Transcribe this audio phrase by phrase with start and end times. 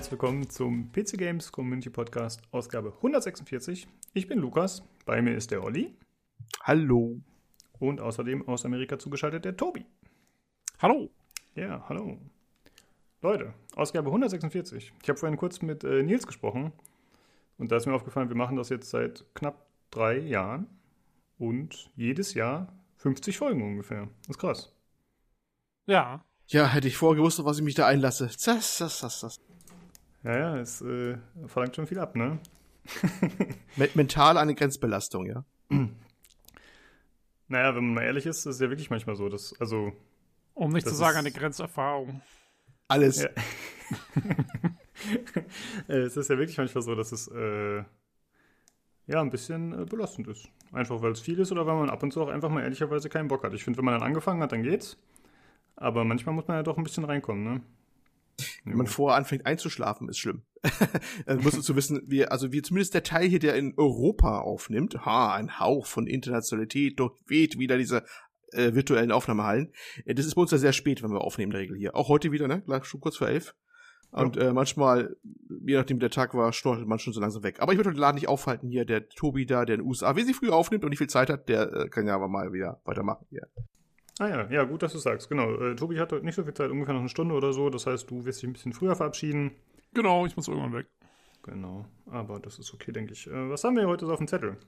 [0.00, 3.86] herzlich willkommen zum PC Games Community Podcast, Ausgabe 146.
[4.14, 5.94] Ich bin Lukas, bei mir ist der Olli.
[6.62, 7.20] Hallo.
[7.78, 9.84] Und außerdem aus Amerika zugeschaltet der Tobi.
[10.78, 11.10] Hallo.
[11.54, 12.16] Ja, hallo.
[13.20, 14.90] Leute, Ausgabe 146.
[15.02, 16.72] Ich habe vorhin kurz mit äh, Nils gesprochen
[17.58, 20.66] und da ist mir aufgefallen, wir machen das jetzt seit knapp drei Jahren
[21.36, 24.08] und jedes Jahr 50 Folgen ungefähr.
[24.22, 24.74] Das ist krass.
[25.84, 26.24] Ja.
[26.46, 28.28] Ja, hätte ich vorher gewusst, was ich mich da einlasse.
[28.28, 29.49] Das, das, das, das.
[30.22, 31.16] Ja, ja, es äh,
[31.46, 32.38] verlangt schon viel ab, ne?
[33.94, 35.44] Mental eine Grenzbelastung, ja.
[37.48, 39.92] Naja, wenn man mal ehrlich ist, ist es ja wirklich manchmal so, dass, also.
[40.54, 42.20] Um nicht zu sagen, eine Grenzerfahrung.
[42.88, 43.22] Alles.
[43.22, 43.28] Ja.
[45.88, 47.84] es ist ja wirklich manchmal so, dass es äh,
[49.06, 50.48] ja ein bisschen äh, belastend ist.
[50.72, 53.08] Einfach weil es viel ist oder weil man ab und zu auch einfach mal ehrlicherweise
[53.08, 53.54] keinen Bock hat.
[53.54, 54.96] Ich finde, wenn man dann angefangen hat, dann geht's.
[55.76, 57.62] Aber manchmal muss man ja doch ein bisschen reinkommen, ne?
[58.64, 60.42] Wenn man vorher anfängt einzuschlafen, ist schlimm.
[61.26, 64.40] also musst du zu wissen, wir, also wir zumindest der Teil hier, der in Europa
[64.40, 68.04] aufnimmt, ha, ein Hauch von Internationalität, durchweht wieder diese
[68.52, 69.72] äh, virtuellen Aufnahmehallen.
[70.04, 71.94] Äh, das ist bei uns ja sehr spät, wenn wir aufnehmen, in der Regel hier.
[71.94, 72.62] Auch heute wieder, ne?
[72.62, 73.54] Gleich schon kurz vor elf.
[74.12, 74.48] Und ja.
[74.48, 75.16] äh, manchmal,
[75.64, 77.60] je nachdem wie der Tag war, storchelt man schon so langsam weg.
[77.60, 78.84] Aber ich würde den Laden nicht aufhalten hier.
[78.84, 81.30] Der Tobi da, der in den USA, wer sie früh aufnimmt und nicht viel Zeit
[81.30, 83.46] hat, der äh, kann ja aber mal wieder weitermachen hier.
[84.20, 85.30] Ah ja, ja, gut, dass du sagst.
[85.30, 85.54] Genau.
[85.54, 87.70] Äh, Tobi hat heute nicht so viel Zeit, ungefähr noch eine Stunde oder so.
[87.70, 89.52] Das heißt, du wirst dich ein bisschen früher verabschieden.
[89.94, 90.88] Genau, ich muss irgendwann weg.
[91.42, 93.26] Genau, aber das ist okay, denke ich.
[93.28, 94.58] Äh, was haben wir heute so auf dem Zettel?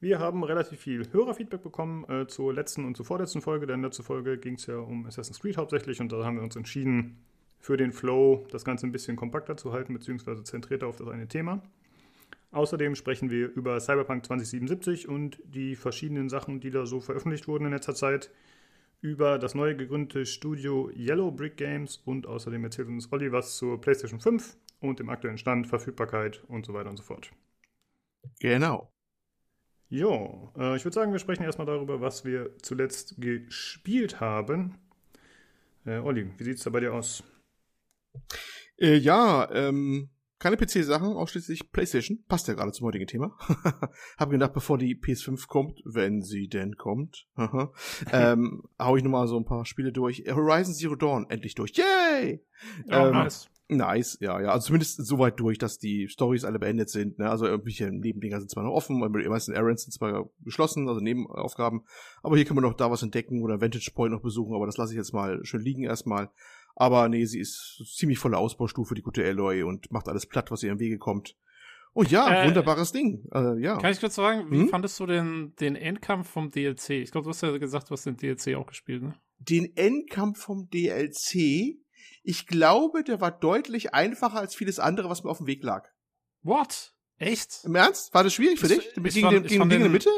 [0.00, 3.66] Wir haben relativ viel Hörerfeedback bekommen äh, zur letzten und zur vorletzten Folge.
[3.66, 6.56] Denn letzte Folge ging es ja um Assassin's Creed hauptsächlich und da haben wir uns
[6.56, 7.18] entschieden,
[7.58, 11.28] für den Flow das Ganze ein bisschen kompakter zu halten, beziehungsweise zentrierter auf das eine
[11.28, 11.62] Thema.
[12.52, 17.66] Außerdem sprechen wir über Cyberpunk 2077 und die verschiedenen Sachen, die da so veröffentlicht wurden
[17.66, 18.30] in letzter Zeit,
[19.00, 23.80] über das neu gegründete Studio Yellow Brick Games und außerdem erzählt uns Olli was zur
[23.80, 27.30] PlayStation 5 und dem aktuellen Stand, Verfügbarkeit und so weiter und so fort.
[28.40, 28.92] Genau.
[29.88, 34.76] Jo, äh, ich würde sagen, wir sprechen erstmal darüber, was wir zuletzt gespielt haben.
[35.86, 37.22] Äh, Olli, wie sieht es da bei dir aus?
[38.76, 42.24] Äh, ja, ähm, keine PC-Sachen, ausschließlich PlayStation.
[42.28, 43.36] Passt ja gerade zum heutigen Thema.
[44.18, 47.26] Hab gedacht, bevor die PS5 kommt, wenn sie denn kommt,
[48.12, 50.24] ähm, hau ich nochmal so ein paar Spiele durch.
[50.28, 51.72] Horizon Zero Dawn endlich durch.
[51.72, 52.44] Yay!
[52.86, 53.48] Oh, ähm, nice.
[53.70, 54.48] Nice, ja, ja.
[54.48, 57.18] Also zumindest so weit durch, dass die Stories alle beendet sind.
[57.18, 57.28] Ne?
[57.28, 61.82] Also irgendwelche Nebendinger sind zwar noch offen, die meisten Errands sind zwar geschlossen, also Nebenaufgaben.
[62.22, 64.78] Aber hier kann man noch da was entdecken oder Vantage Point noch besuchen, aber das
[64.78, 66.30] lasse ich jetzt mal schön liegen erstmal.
[66.80, 70.62] Aber nee, sie ist ziemlich volle Ausbaustufe, die gute Aloy, und macht alles platt, was
[70.62, 71.34] ihr im Wege kommt.
[71.92, 73.28] Oh ja, äh, wunderbares Ding.
[73.34, 73.78] Äh, ja.
[73.78, 74.68] Kann ich kurz wie hm?
[74.68, 76.90] fandest du den, den Endkampf vom DLC?
[76.90, 79.16] Ich glaube, du hast ja gesagt, du hast den DLC auch gespielt, ne?
[79.38, 81.80] Den Endkampf vom DLC?
[82.22, 85.88] Ich glaube, der war deutlich einfacher als vieles andere, was mir auf dem Weg lag.
[86.42, 86.94] What?
[87.16, 87.62] Echt?
[87.64, 88.14] Im Ernst?
[88.14, 88.86] War das schwierig für dich?
[88.86, 90.10] Ich, gegen fand, den, gegen, den, Mitte?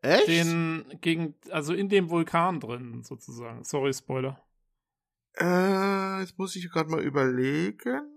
[0.00, 0.26] Echt?
[0.26, 3.62] Den, gegen, also in dem Vulkan drin, sozusagen.
[3.62, 4.42] Sorry, Spoiler.
[5.38, 8.11] Äh, jetzt muss ich gerade mal überlegen.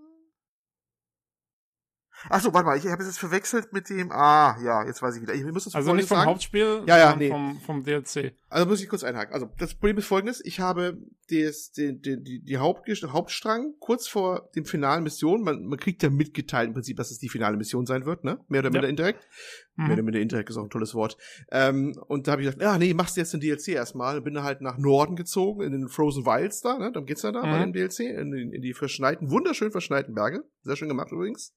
[2.29, 4.11] Ach so, warte mal, ich habe es jetzt verwechselt mit dem.
[4.11, 5.33] Ah, ja, jetzt weiß ich wieder.
[5.33, 6.29] Ich muss das also nicht vom sagen.
[6.29, 7.29] Hauptspiel, ja, ja, nee.
[7.29, 8.33] vom, vom DLC.
[8.49, 9.33] Also muss ich kurz einhaken.
[9.33, 10.97] Also das Problem ist folgendes: Ich habe
[11.29, 15.43] des, die, die, die, die Haupt, Hauptstrang kurz vor dem finalen Mission.
[15.43, 18.39] Man, man kriegt ja mitgeteilt im Prinzip, dass es die finale Mission sein wird, ne?
[18.47, 18.89] Mehr oder minder ja.
[18.89, 19.27] indirekt.
[19.75, 19.83] Mhm.
[19.85, 21.17] Mehr oder minder indirekt ist auch ein tolles Wort.
[21.51, 24.21] Ähm, und da habe ich gedacht, ja, nee, machst du jetzt den DLC erstmal.
[24.21, 26.91] Bin halt nach Norden gezogen, in den Frozen Wilds da, ne?
[26.91, 27.51] Dann geht's ja da mhm.
[27.51, 30.43] bei dem DLC, in, in die verschneiten, wunderschön verschneiten Berge.
[30.63, 31.53] Sehr schön gemacht übrigens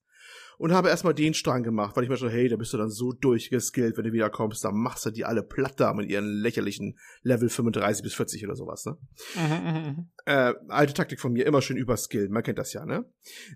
[0.58, 2.91] und habe erstmal den Strang gemacht, weil ich mir so, hey, da bist du dann
[2.91, 6.98] so durchgeskillt, wenn du wiederkommst, dann machst du die alle platt da mit ihren lächerlichen
[7.22, 8.98] Level 35 bis 40 oder sowas, ne?
[9.36, 12.84] Mhm, mhm, mhm, äh, alte Taktik von mir, immer schön überskillen, man kennt das ja,
[12.84, 13.10] ne?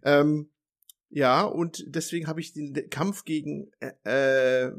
[0.04, 0.50] Ähm,
[1.10, 4.72] ja, und deswegen habe ich den Kampf gegen äh, äh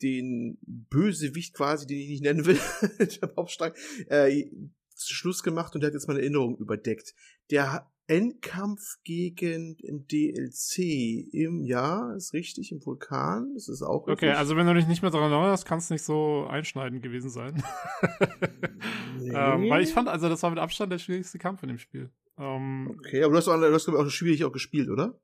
[0.00, 2.60] den Bösewicht quasi, den ich nicht nennen will,
[2.98, 3.72] der Hauptstrang,
[4.08, 4.48] äh,
[4.96, 7.14] Schluss gemacht und der hat jetzt meine Erinnerung überdeckt.
[7.50, 10.78] Der Endkampf gegen im DLC
[11.32, 14.30] im Jahr, ist richtig, im Vulkan, das ist auch richtig.
[14.30, 17.28] Okay, also wenn du dich nicht mehr daran erinnerst, kann es nicht so einschneidend gewesen
[17.28, 17.62] sein.
[19.18, 19.30] nee.
[19.34, 22.10] ähm, weil ich fand, also das war mit Abstand der schwierigste Kampf in dem Spiel.
[22.38, 25.20] Ähm, okay, aber du hast, auch, du hast auch schwierig auch gespielt, oder?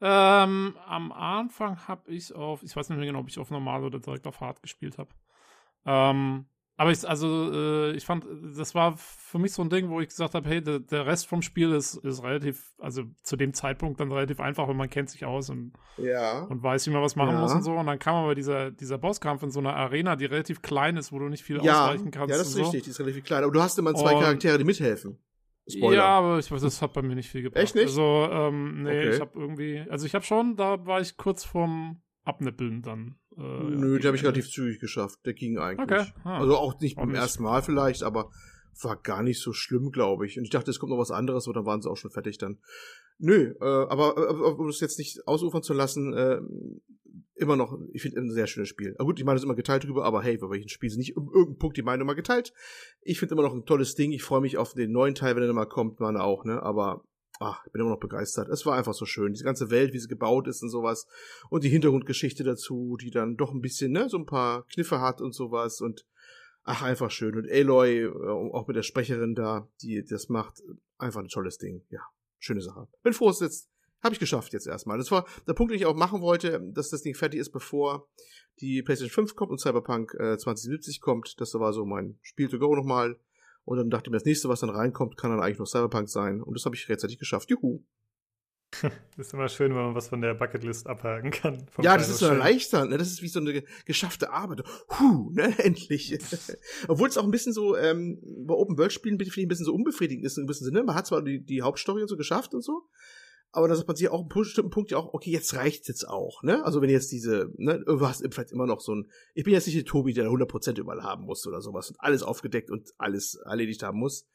[0.00, 3.82] Ähm, am Anfang habe ich auf, ich weiß nicht mehr genau, ob ich auf normal
[3.82, 5.10] oder direkt auf hart gespielt habe.
[5.84, 6.46] Ähm,
[6.76, 8.26] aber ich, also, äh, ich fand,
[8.56, 11.26] das war für mich so ein Ding, wo ich gesagt habe, hey, der, der Rest
[11.26, 15.10] vom Spiel ist, ist relativ, also zu dem Zeitpunkt dann relativ einfach, weil man kennt
[15.10, 16.44] sich aus und, ja.
[16.44, 17.40] und weiß, wie man was machen ja.
[17.40, 17.74] muss und so.
[17.74, 21.12] Und dann kam aber dieser, dieser Bosskampf in so einer Arena, die relativ klein ist,
[21.12, 21.84] wo du nicht viel ja.
[21.84, 22.30] ausweichen kannst.
[22.30, 22.62] Ja, das ist so.
[22.62, 23.44] richtig, die ist relativ klein.
[23.44, 25.18] Aber du hast immer zwei und, Charaktere, die mithelfen.
[25.68, 25.96] Spoiler.
[25.96, 27.62] Ja, aber ich weiß, das hat bei mir nicht viel gebracht.
[27.62, 27.86] Echt nicht?
[27.86, 29.10] Also, ähm, nee, Okay.
[29.10, 33.16] ich habe irgendwie, also ich habe schon, da war ich kurz vorm Abnippeln dann.
[33.36, 35.20] Äh, Nö, den habe ich relativ zügig geschafft.
[35.24, 35.90] Der ging eigentlich.
[35.90, 36.12] Okay.
[36.24, 36.38] Ah.
[36.38, 38.30] Also auch nicht beim ersten Mal vielleicht, aber
[38.80, 40.38] war gar nicht so schlimm, glaube ich.
[40.38, 42.38] Und ich dachte, es kommt noch was anderes, aber dann waren sie auch schon fertig
[42.38, 42.58] dann.
[43.18, 46.40] Nö, äh, aber, äh, aber um das jetzt nicht ausufern zu lassen, äh,
[47.34, 48.94] immer noch, ich finde ein sehr schönes Spiel.
[48.98, 51.16] Aber gut, die Meinung ist immer geteilt drüber, aber hey, bei welchen Spiel sind nicht
[51.16, 52.52] um irgendeinen Punkt die Meinung mal geteilt.
[53.02, 54.12] Ich finde immer noch ein tolles Ding.
[54.12, 56.62] Ich freue mich auf den neuen Teil, wenn er mal kommt, meine auch, ne?
[56.62, 57.04] Aber
[57.42, 58.48] ach, ich bin immer noch begeistert.
[58.48, 59.32] Es war einfach so schön.
[59.32, 61.06] Diese ganze Welt, wie sie gebaut ist und sowas.
[61.50, 65.20] Und die Hintergrundgeschichte dazu, die dann doch ein bisschen, ne, so ein paar Kniffe hat
[65.20, 65.80] und sowas.
[65.80, 66.06] Und
[66.64, 67.36] ach, einfach schön.
[67.36, 70.62] Und Aloy, äh, auch mit der Sprecherin da, die das macht,
[70.98, 71.82] einfach ein tolles Ding.
[71.90, 72.00] Ja,
[72.38, 72.88] schöne Sache.
[73.02, 73.68] Bin froh, es jetzt
[74.02, 74.98] habe ich geschafft jetzt erstmal.
[74.98, 78.08] Das war der Punkt, den ich auch machen wollte, dass das Ding fertig ist, bevor
[78.60, 81.40] die PlayStation 5 kommt und Cyberpunk äh, 2070 kommt.
[81.40, 83.16] Das war so mein Spiel to go nochmal.
[83.64, 86.08] Und dann dachte ich mir, das nächste, was dann reinkommt, kann dann eigentlich noch Cyberpunk
[86.08, 86.42] sein.
[86.42, 87.50] Und das habe ich rechtzeitig geschafft.
[87.50, 87.82] Juhu.
[89.16, 91.66] Das ist immer schön, wenn man was von der Bucketlist abhaken kann.
[91.82, 92.96] Ja, das ist so erleichternd, ne?
[92.96, 94.62] Das ist wie so eine geschaffte Arbeit.
[94.88, 95.54] Huh, ne?
[95.62, 96.18] Endlich.
[96.88, 100.24] Obwohl es auch ein bisschen so, ähm, bei Open-World-Spielen finde ich ein bisschen so unbefriedigend
[100.24, 100.82] ist, in gewissem Sinne.
[100.82, 102.88] Man hat zwar die, die Hauptstory und so geschafft und so,
[103.52, 105.86] aber da sagt man sich auch an einem bestimmten Punkt ja auch, okay, jetzt reicht
[105.86, 106.64] jetzt auch, ne?
[106.64, 109.66] Also wenn jetzt diese, ne, du hast vielleicht immer noch so ein, ich bin jetzt
[109.66, 113.34] nicht der Tobi, der 100% überall haben muss oder sowas und alles aufgedeckt und alles
[113.34, 114.26] erledigt haben muss.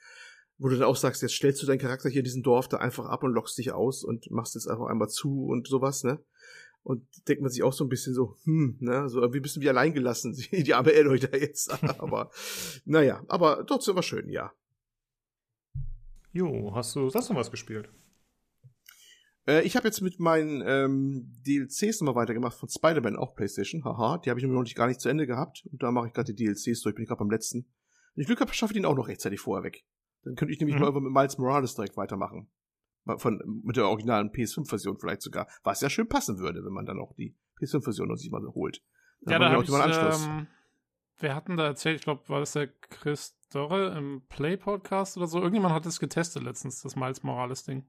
[0.59, 2.77] Wo du dann auch sagst, jetzt stellst du deinen Charakter hier in diesem Dorf da
[2.77, 6.19] einfach ab und lockst dich aus und machst jetzt einfach einmal zu und sowas, ne?
[6.83, 9.69] Und denkt man sich auch so ein bisschen so, hm, ne, so irgendwie bisschen wie
[9.69, 11.71] alleingelassen, die arme Aloy da jetzt.
[11.99, 12.31] aber,
[12.85, 14.51] naja, aber trotzdem war schön, ja.
[16.31, 17.89] Jo, hast du sonst noch was gespielt?
[19.47, 24.17] Äh, ich habe jetzt mit meinen ähm, DLCs nochmal weitergemacht von Spider-Man, auch PlayStation, haha.
[24.19, 25.65] Die habe ich noch nicht gar nicht zu Ende gehabt.
[25.71, 27.65] Und da mache ich gerade die DLCs durch, bin ich gerade beim letzten.
[28.15, 29.85] Wenn ich Glück habe, schaffe ich den auch noch rechtzeitig vorher weg.
[30.23, 30.81] Dann könnte ich nämlich Mhm.
[30.81, 32.49] mal mit Miles Morales direkt weitermachen.
[33.17, 35.47] Von, mit der originalen PS5-Version vielleicht sogar.
[35.63, 38.83] Was ja schön passen würde, wenn man dann auch die PS5-Version noch sich mal holt.
[39.21, 40.25] Dann Ja, da habe auch ich, mal einen Anschluss.
[40.27, 40.47] ähm,
[41.19, 45.27] wer hat denn da erzählt, ich glaube, war das der Chris Dorre im Play-Podcast oder
[45.27, 45.37] so?
[45.37, 47.85] Irgendjemand hat es getestet letztens, das Miles Morales-Ding.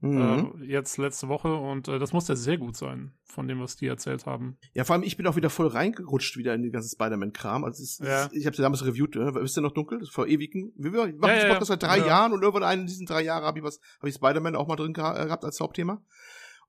[0.00, 0.52] Mhm.
[0.62, 3.76] Äh, jetzt letzte Woche und äh, das muss ja sehr gut sein, von dem, was
[3.76, 4.56] die erzählt haben.
[4.72, 7.64] Ja, vor allem, ich bin auch wieder voll reingerutscht wieder in den ganzen Spider-Man-Kram.
[7.64, 8.26] Also ist, Ja.
[8.26, 9.34] ist, ich habe damals reviewt, ne?
[9.34, 10.06] wisst ihr noch dunkel?
[10.10, 10.72] Vor ewigen.
[10.76, 12.06] Wir machen Ja, das ja, Podcast seit drei ja.
[12.06, 14.76] Jahren und irgendwann in diesen drei Jahren habe ich was, habe ich Spider-Man auch mal
[14.76, 16.00] drin geha gehabt als Hauptthema.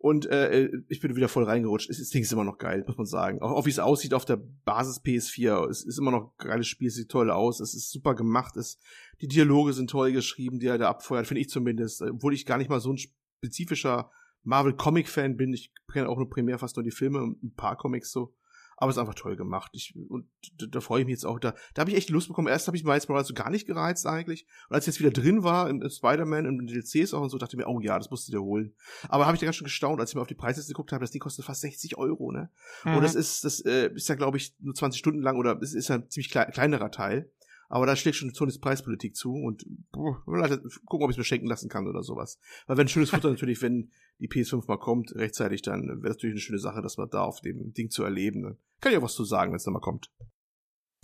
[0.01, 1.89] Und äh, ich bin wieder voll reingerutscht.
[1.89, 3.41] Das Ding ist immer noch geil, muss man sagen.
[3.41, 5.69] Auch, auch wie es aussieht auf der Basis PS4.
[5.69, 8.55] Es ist immer noch ein geiles Spiel, es sieht toll aus, es ist super gemacht,
[8.55, 8.79] es,
[9.19, 12.01] die Dialoge sind toll geschrieben, die er da abfeuert, finde ich zumindest.
[12.01, 14.09] Obwohl ich gar nicht mal so ein spezifischer
[14.43, 15.53] Marvel-Comic-Fan bin.
[15.53, 18.33] Ich kenne auch nur primär fast nur die Filme und ein paar Comics so.
[18.79, 19.71] Aber es ist einfach toll gemacht.
[19.73, 20.27] Ich, und
[20.57, 21.37] da, da freue ich mich jetzt auch.
[21.39, 22.47] Da, da habe ich echt Lust bekommen.
[22.47, 24.45] Erst habe ich Miles Morales so gar nicht gereizt eigentlich.
[24.69, 27.55] Und als ich jetzt wieder drin war, in Spider-Man, den DLCs auch und so, dachte
[27.55, 28.73] ich mir, oh ja, das musst du dir holen.
[29.09, 31.01] Aber habe ich da ganz schön gestaunt, als ich mir auf die Preisliste geguckt habe,
[31.03, 32.49] das Ding kostet fast 60 Euro, ne?
[32.85, 33.01] Und Mhm.
[33.01, 35.89] das ist, das äh, ist ja, glaube ich, nur 20 Stunden lang oder es ist
[35.89, 37.29] ja ein ziemlich klei kleinerer Teil.
[37.69, 41.23] Aber da schlägt schon Sonys Preispolitik zu und boah, vielleicht gucken, ob ich es mir
[41.23, 42.39] schenken lassen kann oder sowas.
[42.65, 46.17] Weil wenn ein schönes Futter natürlich, wenn die PS5 mal kommt, rechtzeitig, dann wäre das
[46.17, 48.41] natürlich eine schöne Sache, das mal da auf dem Ding zu erleben.
[48.41, 50.11] Dann kann ich auch was zu sagen, wenn es dann mal kommt.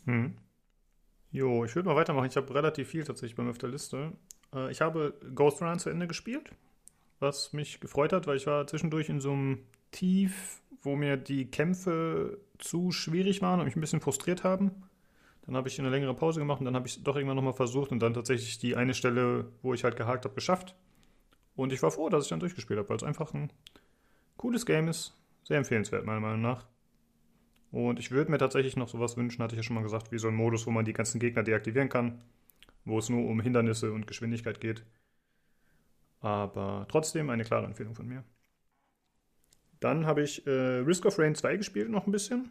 [0.05, 0.37] Hm.
[1.31, 2.27] Jo, ich würde mal weitermachen.
[2.27, 4.13] Ich habe relativ viel tatsächlich bei mir auf der Liste.
[4.53, 6.51] Äh, ich habe Ghost Run zu Ende gespielt,
[7.19, 9.59] was mich gefreut hat, weil ich war zwischendurch in so einem
[9.91, 14.83] Tief, wo mir die Kämpfe zu schwierig waren und mich ein bisschen frustriert haben.
[15.45, 17.53] Dann habe ich eine längere Pause gemacht und dann habe ich es doch irgendwann nochmal
[17.53, 20.75] versucht und dann tatsächlich die eine Stelle, wo ich halt gehakt habe, geschafft.
[21.55, 23.51] Und ich war froh, dass ich dann durchgespielt habe, weil es einfach ein
[24.37, 25.13] cooles Game ist.
[25.43, 26.67] Sehr empfehlenswert, meiner Meinung nach.
[27.71, 30.17] Und ich würde mir tatsächlich noch sowas wünschen, hatte ich ja schon mal gesagt, wie
[30.17, 32.21] so ein Modus, wo man die ganzen Gegner deaktivieren kann,
[32.83, 34.83] wo es nur um Hindernisse und Geschwindigkeit geht.
[36.21, 38.23] Aber trotzdem eine klare Empfehlung von mir.
[39.79, 42.49] Dann habe ich äh, Risk of Rain 2 gespielt, noch ein bisschen.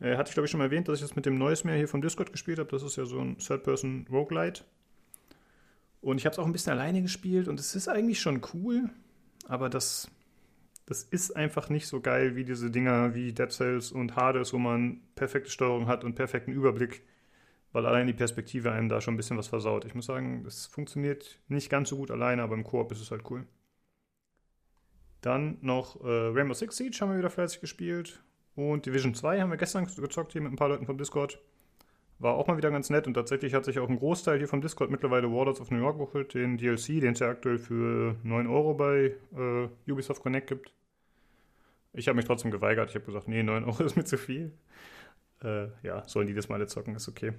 [0.00, 1.76] Äh, hatte ich, glaube ich, schon mal erwähnt, dass ich das mit dem Neues mehr
[1.76, 2.70] hier vom Discord gespielt habe.
[2.70, 4.64] Das ist ja so ein Third-Person-Roguelite.
[6.04, 8.90] Und ich habe es auch ein bisschen alleine gespielt und es ist eigentlich schon cool,
[9.46, 10.10] aber das,
[10.84, 14.58] das ist einfach nicht so geil wie diese Dinger wie Dead Cells und Hades, wo
[14.58, 17.04] man perfekte Steuerung hat und perfekten Überblick,
[17.72, 19.86] weil allein die Perspektive einem da schon ein bisschen was versaut.
[19.86, 23.10] Ich muss sagen, es funktioniert nicht ganz so gut alleine, aber im Koop ist es
[23.10, 23.46] halt cool.
[25.22, 28.22] Dann noch äh, Rainbow Six Siege haben wir wieder fleißig gespielt.
[28.56, 31.40] Und Division 2 haben wir gestern gezockt hier mit ein paar Leuten vom Discord.
[32.20, 34.60] War auch mal wieder ganz nett und tatsächlich hat sich auch ein Großteil hier vom
[34.60, 38.46] Discord mittlerweile Warlords of New York geholt, den DLC, den es ja aktuell für 9
[38.46, 40.72] Euro bei äh, Ubisoft Connect gibt.
[41.92, 42.90] Ich habe mich trotzdem geweigert.
[42.90, 44.52] Ich habe gesagt, nee, 9 Euro ist mir zu viel.
[45.42, 47.32] Äh, ja, sollen die das mal zocken, ist okay.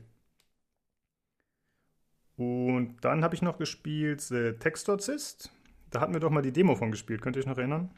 [2.38, 5.52] Und dann habe ich noch gespielt The Textorcist.
[5.90, 7.22] Da hatten wir doch mal die Demo von gespielt.
[7.22, 7.92] Könnt ihr euch noch erinnern?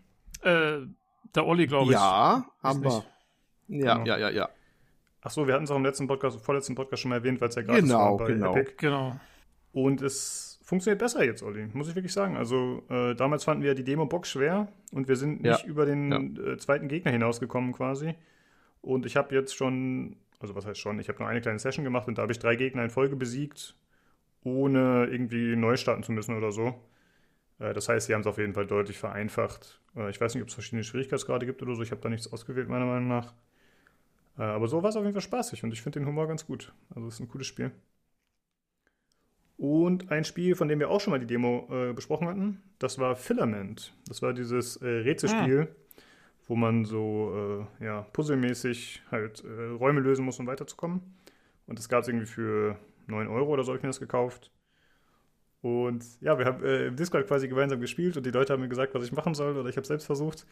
[0.44, 0.82] Äh,
[1.36, 1.98] der Olli, glaube ich.
[1.98, 3.04] Ja, haben wir.
[3.70, 4.06] Ja, Genau.
[4.06, 4.50] ja, ja, ja.
[5.22, 7.50] Ach so, wir hatten es auch im letzten Podcast, vorletzten Podcast schon mal erwähnt, weil
[7.50, 8.56] es ja gratis Genau, war bei genau.
[8.56, 8.76] Epic.
[8.78, 9.16] Genau.
[9.74, 12.38] Und es funktioniert besser jetzt, Olli, muss ich wirklich sagen.
[12.38, 16.38] Also äh, damals fanden wir die Demo-Box schwer und wir sind Ja, nicht über den
[16.38, 18.16] äh, zweiten Gegner hinausgekommen quasi.
[18.82, 21.84] Und ich habe jetzt schon, also was heißt schon, ich habe nur eine kleine Session
[21.84, 23.76] gemacht und da habe ich drei Gegner in Folge besiegt,
[24.44, 26.74] ohne irgendwie neu starten zu müssen oder so.
[27.60, 29.80] Äh, das heißt, sie haben es auf jeden Fall deutlich vereinfacht.
[29.96, 31.84] Äh, ich weiß nicht, ob es verschiedene Schwierigkeitsgrade gibt oder so.
[31.84, 33.34] Ich habe da nichts ausgewählt, meiner Meinung nach.
[34.38, 36.46] Äh, aber so war es auf jeden Fall spaßig und ich finde den Humor ganz
[36.46, 36.74] gut.
[36.94, 37.72] Also es ist ein cooles Spiel.
[39.58, 43.00] Und ein Spiel, von dem wir auch schon mal die Demo äh, besprochen hatten, das
[43.00, 43.92] war Filament.
[44.08, 45.68] Das war dieses äh, Rätselspiel,
[46.48, 51.02] wo man so äh, ja, puzzelmäßig halt Räume lösen muss, um weiterzukommen.
[51.66, 54.52] Und das gab es irgendwie für 9 Euro oder so, habe ich mir das gekauft.
[55.62, 58.70] Und ja, wir haben äh, im Discord quasi gemeinsam gespielt und die Leute haben mir
[58.70, 60.46] gesagt, was ich machen soll oder ich habe selbst versucht.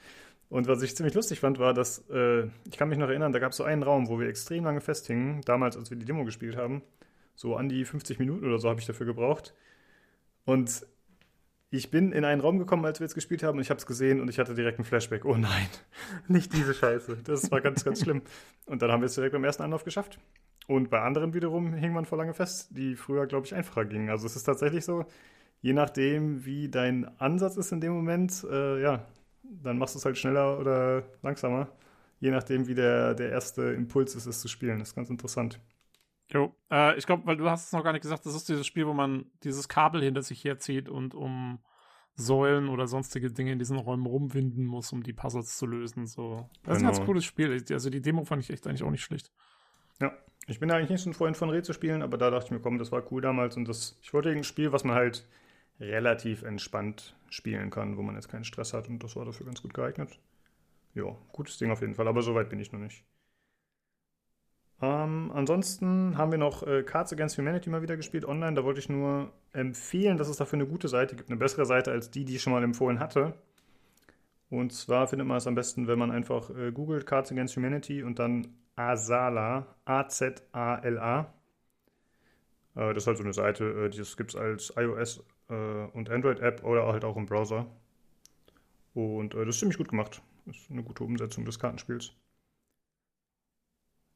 [0.49, 3.39] Und was ich ziemlich lustig fand, war, dass, äh, ich kann mich noch erinnern, da
[3.39, 6.25] gab es so einen Raum, wo wir extrem lange festhingen, damals, als wir die Demo
[6.25, 6.81] gespielt haben.
[7.35, 9.53] So an die 50 Minuten oder so habe ich dafür gebraucht.
[10.45, 10.85] Und
[11.69, 13.85] ich bin in einen Raum gekommen, als wir jetzt gespielt haben, und ich habe es
[13.85, 15.25] gesehen und ich hatte direkt einen Flashback.
[15.25, 15.67] Oh nein,
[16.27, 17.17] nicht diese Scheiße.
[17.23, 18.21] Das war ganz, ganz schlimm.
[18.65, 20.19] Und dann haben wir es direkt beim ersten Anlauf geschafft.
[20.67, 24.09] Und bei anderen wiederum hing man vor lange fest, die früher, glaube ich, einfacher gingen.
[24.09, 25.05] Also es ist tatsächlich so,
[25.61, 29.05] je nachdem, wie dein Ansatz ist in dem Moment, äh, ja,
[29.43, 31.67] dann machst du es halt schneller oder langsamer.
[32.19, 34.79] Je nachdem, wie der, der erste Impuls ist, es zu spielen.
[34.79, 35.59] Das ist ganz interessant.
[36.31, 36.55] Jo.
[36.71, 38.87] Äh, ich glaube, weil du hast es noch gar nicht gesagt, das ist dieses Spiel,
[38.87, 41.59] wo man dieses Kabel hinter sich herzieht und um
[42.15, 46.07] Säulen oder sonstige Dinge in diesen Räumen rumwinden muss, um die Puzzles zu lösen.
[46.07, 46.49] So.
[46.63, 47.07] Das ist ein ganz Genau.
[47.07, 47.63] cooles Spiel.
[47.69, 49.31] Also die Demo fand ich echt eigentlich auch nicht schlecht.
[50.01, 50.13] Ja,
[50.47, 52.77] ich bin eigentlich nicht so ein Freund von Rätselspielen, aber da dachte ich mir, komm,
[52.77, 55.27] das war cool damals und das, ich wollte ein Spiel, was man halt
[55.79, 59.61] relativ entspannt spielen kann, wo man jetzt keinen Stress hat und das war dafür ganz
[59.61, 60.19] gut geeignet.
[60.95, 63.03] Ja, gutes Ding auf jeden Fall, aber so weit bin ich noch nicht.
[64.81, 68.55] Ähm, ansonsten haben wir noch äh, Cards Against Humanity mal wieder gespielt online.
[68.55, 71.91] Da wollte ich nur empfehlen, dass es dafür eine gute Seite gibt, eine bessere Seite
[71.91, 73.33] als die, die ich schon mal empfohlen hatte.
[74.49, 78.01] Und zwar findet man es am besten, wenn man einfach äh, googelt Cards Against Humanity
[78.03, 81.33] und dann Azala, A-Z-A-L-A.
[82.75, 86.09] Äh, das ist halt so eine Seite, äh, die gibt es als iOS- äh, und
[86.09, 87.65] Android-App oder halt auch im Browser.
[88.95, 90.21] Und äh, das ist ziemlich gut gemacht.
[90.47, 92.13] Das ist eine gute Umsetzung des Kartenspiels.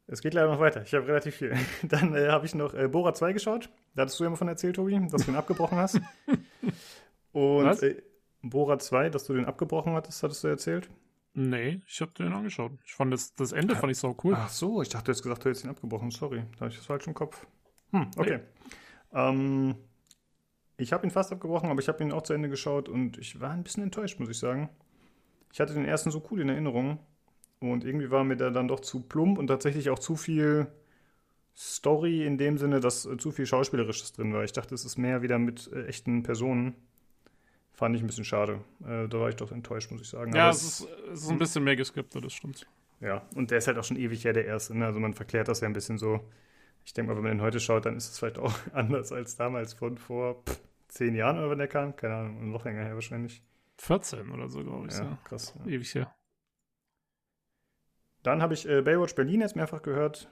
[0.08, 0.82] Es geht leider noch weiter.
[0.82, 1.56] Ich habe relativ viel.
[1.84, 3.70] Dann äh, habe ich noch Bora 2 geschaut.
[3.96, 6.02] Da hattest du ja mal von erzählt, Tobi, dass du ihn abgebrochen hast.
[7.32, 7.84] Und Was?
[7.84, 8.02] äh,
[8.42, 10.90] Bora 2, dass du den abgebrochen hattest, hattest du erzählt.
[11.34, 12.72] Nee, ich habe den angeschaut.
[12.86, 14.34] Ich fand das, das Ende fand ich so cool.
[14.36, 16.12] Ach so, ich dachte, du hättest gesagt, du hättest ihn abgebrochen.
[16.12, 17.46] Sorry, da habe ich das falsch im Kopf.
[17.92, 18.40] Hm, okay.
[19.14, 19.76] Ähm,
[20.78, 23.40] ich habe ihn fast abgebrochen, aber ich habe ihn auch zu Ende geschaut und ich
[23.40, 24.70] war ein bisschen enttäuscht, muss ich sagen.
[25.52, 27.00] Ich hatte den ersten so cool in Erinnerung
[27.60, 30.68] und irgendwie war mir der dann doch zu plump und tatsächlich auch zu viel
[31.56, 34.44] Story in dem Sinne, dass äh, zu viel Schauspielerisches drin war.
[34.44, 36.76] Ich dachte, es ist mehr wieder mit äh, echten Personen.
[37.80, 38.60] Fand ich ein bisschen schade.
[38.86, 40.36] Äh, da war ich doch enttäuscht, muss ich sagen.
[40.36, 42.68] ja, es ist, es ist ein bisschen mehr geskriptet, das stimmt.
[43.00, 44.78] ja, und der ist halt auch schon ewig her, der erste.
[44.78, 44.86] Ne?
[44.86, 46.20] Also man verklärt das ja ein bisschen so.
[46.84, 49.38] Ich denke mal, wenn man den heute schaut, dann ist es vielleicht auch anders als
[49.38, 50.60] damals von vor pff,
[50.90, 51.96] zehn Jahren oder wann der kam.
[51.96, 53.44] Keine Ahnung, noch länger her wahrscheinlich.
[53.78, 54.98] 14 oder so, glaube ich.
[54.98, 55.56] Ja, Ja, krass.
[55.64, 55.72] Ja.
[55.72, 56.14] Ewig her.
[58.24, 60.30] Dann habe ich äh, Baywatch Berlin jetzt mehrfach gehört.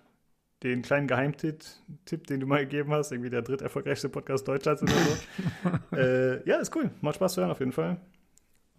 [0.64, 1.64] Den kleinen Geheimtipp,
[2.06, 3.12] Tipp, den du mal gegeben hast.
[3.12, 5.96] Irgendwie der dritt erfolgreichste Podcast Deutschlands oder so.
[5.96, 6.90] äh, ja, ist cool.
[7.02, 7.98] Macht Spaß zu hören auf jeden Fall.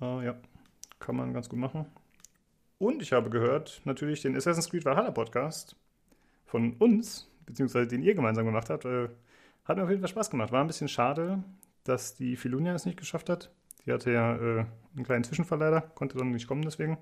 [0.01, 0.35] Äh, ja,
[0.99, 1.87] kann man ganz gut machen.
[2.79, 5.77] Und ich habe gehört, natürlich den Assassin's Creed Valhalla Podcast
[6.47, 8.85] von uns, beziehungsweise den ihr gemeinsam gemacht habt.
[8.85, 9.09] Äh,
[9.65, 10.51] hat mir auf jeden Fall Spaß gemacht.
[10.53, 11.43] War ein bisschen schade,
[11.85, 13.51] dass die Filunia es nicht geschafft hat.
[13.85, 14.65] Die hatte ja äh,
[14.97, 16.99] einen kleinen Zwischenfall leider, konnte dann nicht kommen deswegen.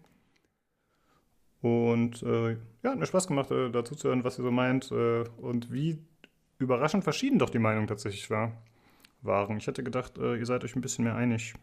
[1.67, 4.91] Und äh, ja, hat mir Spaß gemacht, äh, dazu zu hören, was ihr so meint
[4.93, 5.99] äh, und wie
[6.59, 8.53] überraschend verschieden doch die Meinungen tatsächlich war,
[9.23, 9.57] waren.
[9.59, 11.55] Ich hätte gedacht, äh, ihr seid euch ein bisschen mehr einig.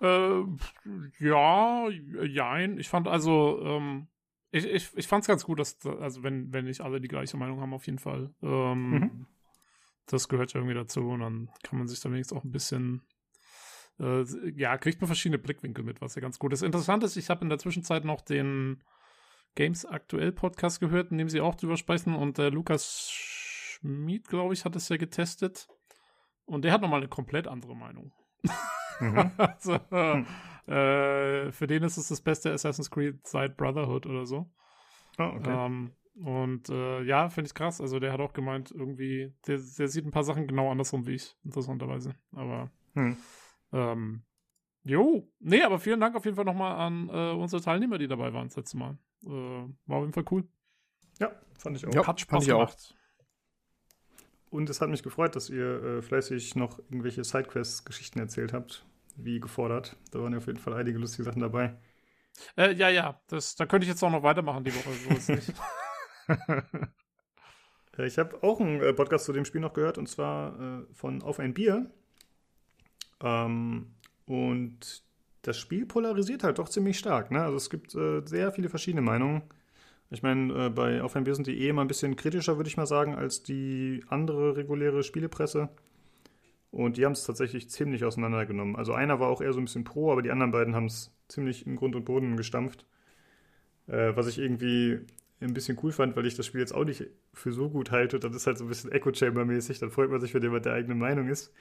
[0.00, 0.42] Äh,
[1.18, 2.78] ja, jein.
[2.78, 4.06] Ich fand also, ähm,
[4.52, 7.08] ich, ich, ich fand es ganz gut, dass, da- also wenn, wenn nicht alle die
[7.08, 8.30] gleiche Meinung haben, auf jeden Fall.
[8.42, 9.26] Ähm, Mhm.
[10.08, 13.02] Das gehört ja irgendwie dazu und dann kann man sich da wenigstens auch ein bisschen,
[13.98, 14.24] äh,
[14.56, 16.62] ja, kriegt man verschiedene Blickwinkel mit, was ja ganz gut ist.
[16.62, 18.82] Interessant ist, ich habe in der Zwischenzeit noch den
[19.54, 24.54] Games Aktuell Podcast gehört, in dem sie auch drüber sprechen und der Lukas Schmid, glaube
[24.54, 25.68] ich, hat es ja getestet
[26.44, 28.12] und der hat nochmal eine komplett andere Meinung.
[29.00, 29.30] Mhm.
[29.36, 29.74] also,
[30.66, 34.50] äh, für den ist es das beste Assassin's Creed seit Brotherhood oder so.
[35.16, 35.66] Ah, okay.
[35.66, 37.80] Ähm, Und äh, ja, finde ich krass.
[37.80, 41.14] Also der hat auch gemeint, irgendwie, der, der sieht ein paar Sachen genau andersrum wie
[41.14, 42.14] ich, interessanterweise.
[42.32, 43.16] Aber hm.
[43.72, 44.22] Ähm,
[44.84, 48.32] jo, nee, aber vielen Dank auf jeden Fall nochmal an äh, unsere Teilnehmer, die dabei
[48.32, 48.98] waren das letzte Mal.
[49.24, 50.44] Äh, war auf jeden Fall cool.
[51.18, 51.94] Ja, fand ich auch.
[51.94, 52.94] Ja, hat Spaß fand gemacht.
[52.94, 52.96] Auch.
[54.50, 59.40] Und es hat mich gefreut, dass ihr äh, fleißig noch irgendwelche Sidequests-Geschichten erzählt habt, wie
[59.40, 59.96] gefordert.
[60.12, 61.76] Da waren ja auf jeden Fall einige lustige Sachen dabei.
[62.56, 64.92] Äh, ja, ja, das, da könnte ich jetzt auch noch weitermachen die Woche.
[64.92, 65.52] So ist nicht.
[67.98, 71.22] ich habe auch einen äh, Podcast zu dem Spiel noch gehört und zwar äh, von
[71.22, 71.90] Auf ein Bier.
[73.22, 73.86] Ähm,
[74.26, 75.02] und
[75.42, 77.30] das Spiel polarisiert halt doch ziemlich stark.
[77.30, 77.42] Ne?
[77.42, 79.42] Also es gibt äh, sehr viele verschiedene Meinungen.
[80.10, 82.68] Ich meine, äh, bei Auf ein Bier sind die eh immer ein bisschen kritischer, würde
[82.68, 85.68] ich mal sagen, als die andere reguläre Spielepresse.
[86.70, 88.76] Und die haben es tatsächlich ziemlich auseinandergenommen.
[88.76, 91.12] Also einer war auch eher so ein bisschen pro, aber die anderen beiden haben es
[91.28, 92.86] ziemlich in Grund und Boden gestampft.
[93.86, 95.00] Äh, was ich irgendwie
[95.40, 98.18] ein bisschen cool fand, weil ich das Spiel jetzt auch nicht für so gut halte.
[98.18, 99.78] Das ist halt so ein bisschen Echo Chamber-mäßig.
[99.78, 101.52] Dann freut man sich, wenn jemand der eigene Meinung ist.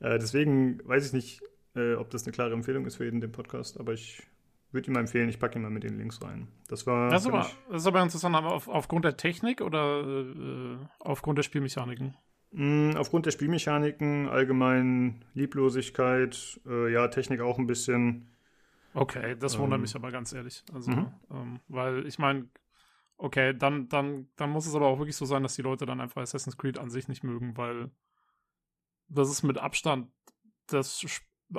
[0.00, 1.42] Äh, deswegen weiß ich nicht,
[1.74, 4.22] äh, ob das eine klare Empfehlung ist für jeden den Podcast, aber ich
[4.70, 6.48] würde ihm mal empfehlen, ich packe ihn mal mit den Links rein.
[6.68, 7.10] Das war.
[7.10, 11.38] Das ist, aber, das ist aber interessant, aber auf, aufgrund der Technik oder äh, aufgrund
[11.38, 12.14] der Spielmechaniken?
[12.52, 18.28] Mm, aufgrund der Spielmechaniken, allgemein Lieblosigkeit, äh, ja, Technik auch ein bisschen.
[18.94, 20.64] Okay, das wundert ähm, mich aber ganz ehrlich.
[20.72, 21.12] Also, mhm.
[21.30, 22.48] ähm, weil ich meine,
[23.16, 26.00] okay, dann, dann, dann muss es aber auch wirklich so sein, dass die Leute dann
[26.00, 27.90] einfach Assassin's Creed an sich nicht mögen, weil
[29.08, 30.10] das ist mit Abstand
[30.66, 31.04] das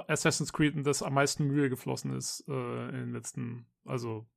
[0.07, 4.27] Assassin's Creed, in das am meisten Mühe geflossen ist äh, in den letzten, also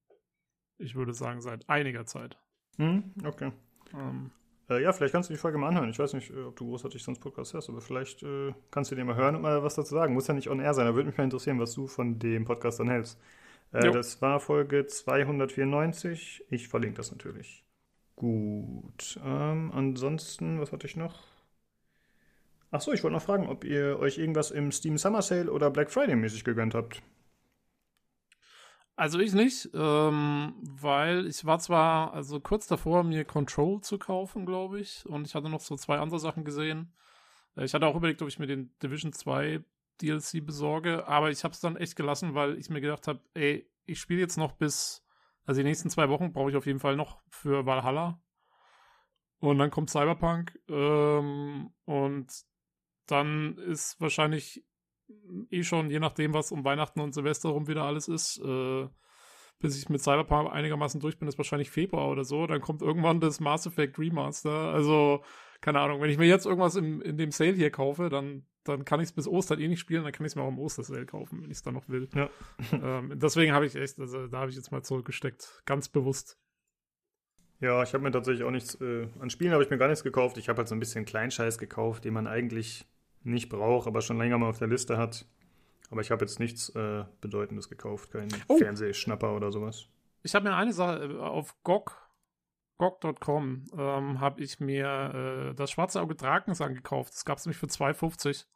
[0.79, 2.39] ich würde sagen, seit einiger Zeit.
[2.79, 3.53] Mhm, okay.
[3.95, 4.31] Ähm,
[4.71, 5.91] äh, ja, vielleicht kannst du die Folge mal anhören.
[5.91, 8.95] Ich weiß nicht, äh, ob du großartig sonst Podcast hast, aber vielleicht äh, kannst du
[8.95, 10.15] dir mal hören und mal was dazu sagen.
[10.15, 10.87] Muss ja nicht on air sein.
[10.87, 13.21] Da würde mich mal interessieren, was du von dem Podcast dann hältst.
[13.73, 16.45] Äh, das war Folge 294.
[16.51, 17.65] Ich verlinke das natürlich.
[18.17, 19.21] Gut.
[19.25, 21.23] Ähm, ansonsten, was hatte ich noch?
[22.73, 25.91] Achso, ich wollte noch fragen, ob ihr euch irgendwas im Steam Summer Sale oder Black
[25.91, 27.03] Friday mäßig gegönnt habt.
[28.97, 34.47] Also ich nicht, ähm, weil ich war zwar also kurz davor, mir Control zu kaufen,
[34.47, 36.95] glaube ich, und ich hatte noch so zwei andere Sachen gesehen.
[37.57, 39.63] Äh, ich hatte auch überlegt, ob ich mir den Division 2
[40.01, 43.71] DLC besorge, aber ich habe es dann echt gelassen, weil ich mir gedacht habe, ey,
[43.85, 45.05] ich spiele jetzt noch bis,
[45.45, 48.19] also die nächsten zwei Wochen brauche ich auf jeden Fall noch für Valhalla.
[49.41, 52.33] Und dann kommt Cyberpunk ähm, und
[53.13, 54.65] dann ist wahrscheinlich
[55.51, 58.89] eh schon, je nachdem, was um Weihnachten und Silvester rum wieder alles ist, äh,
[59.59, 62.47] bis ich mit Cyberpunk einigermaßen durch bin, ist wahrscheinlich Februar oder so.
[62.47, 64.51] Dann kommt irgendwann das Mass Effect Remaster.
[64.51, 65.23] Also,
[65.61, 68.85] keine Ahnung, wenn ich mir jetzt irgendwas im, in dem Sale hier kaufe, dann, dann
[68.85, 70.59] kann ich es bis Ostern eh nicht spielen, dann kann ich es mir auch im
[70.59, 72.09] Ostersale kaufen, wenn ich es dann noch will.
[72.15, 72.29] Ja.
[72.73, 76.39] ähm, deswegen habe ich echt, also da habe ich jetzt mal zurückgesteckt, ganz bewusst.
[77.61, 80.03] Ja, ich habe mir tatsächlich auch nichts, äh, an Spielen habe ich mir gar nichts
[80.03, 80.37] gekauft.
[80.37, 82.89] Ich habe halt so ein bisschen Kleinscheiß gekauft, den man eigentlich
[83.25, 85.27] nicht braucht, aber schon länger mal auf der Liste hat.
[85.91, 88.57] Aber ich habe jetzt nichts äh, Bedeutendes gekauft, kein oh.
[88.57, 89.89] Fernsehschnapper oder sowas.
[90.23, 91.97] Ich habe mir eine Sache äh, auf GOG,
[92.79, 97.13] GOG.com, ähm, habe ich mir äh, das Schwarze Auge Drakensang gekauft.
[97.13, 98.47] Das gab es nämlich für 2,50.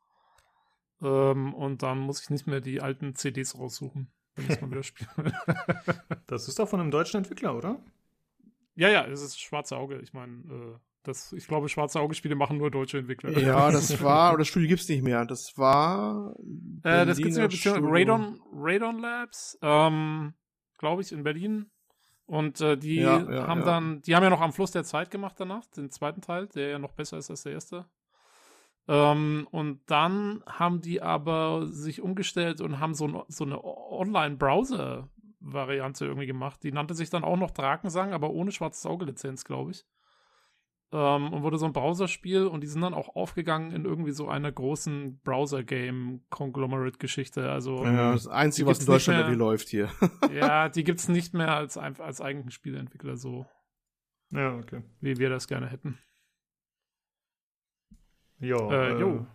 [1.02, 4.70] Ähm, und dann muss ich nicht mehr die alten CDs raussuchen, wenn ich es mal
[4.70, 5.11] wieder spiele.
[6.26, 7.79] das ist doch von einem deutschen Entwickler, oder?
[8.76, 9.98] Ja, ja, es ist Schwarze Auge.
[9.98, 13.30] Ich meine, äh, das, ich glaube, Schwarze Auge-Spiele machen nur deutsche Entwickler.
[13.38, 15.24] Ja, das war, oder das Studio gibt's nicht mehr.
[15.24, 16.34] Das war.
[16.82, 20.34] Äh, das gibt's nicht mehr, beziehungsweise Radon, Radon Labs, ähm,
[20.78, 21.70] glaube ich, in Berlin.
[22.26, 23.66] Und äh, die ja, ja, haben ja.
[23.66, 26.70] dann, die haben ja noch am Fluss der Zeit gemacht danach, den zweiten Teil, der
[26.70, 27.86] ja noch besser ist als der erste.
[28.88, 36.26] Ähm, und dann haben die aber sich umgestellt und haben so, so eine Online-Browser-Variante irgendwie
[36.26, 36.64] gemacht.
[36.64, 39.84] Die nannte sich dann auch noch Drakensang, aber ohne schwarzes Auge-Lizenz, glaube ich.
[40.96, 44.28] Ähm, und wurde so ein Browserspiel und die sind dann auch aufgegangen in irgendwie so
[44.28, 47.50] einer großen Browser-Game-Conglomerate-Geschichte.
[47.50, 49.90] Also ja, das Einzige, was in Deutschland irgendwie läuft hier.
[50.35, 53.44] ja, die gibt's nicht mehr als, als eigenen Spieleentwickler so.
[54.30, 54.85] Ja, okay.
[55.02, 55.98] Wie wir das gerne hätten.
[58.38, 58.56] Ja.
[58.56, 58.98] Äh, äh.
[58.98, 59.26] Jo.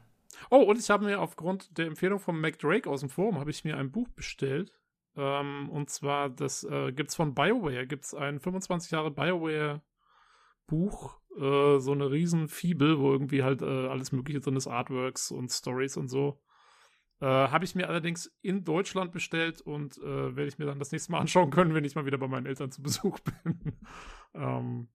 [0.50, 3.52] Oh, und ich habe mir aufgrund der Empfehlung von Mac Drake aus dem Forum, habe
[3.52, 4.74] ich mir ein Buch bestellt.
[5.15, 9.84] Ähm, und zwar, das äh, gibt's von BioWare, gibt's ein 25 Jahre BioWare
[10.71, 15.31] Buch äh, so eine riesen Fibel, wo irgendwie halt äh, alles mögliche drin ist, Artworks
[15.31, 16.41] und Stories und so.
[17.19, 20.91] Äh, Habe ich mir allerdings in Deutschland bestellt und äh, werde ich mir dann das
[20.91, 23.77] nächste Mal anschauen können, wenn ich mal wieder bei meinen Eltern zu Besuch bin.
[24.34, 24.88] ähm,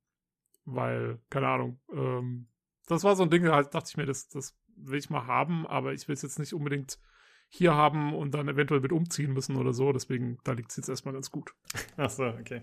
[0.64, 2.48] weil, keine Ahnung, ähm,
[2.86, 5.26] das war so ein Ding, da halt dachte ich mir, das, das will ich mal
[5.26, 6.98] haben, aber ich will es jetzt nicht unbedingt
[7.48, 9.92] hier haben und dann eventuell mit umziehen müssen oder so.
[9.92, 11.54] Deswegen, da liegt es jetzt erstmal ganz gut.
[11.96, 12.62] Ach so, okay.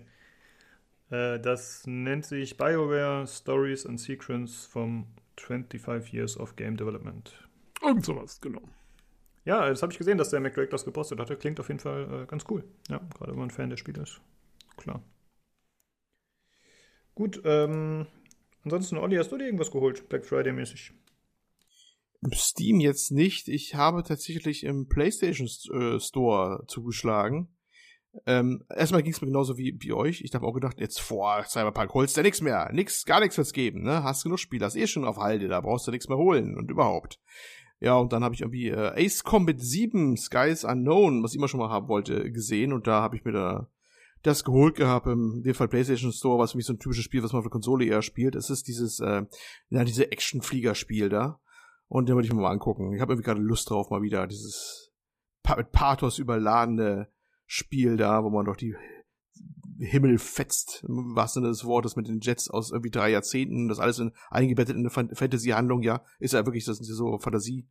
[1.10, 7.32] Äh, das nennt sich BioWare Stories and Secrets from 25 Years of Game Development.
[7.82, 8.62] Irgend sowas, genau.
[9.44, 11.36] Ja, das habe ich gesehen, dass der McDrake das gepostet hatte.
[11.36, 12.64] Klingt auf jeden Fall äh, ganz cool.
[12.88, 14.20] Ja, gerade wenn man Fan der Spiele ist.
[14.76, 15.02] Klar.
[17.14, 18.06] Gut, ähm,
[18.64, 20.92] ansonsten, Olli, hast du dir irgendwas geholt, Black Friday-mäßig?
[22.22, 23.48] Im Steam jetzt nicht.
[23.48, 27.53] Ich habe tatsächlich im PlayStation äh, Store zugeschlagen.
[28.26, 30.22] Ähm, erstmal ging es mir genauso wie, wie euch.
[30.22, 32.70] Ich habe auch gedacht, jetzt vor Cyberpunk holst du ja nichts mehr.
[32.72, 34.04] Nix, gar nichts wird's geben, ne?
[34.04, 36.70] Hast genug Spiele, hast eh schon auf Halde, da brauchst du nichts mehr holen und
[36.70, 37.20] überhaupt.
[37.80, 41.48] Ja, und dann habe ich irgendwie äh, Ace Combat 7, Skies Unknown, was ich immer
[41.48, 43.68] schon mal haben wollte, gesehen und da habe ich mir da
[44.22, 47.22] das geholt gehabt, im dem Fall PlayStation Store, was für mich so ein typisches Spiel,
[47.22, 48.36] was man auf der Konsole eher spielt.
[48.36, 49.22] Es ist dieses, äh,
[49.68, 51.40] ja, diese Action-Flieger-Spiel da.
[51.88, 52.94] Und den wollte ich mir mal angucken.
[52.94, 54.92] Ich habe irgendwie gerade Lust drauf, mal wieder dieses
[55.58, 57.08] mit Pathos überladene
[57.56, 58.74] Spiel da, wo man doch die
[59.78, 63.78] Himmel fetzt, im wahrsten Sinne des Wortes, mit den Jets aus irgendwie drei Jahrzehnten, das
[63.78, 67.68] alles in, eingebettet in eine Fantasy-Handlung, ja, ist ja wirklich, das sind so Fantasie,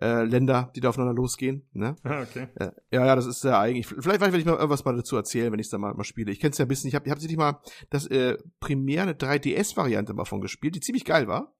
[0.00, 1.68] äh, Länder, die da aufeinander losgehen.
[1.72, 1.94] Ne?
[2.02, 2.48] Ah, okay.
[2.56, 3.86] Äh, ja, ja, das ist ja eigentlich.
[3.86, 6.32] Vielleicht werde ich mal irgendwas mal dazu erzählen, wenn ich es dann mal, mal spiele.
[6.32, 6.88] Ich kenne es ja ein bisschen.
[6.88, 10.80] Ich habe ich hab tatsächlich mal das äh, primär eine 3DS-Variante mal von gespielt, die
[10.80, 11.54] ziemlich geil war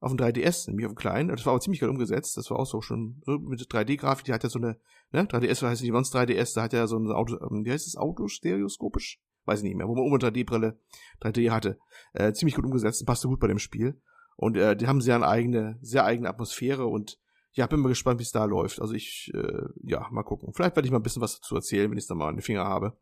[0.00, 1.28] auf dem 3DS, nämlich auf dem kleinen.
[1.28, 2.36] Das war aber ziemlich geil umgesetzt.
[2.36, 4.24] Das war auch so schon mit 3D-Grafik.
[4.24, 4.78] Die hat ja so eine,
[5.12, 7.86] ne, 3DS heißt nicht sonst 3DS, da hat ja so ein Auto, ähm, wie heißt
[7.86, 9.20] das, Auto stereoskopisch?
[9.44, 10.78] Weiß ich nicht mehr, wo man oben 3D-Brille
[11.22, 11.78] 3D hatte.
[12.12, 14.00] Äh, ziemlich gut umgesetzt, passte gut bei dem Spiel.
[14.36, 17.18] Und äh, die haben sehr eine eigene, sehr eigene Atmosphäre und
[17.52, 18.80] ja, bin mal gespannt, wie es da läuft.
[18.80, 20.52] Also ich, äh, ja, mal gucken.
[20.54, 22.36] Vielleicht werde ich mal ein bisschen was dazu erzählen, wenn ich es dann mal in
[22.36, 22.96] den Finger habe.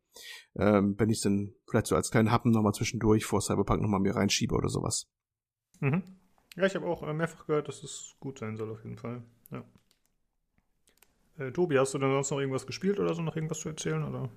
[0.55, 4.01] Ähm, wenn ich es dann vielleicht so als kleinen Happen nochmal zwischendurch vor Cyberpunk nochmal
[4.01, 5.11] mir reinschiebe oder sowas.
[5.81, 6.16] Mhm.
[6.57, 9.23] Ja, ich habe auch äh, mehrfach gehört, dass es gut sein soll, auf jeden Fall.
[9.51, 9.65] Ja.
[11.39, 14.03] Äh, Tobi, hast du denn sonst noch irgendwas gespielt oder so, noch irgendwas zu erzählen?
[14.03, 14.31] Oder?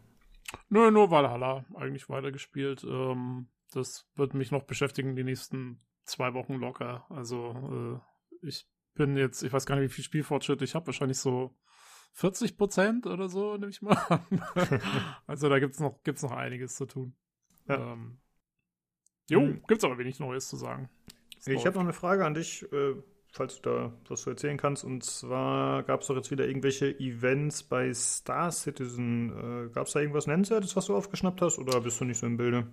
[0.70, 2.84] Nö, nur Valhalla eigentlich weitergespielt.
[2.84, 7.06] Ähm, das wird mich noch beschäftigen die nächsten zwei Wochen locker.
[7.10, 8.02] Also
[8.42, 11.56] äh, ich bin jetzt, ich weiß gar nicht, wie viel Spielfortschritt ich habe, wahrscheinlich so
[12.14, 14.44] 40 Prozent oder so, nehme ich mal an.
[15.28, 17.16] also da gibt's noch, gibt's noch einiges zu tun.
[17.68, 17.94] Ja.
[17.94, 18.20] Ähm,
[19.30, 19.64] jo, mhm.
[19.68, 20.90] gibt's aber wenig Neues zu sagen.
[21.46, 22.96] Ich habe noch eine Frage an dich, äh,
[23.32, 24.84] falls du da was zu erzählen kannst.
[24.84, 29.68] Und zwar gab es doch jetzt wieder irgendwelche Events bei Star Citizen.
[29.68, 32.26] Äh, gab es da irgendwas Nennenswertes, was du aufgeschnappt hast, oder bist du nicht so
[32.26, 32.68] im Bilde?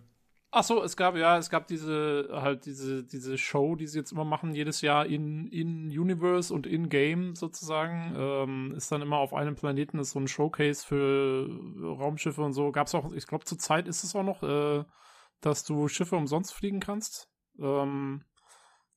[0.53, 4.13] Ach so, es gab ja, es gab diese halt diese diese Show, die sie jetzt
[4.13, 9.19] immer machen jedes Jahr in in Universe und in Game sozusagen ähm, ist dann immer
[9.19, 11.47] auf einem Planeten ist so ein Showcase für
[11.83, 12.73] Raumschiffe und so.
[12.73, 14.85] Gab's auch, ich glaube zur Zeit ist es auch noch, äh,
[15.43, 17.29] dass du Schiffe umsonst fliegen kannst.
[17.59, 18.23] Ähm,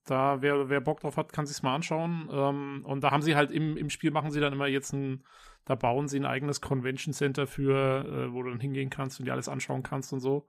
[0.09, 2.29] da, wer, wer Bock drauf hat, kann sich's mal anschauen.
[2.31, 5.23] Ähm, und da haben sie halt im, im Spiel machen sie dann immer jetzt ein,
[5.65, 9.25] da bauen sie ein eigenes Convention Center für, äh, wo du dann hingehen kannst und
[9.25, 10.47] dir alles anschauen kannst und so.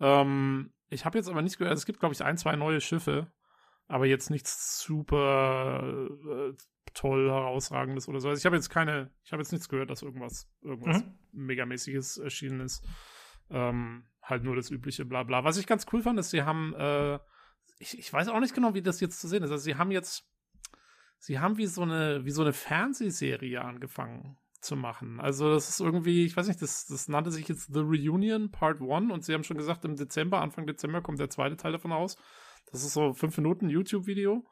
[0.00, 3.32] Ähm, ich habe jetzt aber nicht gehört, es gibt, glaube ich, ein, zwei neue Schiffe,
[3.86, 6.52] aber jetzt nichts super äh,
[6.94, 8.28] toll herausragendes oder so.
[8.28, 11.18] Also ich habe jetzt keine, ich habe jetzt nichts gehört, dass irgendwas, irgendwas mhm.
[11.32, 12.86] Megamäßiges erschienen ist.
[13.50, 15.44] Ähm, halt nur das übliche Blabla.
[15.44, 17.18] Was ich ganz cool fand, ist, sie haben äh,
[17.78, 19.50] ich, ich weiß auch nicht genau, wie das jetzt zu sehen ist.
[19.50, 20.24] Also sie haben jetzt,
[21.18, 25.20] sie haben wie so eine, wie so eine Fernsehserie angefangen zu machen.
[25.20, 28.80] Also das ist irgendwie, ich weiß nicht, das, das nannte sich jetzt The Reunion Part
[28.80, 31.92] 1 und sie haben schon gesagt, im Dezember, Anfang Dezember kommt der zweite Teil davon
[31.92, 32.16] aus.
[32.70, 34.46] Das ist so fünf Minuten YouTube-Video.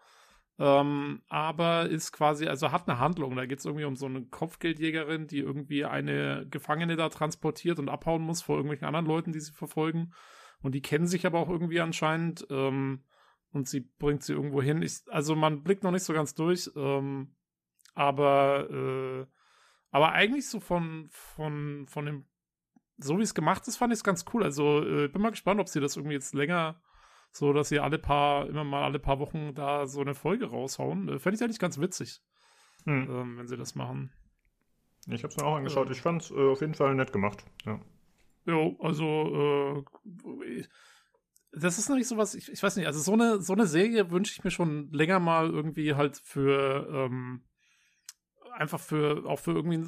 [0.59, 3.35] Ähm, aber ist quasi, also hat eine Handlung.
[3.37, 7.89] Da geht es irgendwie um so eine Kopfgeldjägerin, die irgendwie eine Gefangene da transportiert und
[7.89, 10.13] abhauen muss vor irgendwelchen anderen Leuten, die sie verfolgen.
[10.61, 12.47] Und die kennen sich aber auch irgendwie anscheinend.
[12.51, 13.03] Ähm,
[13.53, 14.83] und sie bringt sie irgendwo hin.
[14.83, 17.35] Ich, also man blickt noch nicht so ganz durch, ähm,
[17.95, 19.27] aber äh,
[19.91, 22.25] aber eigentlich so von von von dem
[22.99, 24.43] so wie es gemacht ist, fand ich es ganz cool.
[24.43, 26.81] Also äh, bin mal gespannt, ob sie das irgendwie jetzt länger
[27.31, 31.09] so, dass sie alle paar immer mal alle paar Wochen da so eine Folge raushauen.
[31.09, 32.23] Äh, Fände ich eigentlich ganz witzig,
[32.85, 33.09] hm.
[33.11, 34.13] ähm, wenn sie das machen.
[35.09, 35.91] Ich habe es mir auch angeschaut.
[35.91, 37.45] Ich fand es äh, auf jeden Fall nett gemacht.
[37.65, 37.81] Ja.
[38.45, 39.85] Jo, also
[40.47, 40.65] äh,
[41.53, 44.33] das ist nämlich sowas, ich, ich weiß nicht, also so eine, so eine Serie wünsche
[44.33, 47.45] ich mir schon länger mal irgendwie halt für, ähm,
[48.53, 49.85] einfach für, auch für irgendwie,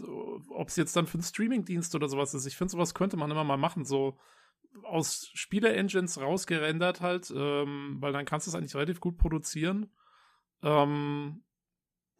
[0.50, 2.46] ob es jetzt dann für einen Streamingdienst oder sowas ist.
[2.46, 4.18] Ich finde, sowas könnte man immer mal machen, so
[4.82, 9.90] aus Spiele-Engines rausgerendert halt, ähm, weil dann kannst du es eigentlich relativ gut produzieren,
[10.62, 11.44] ähm,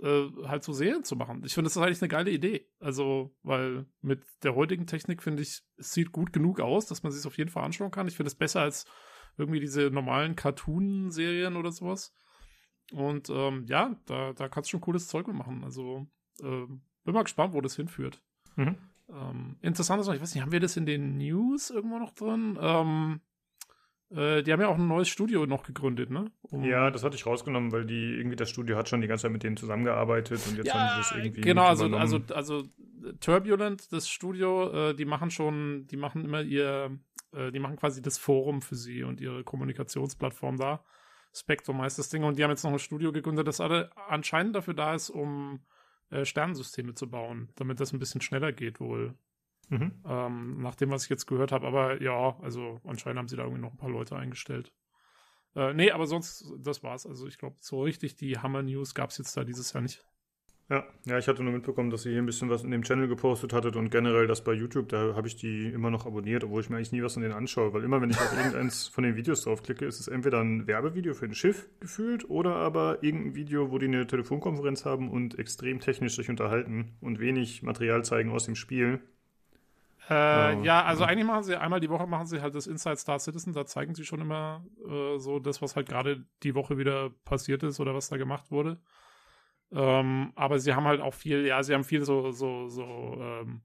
[0.01, 1.43] äh, halt so Serien zu machen.
[1.45, 2.71] Ich finde, das ist eigentlich eine geile Idee.
[2.79, 7.13] Also, weil mit der heutigen Technik finde ich, es sieht gut genug aus, dass man
[7.13, 8.09] sich auf jeden Fall anschauen kann.
[8.09, 8.87] Ich finde es besser als
[9.37, 12.15] irgendwie diese normalen Cartoon-Serien oder sowas.
[12.93, 15.65] Und ähm, ja, da, da kannst du schon cooles Zeug machen.
[15.65, 16.07] Also
[16.41, 16.67] äh,
[17.05, 18.23] bin mal gespannt, wo das hinführt.
[18.57, 18.77] Mhm.
[19.09, 22.13] Ähm, interessant ist noch, ich weiß nicht, haben wir das in den News irgendwo noch
[22.13, 22.59] drin?
[22.61, 23.21] Ähm,
[24.11, 26.31] Äh, die haben ja auch ein neues Studio noch gegründet, ne?
[26.43, 29.23] Um ja, das hatte ich rausgenommen, weil die irgendwie das Studio hat schon die ganze
[29.23, 31.41] Zeit mit denen zusammengearbeitet und jetzt ja, haben sie das irgendwie.
[31.41, 32.63] Genau, also, also, also
[33.21, 36.97] Turbulent, das Studio, äh, die machen schon, die machen immer ihr,
[37.35, 40.85] äh, die machen quasi das Forum für sie und ihre Kommunikationsplattform da.
[41.33, 44.55] Spectrum heißt das Ding und die haben jetzt noch ein Studio gegründet, das alle anscheinend
[44.55, 45.65] dafür da ist, um
[46.11, 49.15] äh, Sternensysteme zu bauen, damit das ein bisschen schneller geht wohl.
[49.69, 50.03] Mhm.
[50.07, 51.67] Ähm, nach dem, was ich jetzt gehört habe.
[51.67, 54.73] Aber ja, also anscheinend haben sie da irgendwie noch ein paar Leute eingestellt.
[55.57, 57.07] Äh, nee, aber sonst, das war's.
[57.07, 60.05] Also ich glaube, so richtig die Hammer-News gab es jetzt da dieses Jahr nicht.
[60.71, 63.07] Ja, ja, ich hatte nur mitbekommen, dass ihr hier ein bisschen was in dem Channel
[63.07, 66.63] gepostet hattet und generell das bei YouTube, da habe ich die immer noch abonniert, obwohl
[66.63, 69.05] ich mir eigentlich nie was von denen anschaue, weil immer, wenn ich auf irgendeins von
[69.05, 73.35] den Videos draufklicke, ist es entweder ein Werbevideo für ein Schiff gefühlt oder aber irgendein
[73.35, 78.31] Video, wo die eine Telefonkonferenz haben und extrem technisch sich unterhalten und wenig Material zeigen
[78.31, 79.03] aus dem Spiel.
[80.09, 80.63] Äh, oh.
[80.63, 83.53] Ja, also eigentlich machen sie einmal die Woche machen sie halt das Inside Star Citizen,
[83.53, 87.63] da zeigen sie schon immer äh, so das, was halt gerade die Woche wieder passiert
[87.63, 88.79] ist oder was da gemacht wurde.
[89.75, 92.85] Ähm, aber sie haben halt auch viel, ja, sie haben viel so, so, so,
[93.19, 93.63] ähm,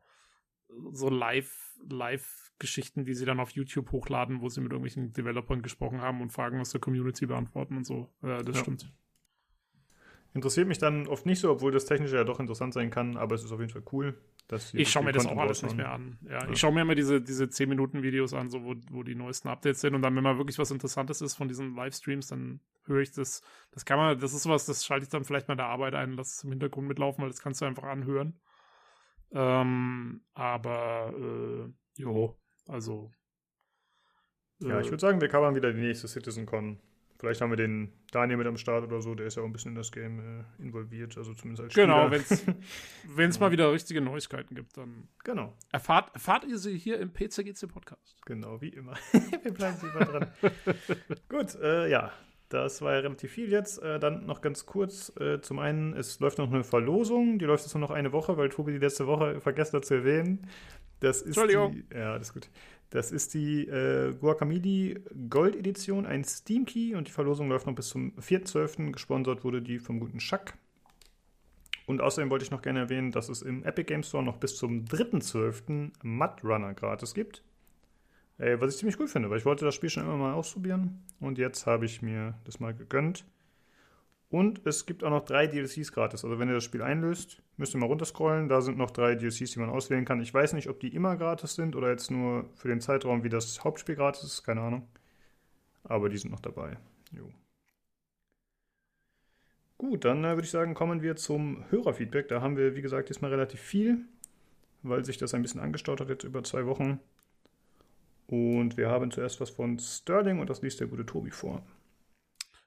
[0.92, 6.02] so Live, Live-Geschichten, die sie dann auf YouTube hochladen, wo sie mit irgendwelchen Developern gesprochen
[6.02, 8.10] haben und Fragen aus der Community beantworten und so.
[8.24, 8.62] Ja, das ja.
[8.62, 8.92] stimmt.
[10.34, 13.36] Interessiert mich dann oft nicht so, obwohl das Technische ja doch interessant sein kann, aber
[13.36, 14.16] es ist auf jeden Fall cool.
[14.74, 16.18] Ich schaue mir das auch alles nicht mehr an.
[16.24, 16.50] Ja, ja.
[16.50, 19.94] Ich schaue mir immer diese, diese 10-Minuten-Videos an, so wo, wo die neuesten Updates sind
[19.94, 23.44] und dann, wenn mal wirklich was Interessantes ist von diesen Livestreams, dann höre ich das.
[23.72, 25.94] Das kann man, das ist sowas, das schalte ich dann vielleicht mal in der Arbeit
[25.94, 28.40] ein, lass es im Hintergrund mitlaufen, weil das kannst du einfach anhören.
[29.32, 32.36] Ähm, aber äh, jo,
[32.68, 33.12] also.
[34.62, 36.80] Äh, ja, ich würde sagen, wir covern wieder die nächste CitizenCon
[37.20, 39.52] Vielleicht haben wir den Daniel mit am Start oder so, der ist ja auch ein
[39.52, 42.24] bisschen in das Game äh, involviert, also zumindest als genau, Spieler.
[42.46, 42.58] Genau,
[43.18, 45.54] wenn es mal wieder richtige Neuigkeiten gibt, dann genau.
[45.74, 48.16] erfahrt, erfahrt ihr sie hier im PCGC Podcast.
[48.26, 48.94] Genau, wie immer.
[49.44, 50.28] wir bleiben sie immer dran.
[51.30, 52.14] Gut, äh, ja,
[52.48, 53.84] das war ja relativ viel jetzt.
[53.84, 55.12] Äh, dann noch ganz kurz.
[55.20, 57.38] Äh, zum einen, es läuft noch eine Verlosung.
[57.38, 59.96] Die läuft jetzt nur noch eine Woche, weil Tobi die letzte Woche vergessen hat zu
[59.96, 60.48] erwähnen.
[61.02, 61.74] Das ist Entschuldigung.
[61.74, 62.50] Die, ja, das ist gut.
[62.90, 67.76] Das ist die äh, Guacamole Gold Edition, ein Steam Key und die Verlosung läuft noch
[67.76, 68.92] bis zum 4.12.
[68.92, 70.58] Gesponsert wurde die vom guten Schack.
[71.86, 74.56] Und außerdem wollte ich noch gerne erwähnen, dass es im Epic Game Store noch bis
[74.56, 75.92] zum 3.12.
[76.04, 77.44] Mud Runner gratis gibt.
[78.40, 81.04] Äh, was ich ziemlich gut finde, weil ich wollte das Spiel schon immer mal ausprobieren
[81.20, 83.26] und jetzt habe ich mir das mal gegönnt.
[84.30, 86.24] Und es gibt auch noch drei DLCs gratis.
[86.24, 88.48] Also wenn ihr das Spiel einlöst, müsst ihr mal runterscrollen.
[88.48, 90.22] Da sind noch drei DLCs, die man auswählen kann.
[90.22, 93.30] Ich weiß nicht, ob die immer gratis sind oder jetzt nur für den Zeitraum, wie
[93.30, 94.44] das Hauptspiel gratis ist.
[94.44, 94.88] Keine Ahnung.
[95.84, 96.78] Aber die sind noch dabei.
[97.12, 97.28] Jo.
[99.80, 102.28] Gut, dann äh, würde ich sagen, kommen wir zum Hörerfeedback.
[102.28, 104.06] Da haben wir, wie gesagt, diesmal relativ viel,
[104.84, 107.00] weil sich das ein bisschen angestaut hat jetzt über zwei Wochen.
[108.28, 111.64] Und wir haben zuerst was von Sterling und das liest der gute Tobi vor.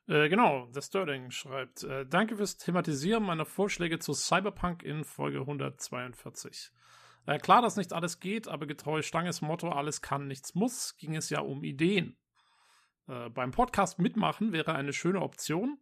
[0.09, 5.41] Äh, genau, der Sterling schreibt, äh, danke fürs Thematisieren meiner Vorschläge zu Cyberpunk in Folge
[5.41, 6.73] 142.
[7.27, 11.15] Äh, klar, dass nicht alles geht, aber getreu Stanges Motto, alles kann, nichts muss, ging
[11.15, 12.19] es ja um Ideen.
[13.07, 15.79] Äh, beim Podcast mitmachen wäre eine schöne Option.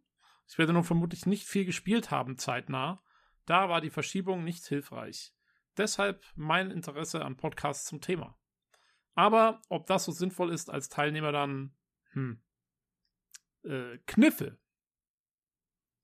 [0.47, 3.01] Ich werde nun vermutlich nicht viel gespielt haben zeitnah.
[3.45, 5.33] Da war die Verschiebung nicht hilfreich.
[5.77, 8.37] Deshalb mein Interesse an Podcasts zum Thema.
[9.15, 11.75] Aber ob das so sinnvoll ist als Teilnehmer dann,
[12.11, 12.41] hm,
[13.63, 14.57] äh, Kniffe.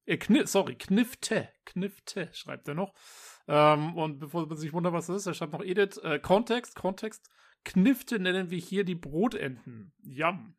[0.06, 1.50] Äh, Kni sorry, Knifte.
[1.65, 2.93] Knifte, schreibt er noch.
[3.48, 5.98] Ähm, und bevor man sich wundert, was das ist, er schreibt noch Edit.
[6.04, 7.30] Äh, Kontext, Kontext.
[7.65, 9.93] Knifte nennen wir hier die Brotenten.
[10.02, 10.56] Yum.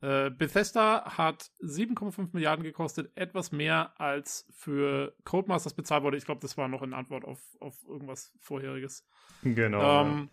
[0.00, 6.16] Äh, Bethesda hat 7,5 Milliarden gekostet, etwas mehr als für Codemasters bezahlt wurde.
[6.16, 9.06] Ich glaube, das war noch in Antwort auf, auf irgendwas Vorheriges.
[9.42, 10.02] Genau.
[10.02, 10.30] Ähm,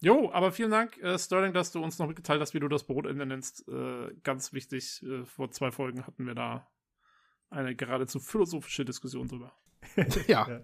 [0.00, 2.84] Jo, aber vielen Dank, äh, Sterling, dass du uns noch mitgeteilt hast, wie du das
[2.84, 3.68] Brotende nennst.
[3.68, 5.02] Äh, ganz wichtig.
[5.02, 6.68] Äh, vor zwei Folgen hatten wir da
[7.50, 9.52] eine geradezu philosophische Diskussion drüber.
[10.26, 10.60] ja.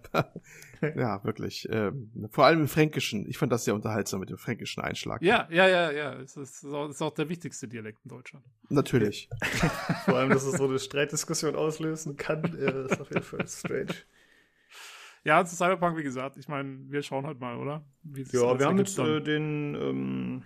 [0.82, 1.66] ja, wirklich.
[1.70, 3.28] Ähm, vor allem im Fränkischen.
[3.28, 5.22] Ich fand das sehr unterhaltsam mit dem fränkischen Einschlag.
[5.22, 6.14] Ja, ja, ja, ja.
[6.14, 8.44] Es ist, auch, ist auch der wichtigste Dialekt in Deutschland.
[8.68, 9.28] Natürlich.
[10.04, 13.94] vor allem, dass es so eine Streitdiskussion auslösen kann, äh, ist auf jeden Fall strange.
[15.24, 17.82] Ja, zu Cyberpunk, wie gesagt, ich meine, wir schauen halt mal, oder?
[18.30, 20.42] ja, wir haben jetzt äh, den, ähm,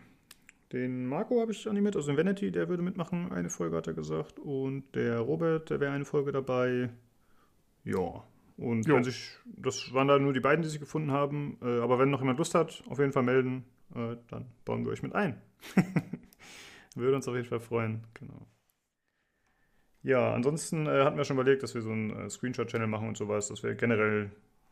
[0.73, 3.95] den Marco habe ich animiert, also den Vanity, der würde mitmachen, eine Folge hat er
[3.95, 4.39] gesagt.
[4.39, 6.91] Und der Robert, der wäre eine Folge dabei.
[7.85, 8.25] Ja.
[8.57, 8.97] Und jo.
[8.97, 11.59] wenn sich, das waren da nur die beiden, die sich gefunden haben.
[11.63, 13.65] Äh, aber wenn noch jemand Lust hat, auf jeden Fall melden,
[13.95, 15.41] äh, dann bauen wir euch mit ein.
[16.95, 18.47] würde uns auf jeden Fall freuen, genau.
[20.03, 23.17] Ja, ansonsten äh, hatten wir schon überlegt, dass wir so einen äh, Screenshot-Channel machen und
[23.17, 24.31] sowas, dass wir generell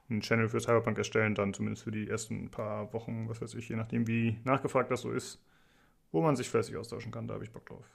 [0.08, 3.68] einen Channel für Cyberpunk erstellen, dann zumindest für die ersten paar Wochen, was weiß ich,
[3.68, 5.40] je nachdem, wie nachgefragt das so ist.
[6.12, 7.28] wo man sich fleißig austauschen kann.
[7.28, 7.86] Da habe ich Bock drauf.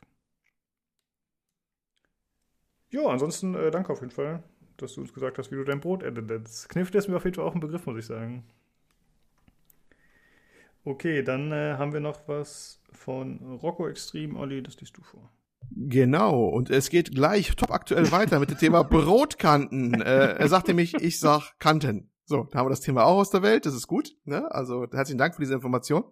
[2.89, 4.43] Ja, ansonsten äh, danke auf jeden Fall,
[4.78, 6.69] dass du uns gesagt hast, wie du dein Brot editest.
[6.69, 8.43] Kniff ist mir auf jeden Fall auch ein Begriff, muss ich sagen.
[10.84, 14.38] Okay, dann äh, haben wir noch was von Rocco Extreme.
[14.38, 15.30] Olli, das liest du vor.
[15.74, 20.02] Genau, und es geht gleich top aktuell weiter mit dem Thema Brotkanten.
[20.02, 22.10] äh, er sagte nämlich, ich sag Kanten.
[22.26, 24.16] So, da haben wir das Thema auch aus der Welt, das ist gut.
[24.24, 24.50] Ne?
[24.52, 26.04] Also herzlichen Dank für diese Information.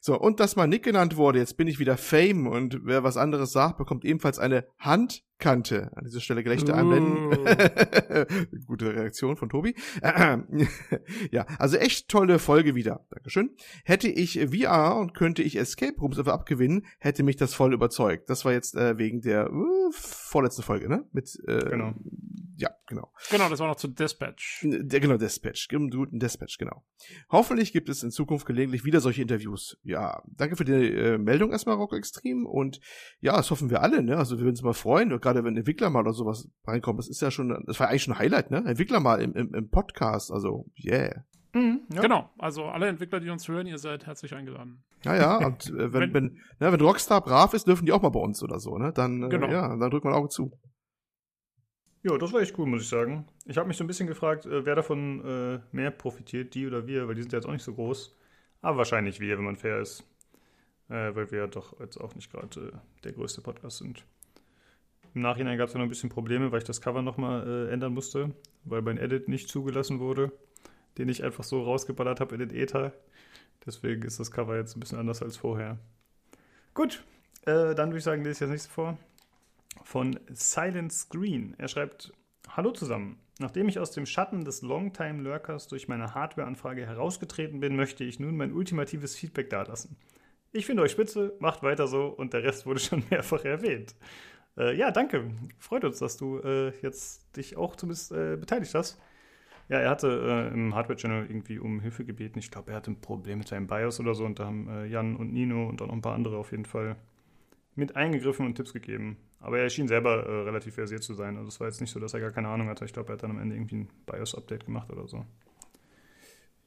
[0.00, 3.18] So, und dass mal Nick genannt wurde, jetzt bin ich wieder Fame und wer was
[3.18, 4.66] anderes sagt, bekommt ebenfalls eine
[5.40, 5.90] Handkante.
[5.96, 6.76] An dieser Stelle Gelächter uh.
[6.76, 7.30] einblenden.
[8.66, 9.74] Gute Reaktion von Tobi.
[11.30, 13.06] ja, also echt tolle Folge wieder.
[13.10, 13.50] Dankeschön.
[13.84, 18.28] Hätte ich VR und könnte ich Escape Rooms dafür abgewinnen, hätte mich das voll überzeugt.
[18.28, 21.06] Das war jetzt äh, wegen der uh, vorletzten Folge, ne?
[21.12, 21.94] Mit, äh, genau.
[22.56, 23.10] Ja, genau.
[23.30, 24.60] Genau, das war noch zu Dispatch.
[24.62, 25.68] Der, genau, Dispatch.
[25.68, 26.84] Guten Dispatch, genau.
[27.30, 31.52] Hoffentlich gibt es in Zukunft gelegentlich wieder solche Interviews ja, danke für die äh, Meldung
[31.52, 32.46] erstmal, Rock Extreme.
[32.46, 32.80] Und
[33.20, 34.16] ja, das hoffen wir alle, ne?
[34.16, 36.98] Also wir würden uns mal freuen, gerade wenn Entwickler mal oder sowas reinkommen.
[36.98, 38.64] Das ist ja schon, das war eigentlich schon ein Highlight, ne?
[38.66, 40.32] Entwickler mal im, im, im Podcast.
[40.32, 41.24] Also, yeah.
[41.52, 42.02] Mhm, ja.
[42.02, 44.84] Genau, also alle Entwickler, die uns hören, ihr seid herzlich eingeladen.
[45.04, 46.24] Ja, ja, und äh, wenn, wenn, wenn,
[46.60, 48.92] ne, wenn Rockstar brav ist, dürfen die auch mal bei uns oder so, ne?
[48.92, 49.48] Dann, äh, genau.
[49.48, 50.52] ja, dann drückt man Auge zu.
[52.02, 53.26] Ja, das war echt cool, muss ich sagen.
[53.44, 56.86] Ich habe mich so ein bisschen gefragt, äh, wer davon äh, mehr profitiert, die oder
[56.86, 58.16] wir, weil die sind ja jetzt auch nicht so groß.
[58.62, 60.04] Aber wahrscheinlich wir, wenn man fair ist.
[60.88, 64.04] Äh, weil wir ja doch jetzt auch nicht gerade äh, der größte Podcast sind.
[65.14, 67.94] Im Nachhinein gab es noch ein bisschen Probleme, weil ich das Cover nochmal äh, ändern
[67.94, 68.32] musste,
[68.64, 70.32] weil mein Edit nicht zugelassen wurde,
[70.98, 72.92] den ich einfach so rausgeballert habe in den Ether.
[73.66, 75.78] Deswegen ist das Cover jetzt ein bisschen anders als vorher.
[76.74, 77.02] Gut,
[77.42, 78.98] äh, dann würde ich sagen, lese ich das nächste vor.
[79.82, 81.54] Von Silent Screen.
[81.58, 82.12] Er schreibt:
[82.48, 83.18] Hallo zusammen.
[83.40, 88.20] Nachdem ich aus dem Schatten des Longtime Lurkers durch meine Hardware-Anfrage herausgetreten bin, möchte ich
[88.20, 89.96] nun mein ultimatives Feedback dalassen.
[90.52, 93.94] Ich finde euch spitze, macht weiter so und der Rest wurde schon mehrfach erwähnt.
[94.56, 95.30] Äh, ja, danke.
[95.58, 99.00] Freut uns, dass du äh, jetzt dich auch zumindest äh, beteiligt hast.
[99.68, 102.40] Ja, er hatte äh, im Hardware-Channel irgendwie um Hilfe gebeten.
[102.40, 104.86] Ich glaube, er hatte ein Problem mit seinem BIOS oder so und da haben äh,
[104.86, 106.96] Jan und Nino und auch noch ein paar andere auf jeden Fall
[107.76, 109.16] mit eingegriffen und Tipps gegeben.
[109.38, 111.36] Aber er schien selber äh, relativ versiert zu sein.
[111.36, 112.84] Also es war jetzt nicht so, dass er gar keine Ahnung hatte.
[112.84, 115.24] Ich glaube, er hat dann am Ende irgendwie ein BIOS-Update gemacht oder so.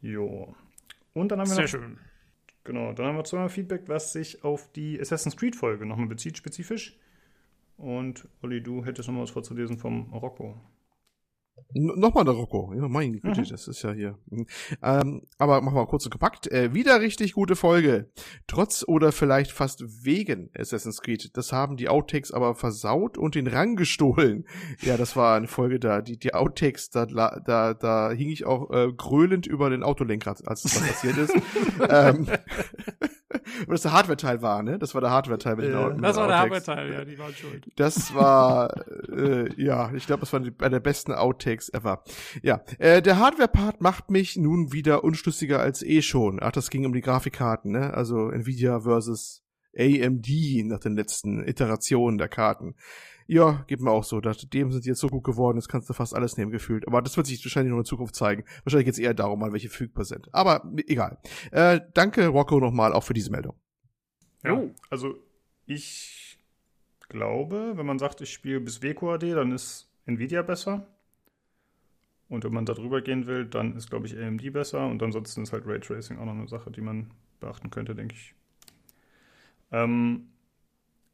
[0.02, 0.56] Jo.
[1.14, 2.00] Und dann haben wir Sehr noch, schön.
[2.64, 6.98] Genau, dann haben wir zweimal Feedback, was sich auf die Assassin's Creed-Folge nochmal bezieht, spezifisch.
[7.78, 10.56] Und Olli, du hättest nochmal was vorzulesen vom Rocco.
[11.76, 12.72] Nochmal der Rocco.
[12.76, 13.50] Ja, meine Güte, mhm.
[13.50, 14.18] das ist ja hier.
[14.30, 14.46] Hm.
[14.84, 16.52] Ähm, aber machen wir kurz und kompakt.
[16.52, 18.12] Äh, wieder richtig gute Folge.
[18.46, 21.36] Trotz oder vielleicht fast wegen Assassin's Creed.
[21.36, 24.46] Das haben die Outtakes aber versaut und den Rang gestohlen.
[24.82, 26.02] Ja, das war eine Folge da.
[26.02, 30.62] Die, die Outtakes, da, da, da hing ich auch äh, gröhlend über den Autolenkrad, als
[30.62, 31.34] das passiert ist.
[31.90, 32.28] ähm,
[33.60, 34.80] und das der Hardware-Teil war, ne?
[34.80, 37.72] Das war der Hardware-Teil mit den Das war der Hardware-Teil, ja, die waren schuld.
[37.76, 38.74] Das war,
[39.10, 42.04] äh, ja, ich glaube, das war einer der besten Outtakes ever.
[42.42, 46.40] Ja, äh, der Hardware-Part macht mich nun wieder unschlüssiger als eh schon.
[46.42, 47.94] Ach, das ging um die Grafikkarten, ne?
[47.94, 49.44] Also Nvidia versus
[49.78, 50.28] AMD
[50.66, 52.76] nach den letzten Iterationen der Karten.
[53.28, 54.22] Ja, geht mir auch so.
[54.22, 56.88] Dem sind die jetzt so gut geworden, das kannst du fast alles nehmen gefühlt.
[56.88, 58.44] Aber das wird sich wahrscheinlich noch in Zukunft zeigen.
[58.64, 60.34] Wahrscheinlich geht es eher darum, mal welche fügbar sind.
[60.34, 61.18] Aber egal.
[61.52, 63.56] Äh, danke, Rocco, nochmal auch für diese Meldung.
[64.44, 65.16] Ja, also
[65.66, 66.40] ich
[67.10, 70.86] glaube, wenn man sagt, ich spiele bis WQAD, dann ist Nvidia besser.
[72.30, 74.88] Und wenn man da drüber gehen will, dann ist, glaube ich, AMD besser.
[74.88, 78.34] Und ansonsten ist halt Raytracing auch noch eine Sache, die man beachten könnte, denke ich.
[79.72, 80.30] Ähm,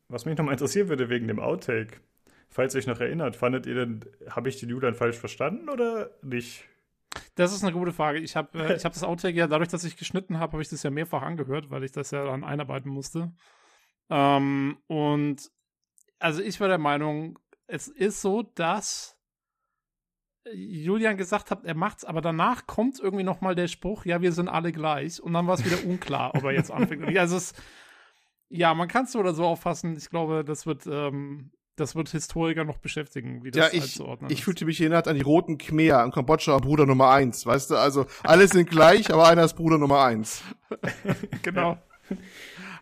[0.10, 2.02] was mich nochmal interessieren würde wegen dem Outtake,
[2.50, 6.12] falls ihr euch noch erinnert, fandet ihr denn, habe ich die Julian falsch verstanden oder
[6.22, 6.66] nicht?
[7.36, 8.20] Das ist eine gute Frage.
[8.20, 10.84] Ich habe äh, hab das Outtake ja, dadurch, dass ich geschnitten habe, habe ich das
[10.84, 13.32] ja mehrfach angehört, weil ich das ja dann einarbeiten musste.
[14.10, 15.50] Ähm, und
[16.18, 19.16] also ich war der Meinung, es ist so, dass
[20.52, 24.32] Julian gesagt hat, er macht's, aber danach kommt irgendwie noch mal der Spruch, ja, wir
[24.32, 25.22] sind alle gleich.
[25.22, 27.06] Und dann war es wieder unklar, ob er jetzt anfängt.
[27.18, 27.54] Also es,
[28.50, 29.96] ja, man kann es so oder so auffassen.
[29.96, 34.44] Ich glaube, das wird, ähm, das wird Historiker noch beschäftigen, wie das ja, ich, ich
[34.44, 37.76] fühlte mich erinnert an die roten Khmer in Kambodscha, Bruder Nummer eins, weißt du?
[37.76, 40.44] Also alle sind gleich, aber einer ist Bruder Nummer eins.
[41.42, 41.78] genau.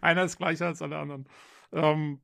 [0.01, 1.28] einer ist gleicher als alle anderen.
[1.72, 2.22] Ähm,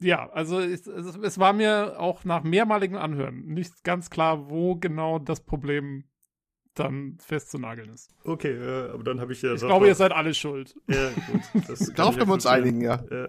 [0.00, 5.18] ja, also es, es, war mir auch nach mehrmaligem Anhören nicht ganz klar, wo genau
[5.18, 6.04] das Problem
[6.74, 8.10] dann festzunageln ist.
[8.24, 9.54] Okay, äh, aber dann habe ich ja.
[9.54, 10.74] Ich glaube, ihr seid alle schuld.
[10.88, 11.68] Ja, gut.
[11.98, 13.02] Darauf können wir uns einigen, ja.
[13.10, 13.28] ja.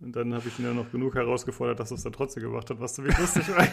[0.00, 2.68] Und dann habe ich ihn ja noch genug herausgefordert, dass er es dann trotzdem gemacht
[2.70, 3.66] hat, was du wie lustig war.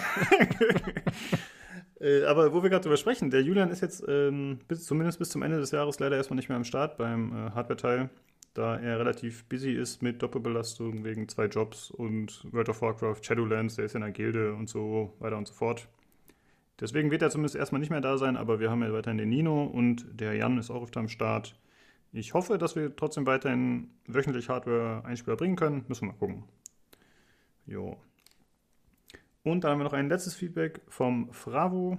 [2.00, 5.30] äh, aber wo wir gerade drüber sprechen, der Julian ist jetzt ähm, bis, zumindest bis
[5.30, 8.12] zum Ende des Jahres leider erstmal nicht mehr am Start beim äh, Hardware-Teil.
[8.54, 13.76] da er relativ busy ist mit Doppelbelastung wegen zwei Jobs und World of Warcraft, Shadowlands,
[13.76, 15.88] der ist in der Gilde und so weiter und so fort.
[16.80, 19.30] Deswegen wird er zumindest erstmal nicht mehr da sein, aber wir haben ja weiterhin den
[19.30, 21.60] Nino und der Jan ist auch öfter am Start.
[22.12, 25.86] Ich hoffe, dass wir trotzdem weiterhin wöchentlich Hardware-Einspieler bringen können.
[25.88, 26.44] Müssen wir mal gucken.
[27.66, 27.98] Jo.
[29.44, 31.98] Und dann haben wir noch ein letztes Feedback vom Fravo.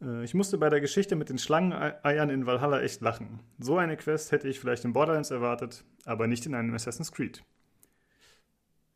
[0.00, 3.40] Äh, ich musste bei der Geschichte mit den Schlangeneiern in Valhalla echt lachen.
[3.58, 7.44] So eine Quest hätte ich vielleicht in Borderlands erwartet, aber nicht in einem Assassin's Creed.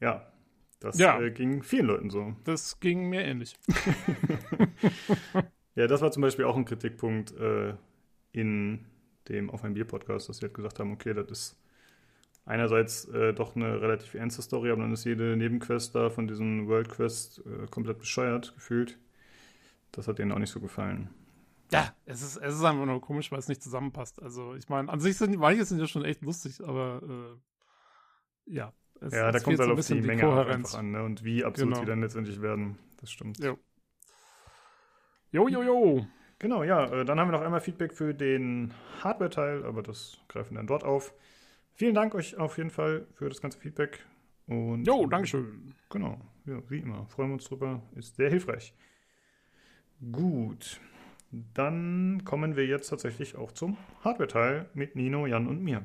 [0.00, 0.32] Ja,
[0.80, 1.20] das ja.
[1.20, 2.34] Äh, ging vielen Leuten so.
[2.44, 3.56] Das ging mir ähnlich.
[5.74, 7.74] ja, das war zum Beispiel auch ein Kritikpunkt äh,
[8.32, 8.86] in
[9.28, 11.56] dem Auf ein Bier Podcast, dass sie halt gesagt haben, okay, das ist
[12.46, 16.66] einerseits äh, doch eine relativ ernste Story, aber dann ist jede Nebenquest da von diesen
[16.66, 18.98] World Quest äh, komplett bescheuert gefühlt.
[19.92, 21.10] Das hat denen auch nicht so gefallen.
[21.72, 24.20] Ja, es ist, es ist einfach nur komisch, weil es nicht zusammenpasst.
[24.20, 28.72] Also, ich meine, an sich sind manche sind ja schon echt lustig, aber äh, ja.
[29.00, 31.02] Es, ja, es da kommt halt so auf die Menge einfach an, ne?
[31.02, 31.80] Und wie absurd genau.
[31.80, 32.78] die dann letztendlich werden.
[33.00, 33.42] Das stimmt.
[33.42, 33.58] Jo.
[35.32, 36.06] Jo, jo, jo.
[36.38, 36.84] Genau, ja.
[36.86, 40.66] Äh, dann haben wir noch einmal Feedback für den Hardware-Teil, aber das greifen wir dann
[40.66, 41.14] dort auf.
[41.72, 44.04] Vielen Dank euch auf jeden Fall für das ganze Feedback.
[44.46, 45.74] Und jo, Dankeschön.
[45.88, 47.06] Genau, ja, wie immer.
[47.06, 47.82] Freuen wir uns drüber.
[47.94, 48.74] Ist sehr hilfreich.
[50.12, 50.80] Gut.
[51.30, 55.84] Dann kommen wir jetzt tatsächlich auch zum Hardware-Teil mit Nino, Jan und mir.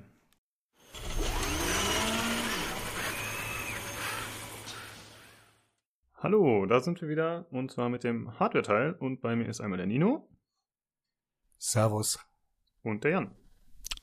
[6.26, 9.78] Hallo, da sind wir wieder und zwar mit dem Hardware-Teil und bei mir ist einmal
[9.78, 10.28] der Nino.
[11.60, 12.18] Servus.
[12.82, 13.36] Und der Jan.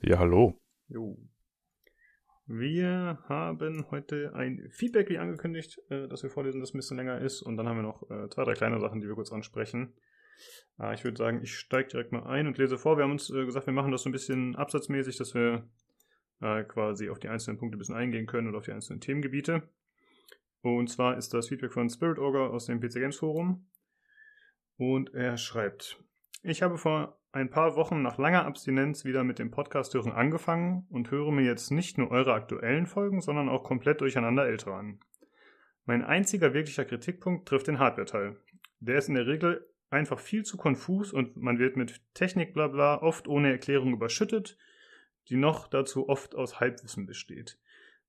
[0.03, 0.57] Ja, hallo.
[0.87, 1.19] Jo.
[2.47, 7.21] Wir haben heute ein Feedback, wie angekündigt, äh, das wir vorlesen, das ein bisschen länger
[7.21, 7.43] ist.
[7.43, 9.93] Und dann haben wir noch äh, zwei, drei kleine Sachen, die wir kurz ansprechen.
[10.79, 12.99] Äh, ich würde sagen, ich steige direkt mal ein und lese vor.
[12.99, 15.69] Wir haben uns gesagt, wir machen das so ein bisschen absatzmäßig, dass wir
[16.39, 19.69] quasi auf die einzelnen Punkte ein bisschen eingehen können und auf die einzelnen Themengebiete.
[20.63, 23.67] Und zwar ist das Feedback von Spirit Ogre aus dem PC Games Forum.
[24.77, 26.03] Und er schreibt,
[26.43, 30.87] ich habe vor ein paar Wochen nach langer Abstinenz wieder mit dem Podcast hören angefangen
[30.91, 35.01] und höre mir jetzt nicht nur eure aktuellen Folgen, sondern auch komplett durcheinander ältere an.
[35.85, 38.37] Mein einziger wirklicher Kritikpunkt trifft den Hardware-Teil.
[38.81, 43.03] Der ist in der Regel einfach viel zu konfus und man wird mit Technik blabla
[43.03, 44.57] oft ohne Erklärung überschüttet,
[45.29, 47.59] die noch dazu oft aus Halbwissen besteht.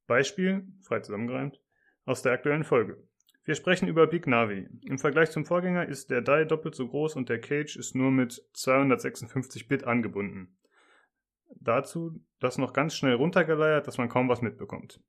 [0.06, 1.60] Beispiel, frei zusammengereimt,
[2.06, 2.97] aus der aktuellen Folge.
[3.45, 4.70] Wir sprechen über Big Navi.
[4.86, 8.10] Im Vergleich zum Vorgänger ist der Die doppelt so groß und der Cage ist nur
[8.10, 10.58] mit 256 Bit angebunden.
[11.56, 15.01] Dazu das noch ganz schnell runtergeleiert, dass man kaum was mitbekommt.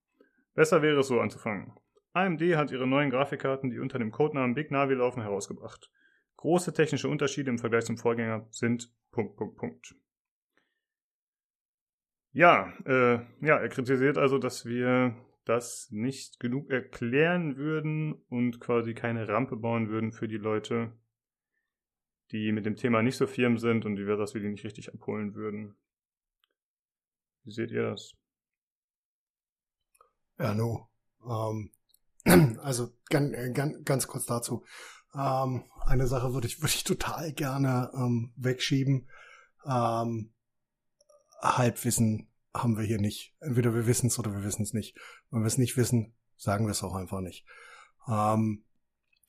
[0.55, 1.73] Besser wäre es so anzufangen.
[2.13, 5.91] AMD hat ihre neuen Grafikkarten, die unter dem Codenamen Big Navi laufen, herausgebracht.
[6.37, 9.95] Große technische Unterschiede im Vergleich zum Vorgänger sind Punkt, Punkt, Punkt.
[12.33, 18.95] Ja, äh, ja, er kritisiert also, dass wir das nicht genug erklären würden und quasi
[18.95, 20.93] keine Rampe bauen würden für die Leute,
[22.31, 24.65] die mit dem Thema nicht so firm sind und die wir das wir die nicht
[24.65, 25.77] richtig abholen würden.
[27.45, 28.13] Wie seht ihr das?
[30.39, 30.89] Ja, no.
[31.27, 31.71] Ähm,
[32.63, 34.65] also ganz, ganz, ganz kurz dazu.
[35.15, 39.11] Ähm, eine Sache würde ich, würde ich total gerne ähm, wegschieben.
[39.67, 40.33] Ähm,
[41.41, 43.35] Halbwissen haben wir hier nicht.
[43.41, 44.97] Entweder wir wissen es oder wir wissen es nicht.
[45.31, 47.45] Wenn wir es nicht wissen, sagen wir es auch einfach nicht.
[48.09, 48.65] Ähm,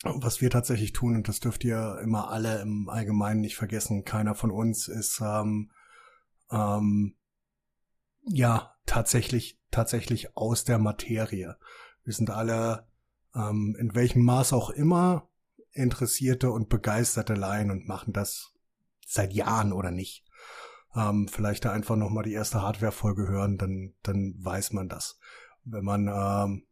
[0.03, 4.35] was wir tatsächlich tun, und das dürft ihr immer alle im Allgemeinen nicht vergessen, keiner
[4.35, 5.71] von uns ist ähm,
[6.51, 7.15] ähm,
[8.27, 11.57] ja tatsächlich tatsächlich aus der Materie.
[12.03, 12.87] Wir sind alle
[13.33, 15.29] ähm, in welchem Maß auch immer
[15.71, 18.53] interessierte und begeisterte Laien und machen das
[19.05, 20.24] seit Jahren oder nicht
[20.95, 25.19] ähm, vielleicht da einfach nochmal die erste Hardware-Folge hören, dann, dann weiß man das.
[25.63, 26.67] Wenn man, ähm,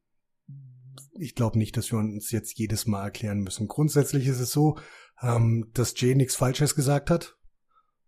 [1.14, 3.68] ich glaube nicht, dass wir uns jetzt jedes Mal erklären müssen.
[3.68, 4.78] Grundsätzlich ist es so,
[5.22, 7.36] ähm, dass Jay nichts Falsches gesagt hat.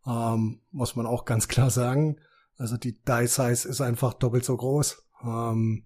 [0.08, 2.18] Ähm, muss man auch ganz klar sagen.
[2.58, 5.04] Also die Die Size ist einfach doppelt so groß.
[5.24, 5.86] Ähm,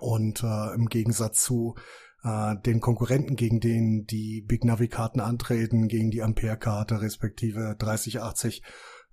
[0.00, 1.76] und äh, im Gegensatz zu
[2.22, 7.76] äh, den Konkurrenten, gegen den die Big Navi Karten antreten, gegen die Ampere Karte respektive
[7.78, 8.62] 3080,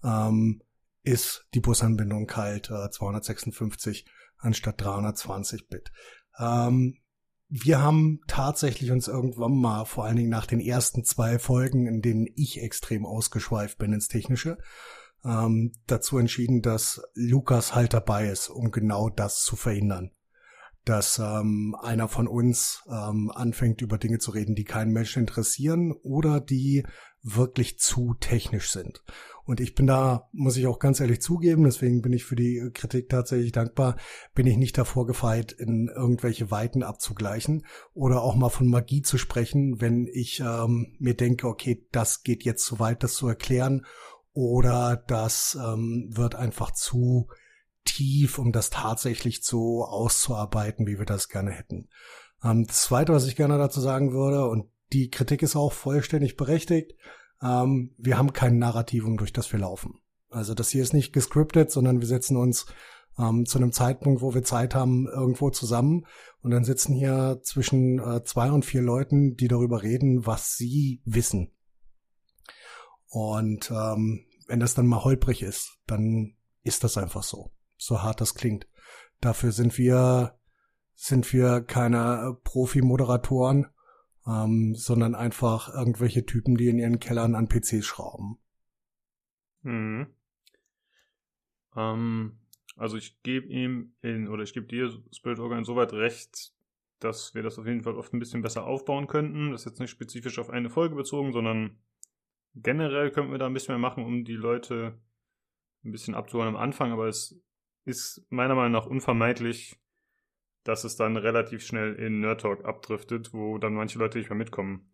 [0.04, 0.62] ähm,
[1.04, 4.06] ist die Busanbindung halt äh, 256
[4.38, 5.92] anstatt 320 Bit.
[6.40, 6.98] Ähm,
[7.48, 12.02] wir haben tatsächlich uns irgendwann mal, vor allen Dingen nach den ersten zwei Folgen, in
[12.02, 14.58] denen ich extrem ausgeschweift bin ins Technische,
[15.24, 20.12] ähm, dazu entschieden, dass Lukas halt dabei ist, um genau das zu verhindern.
[20.86, 25.94] Dass ähm, einer von uns ähm, anfängt, über Dinge zu reden, die keinen Menschen interessieren
[26.04, 26.86] oder die
[27.26, 29.04] wirklich zu technisch sind.
[29.46, 32.70] Und ich bin da, muss ich auch ganz ehrlich zugeben, deswegen bin ich für die
[32.74, 33.96] Kritik tatsächlich dankbar,
[34.34, 39.18] bin ich nicht davor gefeit, in irgendwelche Weiten abzugleichen oder auch mal von Magie zu
[39.18, 43.86] sprechen, wenn ich ähm, mir denke, okay, das geht jetzt zu weit, das zu erklären
[44.34, 47.28] oder das ähm, wird einfach zu
[47.86, 51.90] tief, um das tatsächlich so auszuarbeiten, wie wir das gerne hätten.
[52.44, 56.38] Ähm, das Zweite, was ich gerne dazu sagen würde, und die Kritik ist auch vollständig
[56.38, 56.96] berechtigt.
[57.44, 60.00] Ähm, wir haben kein Narrativum, durch das wir laufen.
[60.30, 62.66] Also das hier ist nicht gescriptet, sondern wir setzen uns
[63.20, 66.06] ähm, zu einem Zeitpunkt, wo wir Zeit haben, irgendwo zusammen
[66.42, 71.02] und dann sitzen hier zwischen äh, zwei und vier Leuten, die darüber reden, was sie
[71.04, 71.52] wissen.
[73.10, 77.52] Und ähm, wenn das dann mal holprig ist, dann ist das einfach so.
[77.76, 78.66] So hart das klingt.
[79.20, 80.40] Dafür sind wir
[80.98, 83.68] sind wir keine Profi-Moderatoren
[84.28, 88.38] ähm, sondern einfach irgendwelche Typen, die in ihren Kellern an PCs schrauben.
[89.62, 90.08] Mhm.
[91.76, 92.40] Ähm,
[92.76, 96.54] also ich gebe ihm in, oder ich gebe dir, Spirit Organ, insoweit recht,
[97.00, 99.52] dass wir das auf jeden Fall oft ein bisschen besser aufbauen könnten.
[99.52, 101.78] Das ist jetzt nicht spezifisch auf eine Folge bezogen, sondern
[102.56, 105.00] generell könnten wir da ein bisschen mehr machen, um die Leute
[105.84, 107.40] ein bisschen abzuholen am Anfang, aber es
[107.86, 109.80] ist meiner Meinung nach unvermeidlich,
[110.66, 114.38] dass es dann relativ schnell in Nerd Talk abdriftet, wo dann manche Leute nicht mehr
[114.38, 114.90] mitkommen.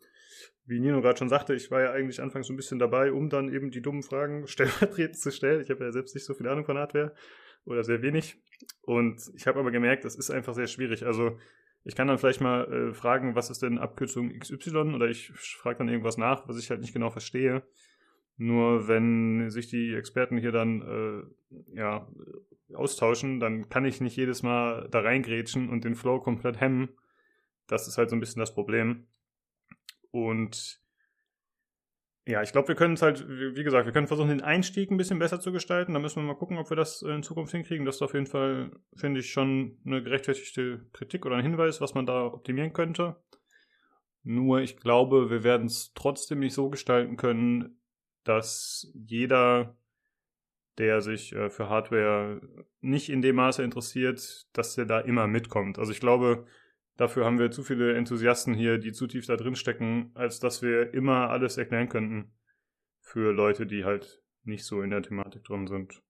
[0.65, 3.29] Wie Nino gerade schon sagte, ich war ja eigentlich anfangs so ein bisschen dabei, um
[3.29, 5.61] dann eben die dummen Fragen stellvertretend zu stellen.
[5.61, 7.15] Ich habe ja selbst nicht so viel Ahnung von Hardware
[7.65, 8.37] oder sehr wenig.
[8.81, 11.05] Und ich habe aber gemerkt, das ist einfach sehr schwierig.
[11.05, 11.37] Also
[11.83, 15.79] ich kann dann vielleicht mal äh, fragen, was ist denn Abkürzung XY oder ich frage
[15.79, 17.63] dann irgendwas nach, was ich halt nicht genau verstehe.
[18.41, 22.07] Nur wenn sich die Experten hier dann äh, ja,
[22.73, 26.89] austauschen, dann kann ich nicht jedes Mal da reingrätschen und den Flow komplett hemmen.
[27.67, 29.05] Das ist halt so ein bisschen das Problem.
[30.09, 30.81] Und
[32.25, 34.97] ja, ich glaube, wir können es halt, wie gesagt, wir können versuchen, den Einstieg ein
[34.97, 35.93] bisschen besser zu gestalten.
[35.93, 37.85] Da müssen wir mal gucken, ob wir das in Zukunft hinkriegen.
[37.85, 41.93] Das ist auf jeden Fall, finde ich, schon eine gerechtfertigte Kritik oder ein Hinweis, was
[41.93, 43.17] man da optimieren könnte.
[44.23, 47.77] Nur ich glaube, wir werden es trotzdem nicht so gestalten können,
[48.23, 49.77] dass jeder,
[50.77, 52.41] der sich äh, für Hardware
[52.79, 55.79] nicht in dem Maße interessiert, dass der da immer mitkommt.
[55.79, 56.45] Also ich glaube,
[56.97, 60.61] dafür haben wir zu viele Enthusiasten hier, die zu tief da drin stecken, als dass
[60.61, 62.31] wir immer alles erklären könnten
[62.99, 66.01] für Leute, die halt nicht so in der Thematik drin sind.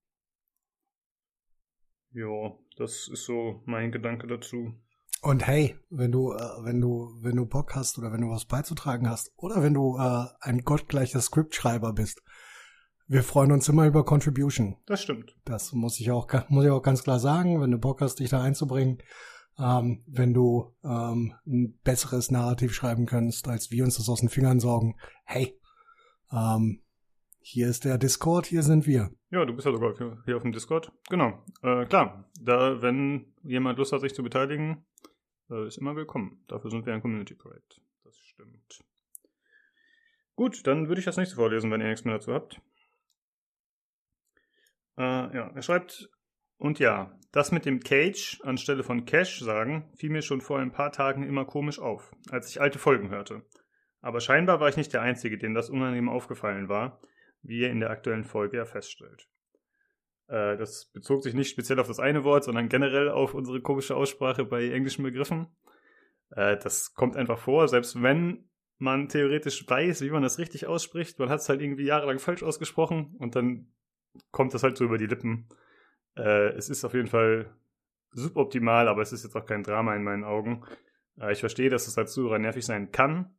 [2.13, 4.77] Ja, das ist so mein Gedanke dazu.
[5.23, 8.45] Und hey, wenn du, äh, wenn du, wenn du Bock hast oder wenn du was
[8.45, 12.23] beizutragen hast oder wenn du äh, ein gottgleicher Scriptschreiber bist,
[13.07, 14.77] wir freuen uns immer über Contribution.
[14.87, 15.37] Das stimmt.
[15.45, 18.29] Das muss ich auch, muss ich auch ganz klar sagen, wenn du Bock hast, dich
[18.29, 18.97] da einzubringen.
[19.59, 24.29] Ähm, wenn du ähm, ein besseres Narrativ schreiben kannst, als wir uns das aus den
[24.29, 24.95] Fingern sorgen.
[25.25, 25.59] Hey,
[26.31, 26.81] ähm,
[27.41, 29.11] hier ist der Discord, hier sind wir.
[29.29, 29.93] Ja, du bist ja sogar
[30.25, 30.91] hier auf dem Discord.
[31.09, 31.43] Genau.
[31.61, 34.85] Äh, klar, da, wenn jemand Lust hat, sich zu beteiligen,
[35.51, 36.43] äh, ist immer willkommen.
[36.47, 37.81] Dafür sind wir ein Community-Projekt.
[38.03, 38.83] Das stimmt.
[40.35, 42.59] Gut, dann würde ich das nächste vorlesen, wenn ihr nichts mehr dazu habt.
[44.97, 46.09] Äh, ja, er schreibt,
[46.57, 50.71] und ja, das mit dem Cage anstelle von Cash sagen, fiel mir schon vor ein
[50.71, 53.43] paar Tagen immer komisch auf, als ich alte Folgen hörte.
[54.01, 56.99] Aber scheinbar war ich nicht der Einzige, dem das unangenehm aufgefallen war,
[57.43, 59.27] wie ihr in der aktuellen Folge ja feststellt.
[60.31, 63.95] Äh, das bezog sich nicht speziell auf das eine Wort, sondern generell auf unsere komische
[63.95, 65.47] Aussprache bei englischen Begriffen.
[66.29, 71.19] Äh, das kommt einfach vor, selbst wenn man theoretisch weiß, wie man das richtig ausspricht.
[71.19, 73.73] Man hat es halt irgendwie jahrelang falsch ausgesprochen und dann
[74.31, 75.49] kommt das halt so über die Lippen.
[76.15, 77.53] Äh, es ist auf jeden Fall
[78.11, 80.65] suboptimal, aber es ist jetzt auch kein Drama in meinen Augen.
[81.29, 83.33] ich verstehe, dass es als Zuhörer nervig sein kann.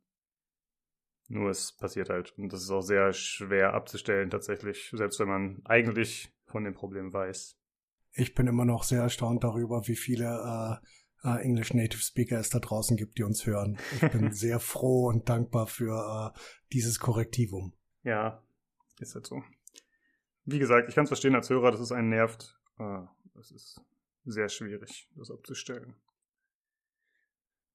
[1.27, 2.37] Nur es passiert halt.
[2.37, 7.13] Und das ist auch sehr schwer abzustellen tatsächlich, selbst wenn man eigentlich von dem Problem
[7.13, 7.57] weiß.
[8.13, 10.79] Ich bin immer noch sehr erstaunt darüber, wie viele
[11.23, 13.77] äh, äh, English Native Speaker es da draußen gibt, die uns hören.
[13.95, 16.39] Ich bin sehr froh und dankbar für äh,
[16.71, 17.73] dieses Korrektivum.
[18.03, 18.43] Ja,
[18.99, 19.41] ist halt so.
[20.45, 22.59] Wie gesagt, ich kann es verstehen als Hörer, dass es einen nervt.
[22.77, 23.03] Äh,
[23.39, 23.81] es ist
[24.25, 25.95] sehr schwierig, das abzustellen.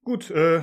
[0.04, 0.62] Gut, äh,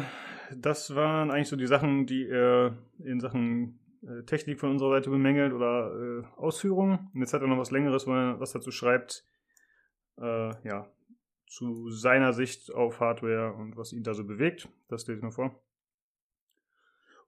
[0.55, 5.09] das waren eigentlich so die Sachen, die er in Sachen äh, Technik von unserer Seite
[5.09, 7.09] bemängelt oder äh, Ausführungen.
[7.13, 9.25] Und jetzt hat er noch was Längeres, was dazu schreibt,
[10.17, 10.91] äh, ja,
[11.47, 14.69] zu seiner Sicht auf Hardware und was ihn da so bewegt.
[14.87, 15.59] Das lese ich mal vor.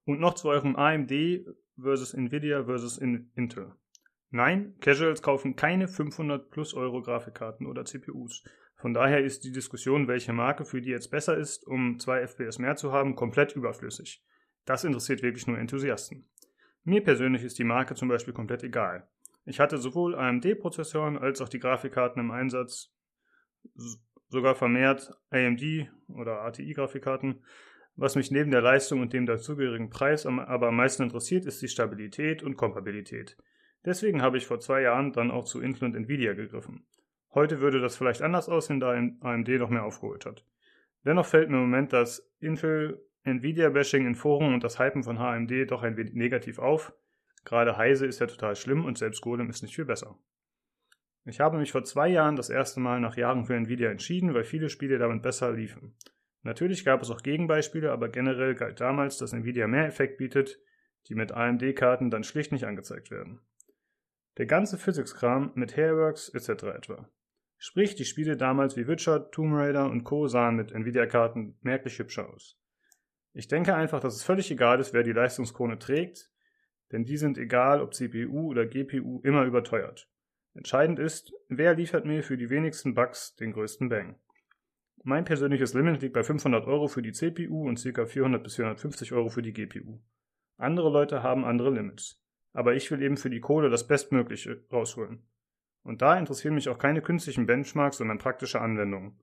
[0.05, 1.11] Und noch zu eurem AMD
[1.79, 3.73] versus Nvidia versus in Intel.
[4.29, 8.43] Nein, Casuals kaufen keine 500 plus Euro Grafikkarten oder CPUs.
[8.77, 12.59] Von daher ist die Diskussion, welche Marke für die jetzt besser ist, um 2 FPS
[12.59, 14.23] mehr zu haben, komplett überflüssig.
[14.65, 16.29] Das interessiert wirklich nur Enthusiasten.
[16.83, 19.07] Mir persönlich ist die Marke zum Beispiel komplett egal.
[19.45, 22.93] Ich hatte sowohl AMD-Prozessoren als auch die Grafikkarten im Einsatz,
[24.29, 27.43] sogar vermehrt AMD oder ATI-Grafikkarten.
[27.95, 31.67] Was mich neben der Leistung und dem dazugehörigen Preis aber am meisten interessiert, ist die
[31.67, 33.37] Stabilität und Kompatibilität.
[33.85, 36.85] Deswegen habe ich vor zwei Jahren dann auch zu Intel und Nvidia gegriffen.
[37.33, 40.45] Heute würde das vielleicht anders aussehen, da AMD noch mehr aufgeholt hat.
[41.05, 45.69] Dennoch fällt mir im Moment das Intel Nvidia-Bashing in Foren und das Hypen von AMD
[45.69, 46.93] doch ein wenig negativ auf.
[47.45, 50.17] Gerade Heise ist ja total schlimm und selbst Golem ist nicht viel besser.
[51.25, 54.45] Ich habe mich vor zwei Jahren das erste Mal nach Jahren für Nvidia entschieden, weil
[54.45, 55.93] viele Spiele damit besser liefen.
[56.43, 60.59] Natürlich gab es auch Gegenbeispiele, aber generell galt damals, dass Nvidia mehr Effekt bietet,
[61.07, 63.41] die mit AMD-Karten dann schlicht nicht angezeigt werden.
[64.37, 66.63] Der ganze Physics-Kram mit Hairworks etc.
[66.63, 67.09] etwa.
[67.57, 70.27] Sprich, die Spiele damals wie Witcher, Tomb Raider und Co.
[70.27, 72.57] sahen mit Nvidia-Karten merklich hübscher aus.
[73.33, 76.31] Ich denke einfach, dass es völlig egal ist, wer die Leistungskrone trägt,
[76.91, 80.07] denn die sind egal, ob CPU oder GPU, immer überteuert.
[80.53, 84.19] Entscheidend ist, wer liefert mir für die wenigsten Bugs den größten Bang.
[85.03, 88.05] Mein persönliches Limit liegt bei 500 Euro für die CPU und ca.
[88.05, 89.99] 400 bis 450 Euro für die GPU.
[90.57, 92.21] Andere Leute haben andere Limits.
[92.53, 95.21] Aber ich will eben für die Kohle das Bestmögliche rausholen.
[95.87, 99.17] Und da interessieren mich auch keine künstlichen Benchmarks, sondern praktische Anwendungen.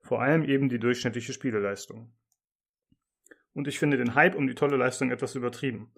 [0.00, 2.10] Vor allem eben die durchschnittliche Spieleleistung.
[3.52, 5.92] Und ich finde den Hype um die tolle Leistung etwas übertrieben.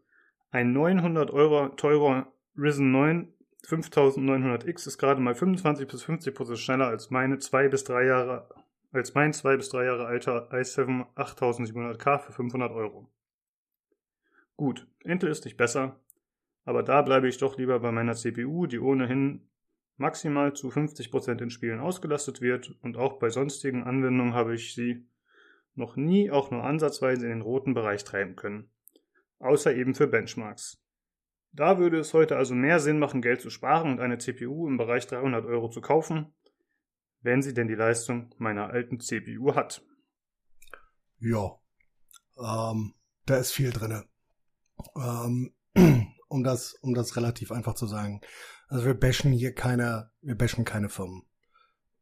[0.51, 3.33] Ein 900 Euro teurer Risen 9
[3.65, 8.49] 5900X ist gerade mal 25 bis 50 Prozent schneller als meine zwei bis drei Jahre
[8.91, 13.09] als mein zwei bis drei Jahre alter i7 8700K für 500 Euro.
[14.57, 16.01] Gut, Intel ist nicht besser,
[16.65, 19.50] aber da bleibe ich doch lieber bei meiner CPU, die ohnehin
[20.01, 25.07] maximal zu 50% in Spielen ausgelastet wird und auch bei sonstigen Anwendungen habe ich sie
[25.75, 28.71] noch nie auch nur ansatzweise in den roten Bereich treiben können.
[29.39, 30.83] Außer eben für Benchmarks.
[31.53, 34.77] Da würde es heute also mehr Sinn machen, Geld zu sparen und eine CPU im
[34.77, 36.33] Bereich 300 Euro zu kaufen,
[37.21, 39.85] wenn sie denn die Leistung meiner alten CPU hat.
[41.19, 41.59] Ja,
[42.39, 42.95] ähm,
[43.27, 44.05] da ist viel drinne.
[44.97, 45.53] Ähm,
[46.29, 48.21] um das, um das relativ einfach zu sagen.
[48.71, 51.25] Also wir bashen hier keine, wir bashen keine Firmen.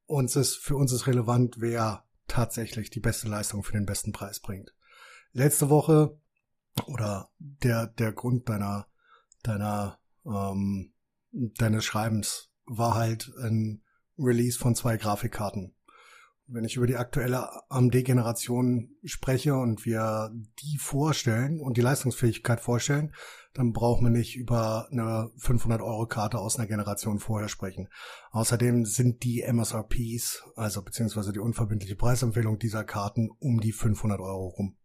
[0.05, 4.39] Uns ist, für uns ist relevant, wer tatsächlich die beste Leistung für den besten Preis
[4.39, 4.75] bringt.
[5.33, 6.21] Letzte Woche
[6.87, 8.87] oder der, der Grund deiner,
[9.43, 10.93] deiner, ähm,
[11.33, 13.83] deines Schreibens war halt ein
[14.19, 15.75] Release von zwei Grafikkarten.
[16.51, 23.13] Wenn ich über die aktuelle AMD-Generation spreche und wir die vorstellen und die Leistungsfähigkeit vorstellen,
[23.53, 27.89] dann braucht man nicht über eine 500-Euro-Karte aus einer Generation vorher sprechen.
[28.31, 34.47] Außerdem sind die MSRPs, also beziehungsweise die unverbindliche Preisempfehlung dieser Karten um die 500 Euro
[34.47, 34.77] rum.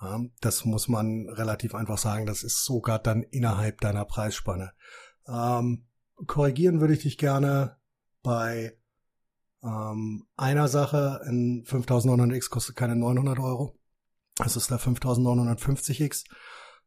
[0.00, 2.26] Ja, das muss man relativ einfach sagen.
[2.26, 4.72] Das ist sogar dann innerhalb deiner Preisspanne.
[5.28, 5.86] Ähm,
[6.26, 7.76] korrigieren würde ich dich gerne
[8.24, 8.76] bei
[9.62, 11.20] ähm, einer Sache.
[11.24, 13.78] Ein 5900X kostet keine 900 Euro.
[14.36, 16.24] Das ist der 5950X.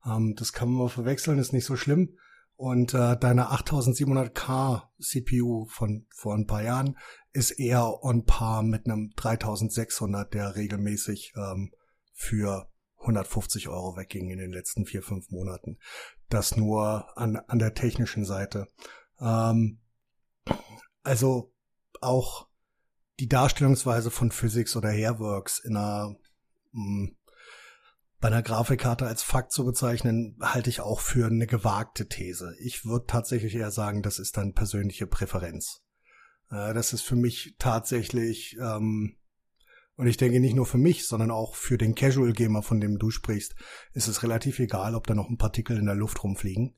[0.05, 2.17] Ähm, das kann man verwechseln, ist nicht so schlimm.
[2.57, 6.97] Und äh, deine 8700K CPU von vor ein paar Jahren
[7.34, 11.73] ist eher on par mit einem 3600, der regelmäßig ähm,
[12.13, 12.69] für
[12.99, 15.78] 150 Euro wegging in den letzten vier, fünf Monaten.
[16.30, 18.67] Das nur an, an der technischen Seite.
[19.19, 19.80] Ähm,
[21.03, 21.53] also
[21.99, 22.47] auch
[23.20, 26.16] die Darstellungsweise von Physics oder Hairworks in einer
[26.72, 27.18] mh, hm,
[28.26, 32.55] bei einer Grafikkarte als Fakt zu bezeichnen, halte ich auch für eine gewagte These.
[32.59, 35.84] Ich würde tatsächlich eher sagen, das ist dann persönliche Präferenz.
[36.49, 39.18] Äh, das ist für mich tatsächlich, ähm,
[39.95, 42.97] und ich denke nicht nur für mich, sondern auch für den Casual Gamer, von dem
[42.97, 43.53] du sprichst,
[43.93, 46.74] ist es relativ egal, ob da noch ein Partikel in der Luft rumfliegen.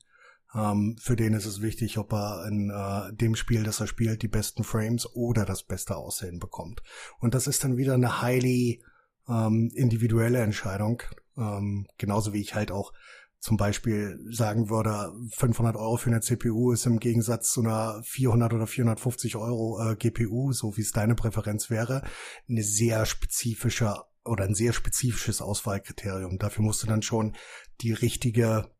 [0.54, 4.22] Ähm, für den ist es wichtig, ob er in äh, dem Spiel, das er spielt,
[4.22, 6.82] die besten Frames oder das beste Aussehen bekommt.
[7.20, 8.82] Und das ist dann wieder eine highly
[9.28, 11.02] ähm, individuelle Entscheidung.
[11.36, 12.92] Ähm, genauso wie ich halt auch
[13.40, 18.52] zum Beispiel sagen würde, 500 Euro für eine CPU ist im Gegensatz zu einer 400
[18.52, 22.02] oder 450 Euro äh, GPU, so wie es deine Präferenz wäre,
[22.48, 23.94] eine sehr spezifische
[24.24, 26.38] oder ein sehr spezifisches Auswahlkriterium.
[26.38, 27.36] Dafür musst du dann schon
[27.80, 28.70] die richtige,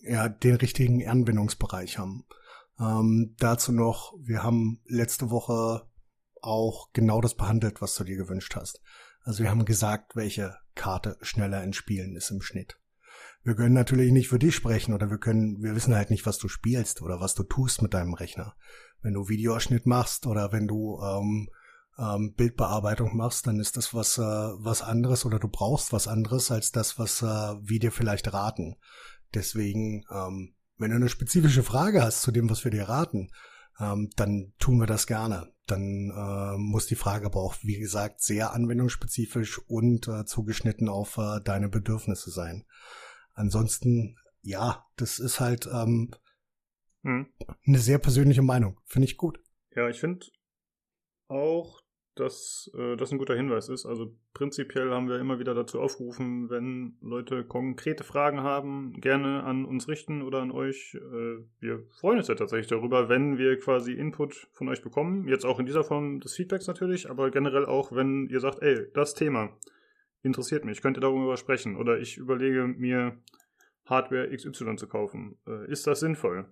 [0.00, 2.24] ja, den richtigen Anwendungsbereich haben.
[2.80, 5.88] Ähm, dazu noch, wir haben letzte Woche
[6.40, 8.80] auch genau das behandelt, was du dir gewünscht hast.
[9.22, 12.78] Also wir haben gesagt, welche Karte schneller in Spielen ist im Schnitt.
[13.42, 16.38] Wir können natürlich nicht für dich sprechen oder wir können, wir wissen halt nicht, was
[16.38, 18.54] du spielst oder was du tust mit deinem Rechner.
[19.02, 21.48] Wenn du Videoschnitt machst oder wenn du ähm,
[21.98, 26.50] ähm, Bildbearbeitung machst, dann ist das was äh, was anderes oder du brauchst was anderes
[26.50, 28.76] als das, was äh, wir dir vielleicht raten.
[29.34, 33.30] Deswegen, ähm, wenn du eine spezifische Frage hast zu dem, was wir dir raten,
[33.80, 35.52] ähm, dann tun wir das gerne.
[35.66, 41.18] Dann äh, muss die Frage aber auch, wie gesagt, sehr anwendungsspezifisch und äh, zugeschnitten auf
[41.18, 42.64] äh, deine Bedürfnisse sein.
[43.34, 46.10] Ansonsten, ja, das ist halt ähm,
[47.02, 47.26] hm.
[47.66, 48.80] eine sehr persönliche Meinung.
[48.86, 49.40] Finde ich gut.
[49.76, 50.26] Ja, ich finde
[51.28, 51.80] auch,
[52.20, 53.86] dass äh, das ein guter Hinweis ist.
[53.86, 59.64] Also prinzipiell haben wir immer wieder dazu aufgerufen, wenn Leute konkrete Fragen haben, gerne an
[59.64, 60.94] uns richten oder an euch.
[60.94, 65.28] Äh, wir freuen uns ja tatsächlich darüber, wenn wir quasi Input von euch bekommen.
[65.28, 68.86] Jetzt auch in dieser Form des Feedbacks natürlich, aber generell auch, wenn ihr sagt, ey,
[68.94, 69.56] das Thema
[70.22, 73.18] interessiert mich, könnt ihr darüber sprechen oder ich überlege mir
[73.86, 75.38] Hardware XY zu kaufen.
[75.46, 76.46] Äh, ist das sinnvoll?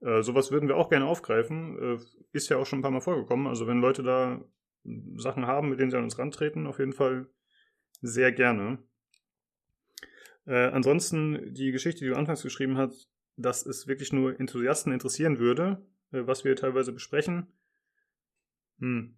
[0.00, 1.78] Äh, sowas würden wir auch gerne aufgreifen.
[1.78, 1.98] Äh,
[2.32, 3.46] ist ja auch schon ein paar Mal vorgekommen.
[3.46, 4.40] Also wenn Leute da
[5.16, 7.26] Sachen haben, mit denen sie an uns rantreten, auf jeden Fall
[8.00, 8.78] sehr gerne.
[10.46, 15.38] Äh, ansonsten die Geschichte, die du anfangs geschrieben hast, dass es wirklich nur Enthusiasten interessieren
[15.38, 17.46] würde, äh, was wir teilweise besprechen,
[18.78, 19.14] hm,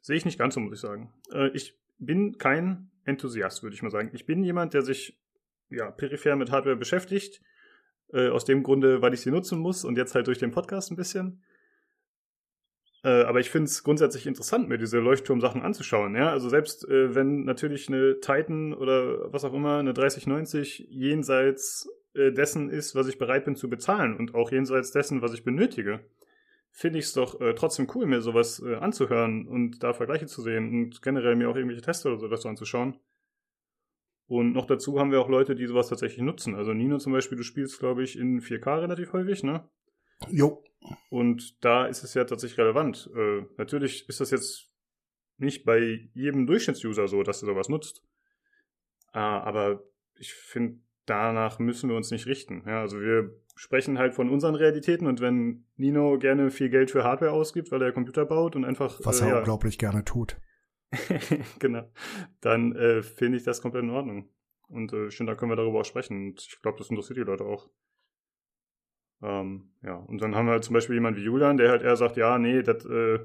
[0.00, 1.12] sehe ich nicht ganz so, muss ich sagen.
[1.32, 4.10] Äh, ich bin kein Enthusiast, würde ich mal sagen.
[4.12, 5.18] Ich bin jemand, der sich
[5.70, 7.40] ja, peripher mit Hardware beschäftigt,
[8.12, 10.90] äh, aus dem Grunde, weil ich sie nutzen muss und jetzt halt durch den Podcast
[10.90, 11.42] ein bisschen.
[13.04, 16.14] Äh, aber ich finde es grundsätzlich interessant, mir diese Leuchtturm-Sachen anzuschauen.
[16.14, 16.30] Ja?
[16.30, 22.32] Also selbst äh, wenn natürlich eine Titan oder was auch immer, eine 3090 jenseits äh,
[22.32, 26.00] dessen ist, was ich bereit bin zu bezahlen und auch jenseits dessen, was ich benötige,
[26.70, 30.40] finde ich es doch äh, trotzdem cool, mir sowas äh, anzuhören und da Vergleiche zu
[30.40, 32.98] sehen und generell mir auch irgendwelche Tests oder so dazu anzuschauen.
[34.26, 36.54] Und noch dazu haben wir auch Leute, die sowas tatsächlich nutzen.
[36.54, 39.68] Also Nino zum Beispiel, du spielst, glaube ich, in 4K relativ häufig, ne?
[40.30, 40.64] Jo.
[41.10, 43.10] Und da ist es ja tatsächlich relevant.
[43.14, 44.70] Äh, natürlich ist das jetzt
[45.38, 48.02] nicht bei jedem Durchschnittsuser so, dass er sowas nutzt.
[49.12, 49.82] Äh, aber
[50.16, 52.62] ich finde, danach müssen wir uns nicht richten.
[52.66, 57.04] Ja, also wir sprechen halt von unseren Realitäten und wenn Nino gerne viel Geld für
[57.04, 59.00] Hardware ausgibt, weil er Computer baut und einfach.
[59.04, 60.40] Was äh, er ja, unglaublich gerne tut.
[61.58, 61.90] genau.
[62.40, 64.28] Dann äh, finde ich das komplett in Ordnung.
[64.68, 66.28] Und äh, schön, da können wir darüber auch sprechen.
[66.28, 67.68] Und ich glaube, das interessiert die Leute auch.
[69.22, 71.96] Ähm, ja, und dann haben wir halt zum Beispiel jemanden wie Julian, der halt eher
[71.96, 73.20] sagt, ja, nee, das äh,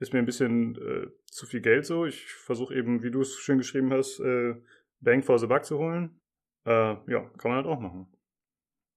[0.00, 2.04] ist mir ein bisschen äh, zu viel Geld so.
[2.04, 4.56] Ich versuche eben, wie du es schön geschrieben hast, äh,
[5.00, 6.20] Bang for the Buck zu holen.
[6.64, 8.08] Äh, ja, kann man halt auch machen.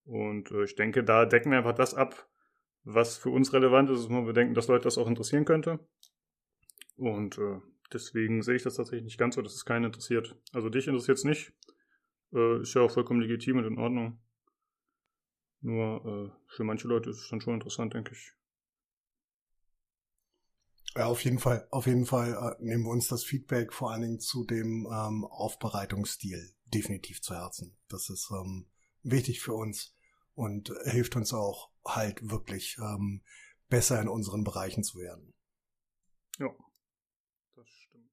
[0.06, 2.28] Und äh, ich denke, da decken wir einfach das ab,
[2.84, 5.80] was für uns relevant ist, wo wir denken, dass Leute das auch interessieren könnte.
[6.98, 7.60] Und äh,
[7.94, 10.36] deswegen sehe ich das tatsächlich nicht ganz so, dass es keinen interessiert.
[10.54, 11.54] Also dich interessiert es nicht.
[12.32, 14.20] Ist ja auch vollkommen legitim und in Ordnung.
[15.66, 18.34] Nur äh, für manche Leute ist es dann schon interessant, denke ich.
[20.96, 24.04] Ja, auf jeden Fall, auf jeden Fall äh, nehmen wir uns das Feedback vor allen
[24.04, 27.76] Dingen zu dem ähm, Aufbereitungsstil definitiv zu Herzen.
[27.90, 28.68] Das ist ähm,
[29.02, 29.98] wichtig für uns
[30.36, 33.24] und hilft uns auch halt wirklich ähm,
[33.68, 35.34] besser in unseren Bereichen zu werden.
[36.38, 36.54] Ja,
[37.56, 38.12] das stimmt.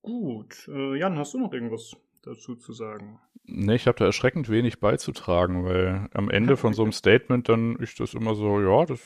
[0.00, 1.94] Gut, äh, Jan, hast du noch irgendwas
[2.26, 3.20] dazu zu sagen?
[3.44, 7.76] Nee, ich habe da erschreckend wenig beizutragen, weil am Ende von so einem Statement dann
[7.76, 9.00] ist das immer so, ja, das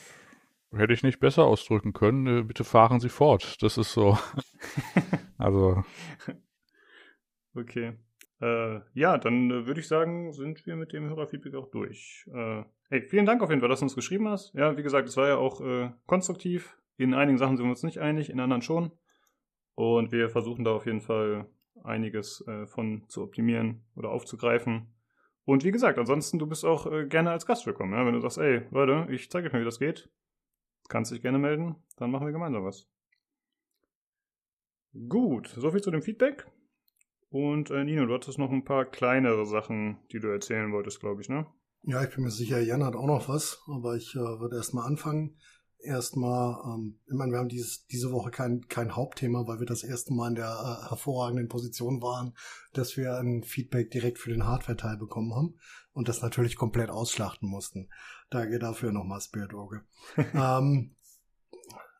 [0.73, 2.27] hätte ich nicht besser ausdrücken können.
[2.27, 3.62] Äh, bitte fahren Sie fort.
[3.62, 4.19] Das ist so.
[5.39, 5.85] also.
[7.55, 7.95] Okay.
[8.41, 12.25] Äh, ja, dann äh, würde ich sagen, sind wir mit dem Hörerfeedback auch durch.
[12.33, 14.55] Äh, hey, vielen Dank auf jeden Fall, dass du uns geschrieben hast.
[14.55, 16.77] Ja, wie gesagt, es war ja auch äh, konstruktiv.
[16.97, 18.93] In einigen Sachen sind wir uns nicht einig, in anderen schon.
[19.75, 21.49] Und wir versuchen da auf jeden Fall
[21.85, 24.95] einiges äh, von zu optimieren oder aufzugreifen.
[25.45, 27.95] Und wie gesagt, ansonsten, du bist auch äh, gerne als Gast willkommen.
[27.95, 28.05] Ja?
[28.05, 30.11] Wenn du sagst, ey, Leute, ich zeige euch mal, wie das geht,
[30.89, 32.89] kannst dich gerne melden, dann machen wir gemeinsam was.
[35.09, 36.47] Gut, soviel zu dem Feedback.
[37.31, 41.20] Und äh, Nino, du hattest noch ein paar kleinere Sachen, die du erzählen wolltest, glaube
[41.20, 41.47] ich, ne?
[41.83, 44.87] Ja, ich bin mir sicher, Jan hat auch noch was, aber ich äh, würde erstmal
[44.87, 45.39] anfangen
[45.83, 49.83] erstmal, ähm, ich meine, wir haben dieses, diese Woche kein, kein Hauptthema, weil wir das
[49.83, 50.47] erste Mal in der
[50.85, 52.35] äh, hervorragenden Position waren,
[52.72, 55.55] dass wir ein Feedback direkt für den Hardware-Teil bekommen haben
[55.93, 57.89] und das natürlich komplett ausschlachten mussten.
[58.31, 59.83] Danke dafür nochmal, Spirit Orge.
[60.35, 60.95] ähm,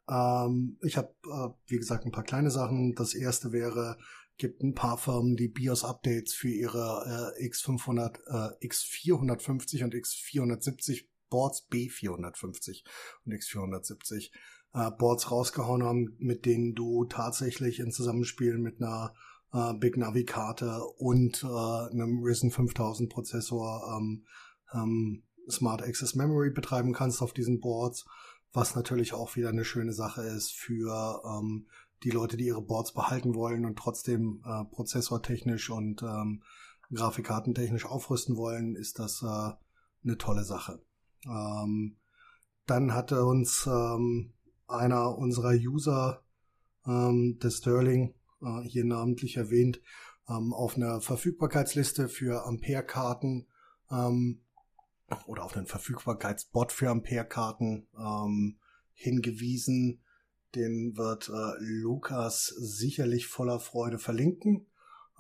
[0.09, 2.95] ähm, ich habe, äh, wie gesagt, ein paar kleine Sachen.
[2.95, 3.99] Das erste wäre,
[4.39, 11.67] gibt ein paar Firmen, die BIOS-Updates für ihre äh, X500, äh, X450 und X470 Boards
[11.71, 12.85] B450
[13.25, 14.31] und X470
[14.75, 19.15] äh, Boards rausgehauen haben, mit denen du tatsächlich in Zusammenspiel mit einer
[19.53, 24.27] äh, Big Navi Karte und äh, einem Risen 5000 Prozessor ähm,
[24.73, 28.05] ähm, Smart Access Memory betreiben kannst auf diesen Boards,
[28.53, 31.67] was natürlich auch wieder eine schöne Sache ist für ähm,
[32.03, 36.43] die Leute, die ihre Boards behalten wollen und trotzdem äh, prozessortechnisch und ähm,
[36.93, 39.53] grafikkartentechnisch aufrüsten wollen, ist das äh,
[40.05, 40.81] eine tolle Sache.
[41.27, 41.97] Ähm,
[42.67, 44.33] dann hatte uns ähm,
[44.67, 46.23] einer unserer User,
[46.87, 49.81] ähm, der Sterling, äh, hier namentlich erwähnt,
[50.29, 53.47] ähm, auf einer Verfügbarkeitsliste für Ampere-Karten
[53.91, 54.43] ähm,
[55.27, 58.59] oder auf einen Verfügbarkeitsbot für Ampere-Karten ähm,
[58.93, 60.03] hingewiesen.
[60.55, 64.67] Den wird äh, Lukas sicherlich voller Freude verlinken.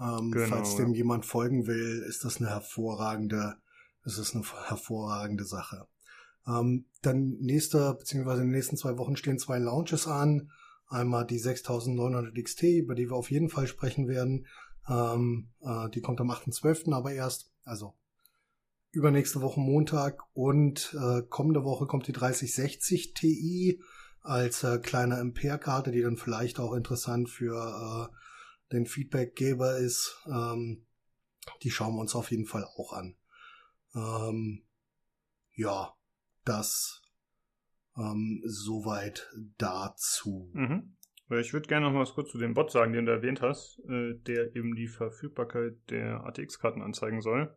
[0.00, 0.98] Ähm, genau, falls dem ja.
[0.98, 3.56] jemand folgen will, ist das eine hervorragende,
[4.08, 5.86] ist das eine hervorragende Sache.
[6.46, 10.50] Ähm, dann nächste, beziehungsweise in den nächsten zwei Wochen stehen zwei Launches an.
[10.88, 14.46] Einmal die 6900 XT, über die wir auf jeden Fall sprechen werden.
[14.88, 16.94] Ähm, äh, die kommt am 8.12.
[16.94, 17.94] aber erst, also
[18.90, 23.82] übernächste Woche Montag und äh, kommende Woche kommt die 3060 Ti
[24.22, 30.16] als äh, kleine Ampere-Karte, die dann vielleicht auch interessant für äh, den Feedbackgeber ist.
[30.26, 30.86] Ähm,
[31.62, 33.17] die schauen wir uns auf jeden Fall auch an.
[33.98, 34.62] Ähm,
[35.54, 35.94] ja,
[36.44, 37.02] das
[37.96, 39.28] ähm, soweit
[39.58, 40.50] dazu.
[40.52, 40.94] Mhm.
[41.30, 43.80] Ich würde gerne noch mal was kurz zu dem Bot sagen, den du erwähnt hast,
[43.88, 47.54] äh, der eben die Verfügbarkeit der ATX-Karten anzeigen soll.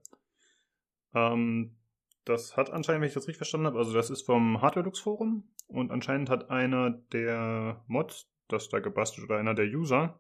[1.14, 1.78] Ähm,
[2.26, 5.92] das hat anscheinend, wenn ich das richtig verstanden habe, also das ist vom Hardware-Lux-Forum und
[5.92, 10.20] anscheinend hat einer der Mods das da gebastelt oder einer der User,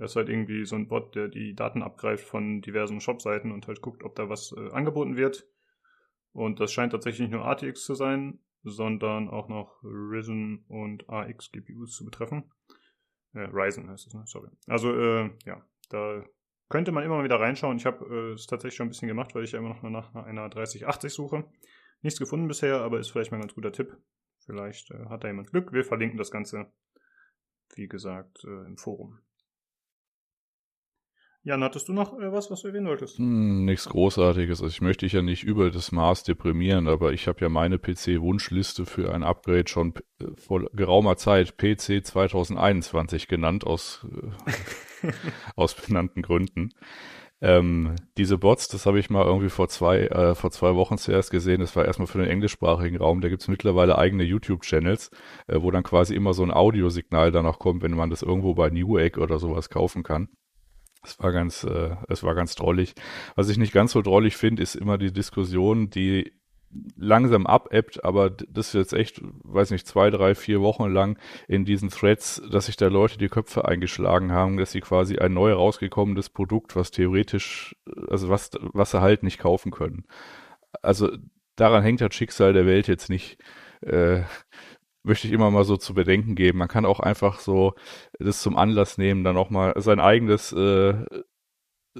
[0.00, 3.68] das ist halt irgendwie so ein Bot, der die Daten abgreift von diversen Shop-Seiten und
[3.68, 5.46] halt guckt, ob da was äh, angeboten wird.
[6.32, 11.52] Und das scheint tatsächlich nicht nur ATX zu sein, sondern auch noch Risen und AX
[11.52, 12.50] GPUs zu betreffen.
[13.34, 14.22] Äh, Ryzen heißt es, ne?
[14.24, 14.48] Sorry.
[14.68, 16.24] Also, äh, ja, da
[16.70, 17.76] könnte man immer mal wieder reinschauen.
[17.76, 20.14] Ich habe äh, es tatsächlich schon ein bisschen gemacht, weil ich ja immer noch nach
[20.14, 21.44] einer 3080 suche.
[22.00, 23.98] Nichts gefunden bisher, aber ist vielleicht mal ein ganz guter Tipp.
[24.46, 25.74] Vielleicht äh, hat da jemand Glück.
[25.74, 26.72] Wir verlinken das Ganze,
[27.74, 29.18] wie gesagt, äh, im Forum.
[31.42, 33.18] Jan, hattest du noch äh, was, was du erwähnen wolltest?
[33.18, 34.60] Hm, nichts Großartiges.
[34.60, 37.78] Also ich möchte dich ja nicht über das Maß deprimieren, aber ich habe ja meine
[37.78, 44.06] PC-Wunschliste für ein Upgrade schon äh, vor geraumer Zeit PC 2021 genannt, aus,
[45.02, 45.12] äh,
[45.56, 46.74] aus benannten Gründen.
[47.42, 51.30] Ähm, diese Bots, das habe ich mal irgendwie vor zwei, äh, vor zwei Wochen zuerst
[51.30, 51.60] gesehen.
[51.60, 53.22] Das war erstmal für den englischsprachigen Raum.
[53.22, 55.10] Da gibt es mittlerweile eigene YouTube-Channels,
[55.46, 58.68] äh, wo dann quasi immer so ein Audiosignal danach kommt, wenn man das irgendwo bei
[58.68, 60.28] Newegg oder sowas kaufen kann.
[61.02, 62.94] Es war ganz, äh, es war ganz drollig.
[63.34, 66.32] Was ich nicht ganz so drollig finde, ist immer die Diskussion, die
[66.96, 71.64] langsam abebbt, aber das ist jetzt echt, weiß nicht, zwei, drei, vier Wochen lang in
[71.64, 75.52] diesen Threads, dass sich da Leute die Köpfe eingeschlagen haben, dass sie quasi ein neu
[75.52, 77.74] rausgekommenes Produkt, was theoretisch,
[78.08, 80.04] also was, was sie halt nicht kaufen können.
[80.82, 81.10] Also
[81.56, 83.38] daran hängt das Schicksal der Welt jetzt nicht.
[83.82, 84.22] Äh,
[85.02, 86.58] möchte ich immer mal so zu bedenken geben.
[86.58, 87.74] Man kann auch einfach so
[88.18, 91.04] das zum Anlass nehmen, dann auch mal sein eigenes äh,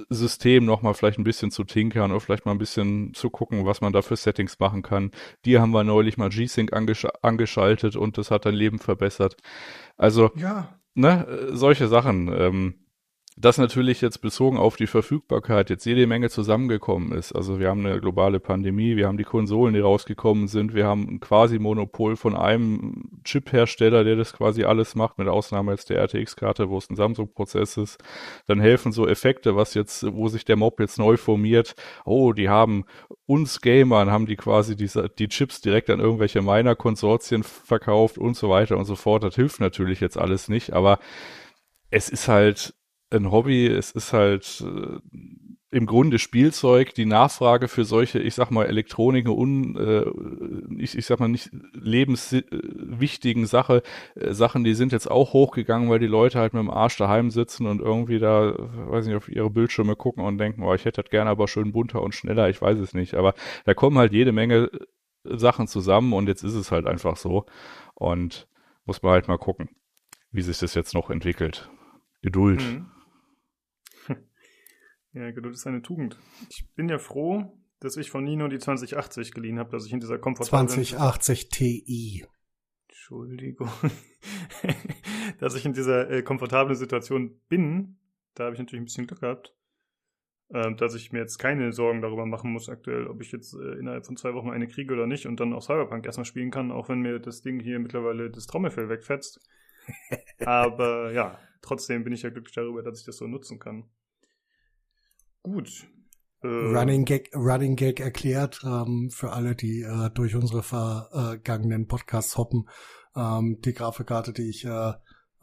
[0.09, 3.65] System noch mal vielleicht ein bisschen zu tinkern oder vielleicht mal ein bisschen zu gucken,
[3.65, 5.11] was man da für Settings machen kann.
[5.45, 9.35] Die haben wir neulich mal G-Sync angesch angeschaltet und das hat dein Leben verbessert.
[9.97, 10.79] Also, ja.
[10.93, 12.31] ne, solche Sachen.
[12.33, 12.75] Ähm,
[13.37, 17.31] dass natürlich jetzt bezogen auf die Verfügbarkeit jetzt jede Menge zusammengekommen ist.
[17.31, 21.07] Also wir haben eine globale Pandemie, wir haben die Konsolen, die rausgekommen sind, wir haben
[21.07, 25.99] ein quasi Monopol von einem Chip-Hersteller, der das quasi alles macht, mit Ausnahme jetzt der
[26.01, 28.03] RTX-Karte, wo es ein Samsung-Prozess ist.
[28.47, 31.75] Dann helfen so Effekte, was jetzt, wo sich der Mob jetzt neu formiert.
[32.03, 32.83] Oh, die haben
[33.25, 38.49] uns Gamern, haben die quasi diese, die Chips direkt an irgendwelche Miner-Konsortien verkauft und so
[38.49, 39.23] weiter und so fort.
[39.23, 40.99] Das hilft natürlich jetzt alles nicht, aber
[41.91, 42.73] es ist halt
[43.11, 44.99] ein Hobby, es ist halt äh,
[45.73, 51.05] im Grunde Spielzeug, die Nachfrage für solche, ich sag mal, Elektronik un, äh, ich, ich
[51.05, 53.81] sag mal nicht lebenswichtigen Sache,
[54.15, 57.31] äh, Sachen, die sind jetzt auch hochgegangen, weil die Leute halt mit dem Arsch daheim
[57.31, 61.01] sitzen und irgendwie da, weiß nicht, auf ihre Bildschirme gucken und denken, oh, ich hätte
[61.03, 63.13] das gerne aber schön bunter und schneller, ich weiß es nicht.
[63.13, 63.33] Aber
[63.63, 64.69] da kommen halt jede Menge
[65.23, 67.45] Sachen zusammen und jetzt ist es halt einfach so.
[67.93, 68.47] Und
[68.85, 69.69] muss man halt mal gucken,
[70.31, 71.69] wie sich das jetzt noch entwickelt.
[72.21, 72.61] Geduld.
[72.61, 72.87] Mhm.
[75.13, 76.17] Ja, Geduld ist eine Tugend.
[76.49, 79.99] Ich bin ja froh, dass ich von Nino die 2080 geliehen habe, dass ich in
[79.99, 82.25] dieser komfortablen 2080 Ti.
[82.87, 83.69] Entschuldigung.
[85.39, 87.97] dass ich in dieser äh, komfortablen Situation bin.
[88.35, 89.53] Da habe ich natürlich ein bisschen Glück gehabt.
[90.53, 93.79] Äh, dass ich mir jetzt keine Sorgen darüber machen muss aktuell, ob ich jetzt äh,
[93.79, 96.71] innerhalb von zwei Wochen eine kriege oder nicht und dann auch Cyberpunk erstmal spielen kann,
[96.71, 99.41] auch wenn mir das Ding hier mittlerweile das Trommelfell wegfetzt.
[100.45, 103.89] Aber ja, trotzdem bin ich ja glücklich darüber, dass ich das so nutzen kann.
[105.43, 105.87] Gut.
[106.43, 112.37] Äh, Running Gag, Running Gag erklärt ähm, für alle, die äh, durch unsere vergangenen Podcasts
[112.37, 112.67] hoppen.
[113.15, 114.93] Ähm, die Grafikkarte, die ich äh,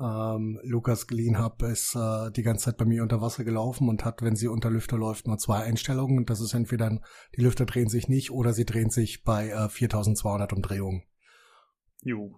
[0.01, 4.05] ähm, Lukas geliehen habe, ist äh, die ganze Zeit bei mir unter Wasser gelaufen und
[4.05, 6.19] hat, wenn sie unter Lüfter läuft, nur zwei Einstellungen.
[6.19, 7.01] Und das ist entweder,
[7.37, 11.03] die Lüfter drehen sich nicht oder sie drehen sich bei äh, 4200 Umdrehungen.
[12.03, 12.35] Jo.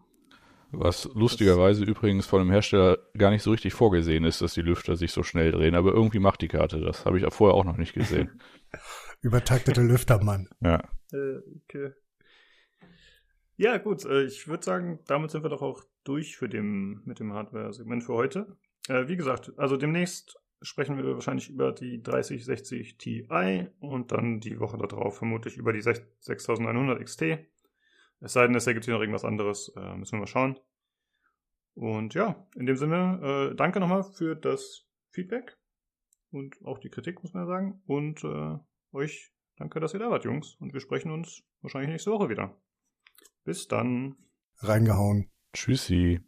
[0.72, 4.96] Was lustigerweise übrigens von dem Hersteller gar nicht so richtig vorgesehen ist, dass die Lüfter
[4.96, 7.04] sich so schnell drehen, aber irgendwie macht die Karte das.
[7.04, 8.40] Habe ich auch vorher auch noch nicht gesehen.
[9.20, 10.48] Übertaktete Lüftermann.
[10.60, 10.82] Ja.
[11.12, 11.92] Äh, okay.
[13.56, 17.20] Ja, gut, äh, ich würde sagen, damit sind wir doch auch durch für dem, mit
[17.20, 18.56] dem Hardware-Segment für heute.
[18.88, 23.26] Äh, wie gesagt, also demnächst sprechen wir wahrscheinlich über die 3060 Ti
[23.80, 27.22] und dann die Woche darauf vermutlich über die 6100 XT.
[28.20, 30.58] Es sei denn, es ergibt sich noch irgendwas anderes, äh, müssen wir mal schauen.
[31.74, 35.56] Und ja, in dem Sinne, äh, danke nochmal für das Feedback
[36.30, 37.82] und auch die Kritik, muss man ja sagen.
[37.86, 38.58] Und äh,
[38.92, 40.56] euch danke, dass ihr da wart, Jungs.
[40.60, 42.60] Und wir sprechen uns wahrscheinlich nächste Woche wieder.
[43.44, 44.16] Bis dann.
[44.58, 45.30] Reingehauen.
[45.54, 46.20] Tschüssi.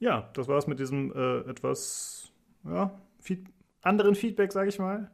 [0.00, 2.32] Ja, das war's mit diesem äh, etwas
[2.64, 3.46] ja, Feed
[3.82, 5.12] anderen Feedback, sage ich mal.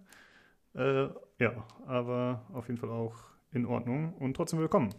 [0.74, 1.08] Äh,
[1.38, 3.14] ja, aber auf jeden Fall auch
[3.52, 4.94] in Ordnung und trotzdem willkommen.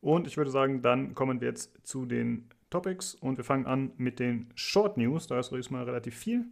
[0.00, 3.92] Und ich würde sagen, dann kommen wir jetzt zu den Topics und wir fangen an
[3.96, 5.26] mit den Short News.
[5.26, 6.44] Da ist mal relativ viel.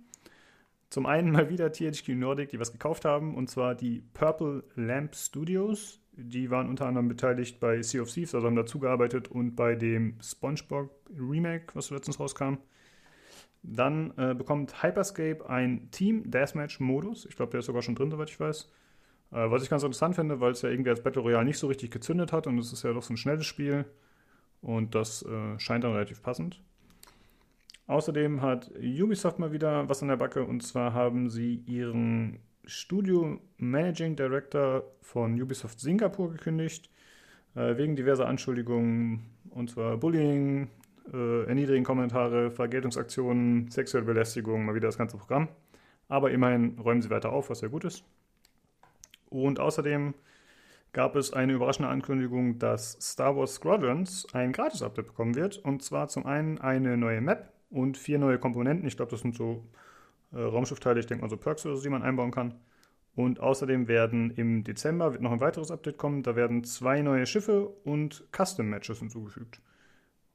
[0.89, 5.14] Zum einen mal wieder THQ Nordic, die was gekauft haben, und zwar die Purple Lamp
[5.14, 6.01] Studios.
[6.12, 10.16] Die waren unter anderem beteiligt bei Sea of Thieves, also haben dazugearbeitet und bei dem
[10.22, 12.55] SpongeBob Remake, was letztens rauskam.
[13.62, 17.26] Dann äh, bekommt Hyperscape ein Team Deathmatch Modus.
[17.26, 18.70] Ich glaube, der ist sogar schon drin, soweit ich weiß.
[19.32, 21.66] Äh, was ich ganz interessant finde, weil es ja irgendwie als Battle Royale nicht so
[21.66, 23.84] richtig gezündet hat und es ist ja doch so ein schnelles Spiel.
[24.62, 26.61] Und das äh, scheint dann relativ passend.
[27.86, 33.38] Außerdem hat Ubisoft mal wieder was an der Backe und zwar haben sie ihren Studio
[33.59, 36.90] Managing Director von Ubisoft Singapur gekündigt,
[37.54, 40.68] äh, wegen diverser Anschuldigungen, und zwar Bullying,
[41.12, 45.48] äh, erniedrigen Kommentare, Vergeltungsaktionen, sexuelle Belästigung, mal wieder das ganze Programm.
[46.09, 48.04] Aber immerhin räumen sie weiter auf, was sehr gut ist.
[49.28, 50.14] Und außerdem
[50.92, 55.59] gab es eine überraschende Ankündigung, dass Star Wars Squadrons ein Gratis-Update bekommen wird.
[55.59, 58.86] Und zwar zum einen eine neue Map, und vier neue Komponenten.
[58.86, 59.64] Ich glaube, das sind so
[60.32, 62.54] äh, Raumschiffteile, ich denke mal so Perks oder so, die man einbauen kann.
[63.14, 66.22] Und außerdem werden im Dezember wird noch ein weiteres Update kommen.
[66.22, 69.61] Da werden zwei neue Schiffe und Custom-Matches hinzugefügt.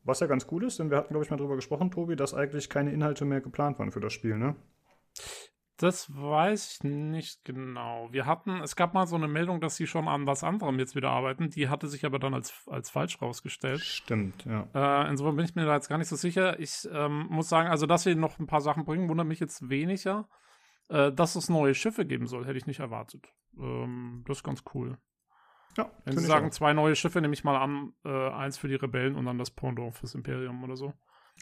[0.04, 2.34] Was ja ganz cool ist, denn wir hatten, glaube ich, mal drüber gesprochen, Tobi, dass
[2.34, 4.56] eigentlich keine Inhalte mehr geplant waren für das Spiel, ne?
[5.78, 8.08] Das weiß ich nicht genau.
[8.12, 10.96] Wir hatten, es gab mal so eine Meldung, dass sie schon an was anderem jetzt
[10.96, 11.50] wieder arbeiten.
[11.50, 13.82] Die hatte sich aber dann als, als falsch rausgestellt.
[13.82, 14.68] Stimmt, ja.
[14.76, 16.60] Äh, insofern bin ich mir da jetzt gar nicht so sicher.
[16.60, 19.70] Ich ähm, muss sagen, also dass sie noch ein paar Sachen bringen, wundert mich jetzt
[19.70, 20.30] weniger.
[20.90, 23.34] Äh, dass es neue Schiffe geben soll, hätte ich nicht erwartet.
[23.58, 25.00] Ähm, das ist ganz cool.
[25.78, 28.76] Ja, Wenn sie sagen, zwei neue Schiffe, nehme ich mal an, äh, eins für die
[28.76, 30.94] Rebellen und dann das Pendant fürs Imperium oder so.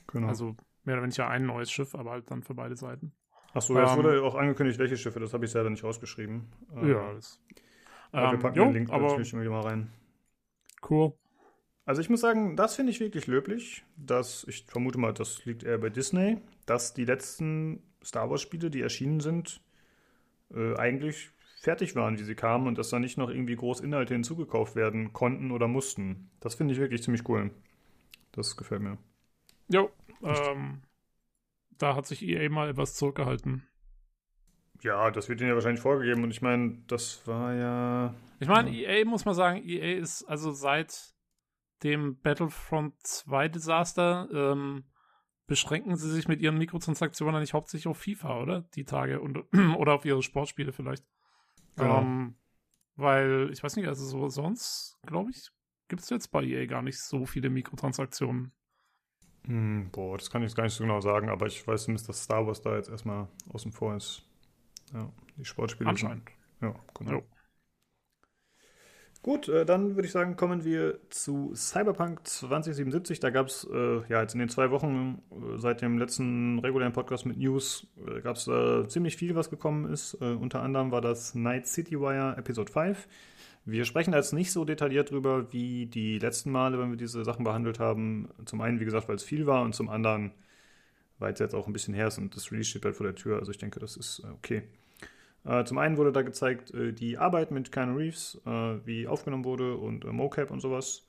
[0.07, 0.27] Genau.
[0.27, 3.13] Also mehr oder weniger ein neues Schiff, aber halt dann für beide Seiten.
[3.53, 6.51] Achso, ja, es ähm, wurde auch angekündigt, welche Schiffe, das habe ich selber nicht rausgeschrieben.
[6.75, 7.39] Äh, ja, das.
[8.13, 9.91] aber wir Ähm, packen jo, den Link aber natürlich irgendwie mal rein.
[10.89, 11.13] cool.
[11.85, 15.63] Also ich muss sagen, das finde ich wirklich löblich, dass, ich vermute mal, das liegt
[15.63, 19.61] eher bei Disney, dass die letzten Star Wars-Spiele, die erschienen sind,
[20.53, 24.13] äh, eigentlich fertig waren, wie sie kamen und dass da nicht noch irgendwie groß Inhalte
[24.13, 26.31] hinzugekauft werden konnten oder mussten.
[26.39, 27.51] Das finde ich wirklich ziemlich cool.
[28.31, 28.97] Das gefällt mir.
[29.67, 29.91] Jo,
[30.23, 30.81] ähm,
[31.77, 33.67] da hat sich EA mal etwas zurückgehalten.
[34.81, 38.15] Ja, das wird ihnen ja wahrscheinlich vorgegeben und ich meine, das war ja.
[38.39, 41.13] Ich meine, EA muss man sagen, EA ist also seit
[41.83, 44.85] dem Battlefront 2 Desaster ähm,
[45.45, 48.61] beschränken sie sich mit ihren Mikrotransaktionen nicht hauptsächlich auf FIFA, oder?
[48.75, 49.43] Die Tage und
[49.77, 51.03] oder auf ihre Sportspiele vielleicht.
[51.79, 51.99] Genau.
[52.01, 52.35] Ähm,
[52.95, 55.49] weil, ich weiß nicht, also so sonst, glaube ich,
[55.87, 58.51] gibt es jetzt bei EA gar nicht so viele Mikrotransaktionen.
[59.45, 62.09] Hm, boah, das kann ich jetzt gar nicht so genau sagen, aber ich weiß zumindest,
[62.09, 64.23] dass Star Wars da jetzt erstmal außen vor ist.
[64.93, 65.89] Ja, die Sportspiele.
[65.95, 66.29] sind- Anscheinend.
[66.61, 67.11] Ja, genau.
[67.11, 67.23] Jo.
[69.21, 73.19] Gut, äh, dann würde ich sagen, kommen wir zu Cyberpunk 2077.
[73.19, 76.93] Da gab es äh, ja jetzt in den zwei Wochen äh, seit dem letzten regulären
[76.93, 78.49] Podcast mit News äh, gab es
[78.87, 80.13] ziemlich viel, was gekommen ist.
[80.21, 83.07] Äh, unter anderem war das Night City Wire Episode 5.
[83.65, 87.23] Wir sprechen da jetzt nicht so detailliert drüber wie die letzten Male, wenn wir diese
[87.25, 88.29] Sachen behandelt haben.
[88.45, 90.31] Zum einen, wie gesagt, weil es viel war und zum anderen,
[91.19, 93.15] weil es jetzt auch ein bisschen her ist und das Release steht bald vor der
[93.15, 93.37] Tür.
[93.39, 94.63] Also ich denke, das ist äh, okay.
[95.45, 98.49] Äh, zum einen wurde da gezeigt, äh, die Arbeit mit Keanu Reeves, äh,
[98.85, 101.07] wie aufgenommen wurde und äh, Mocap und sowas.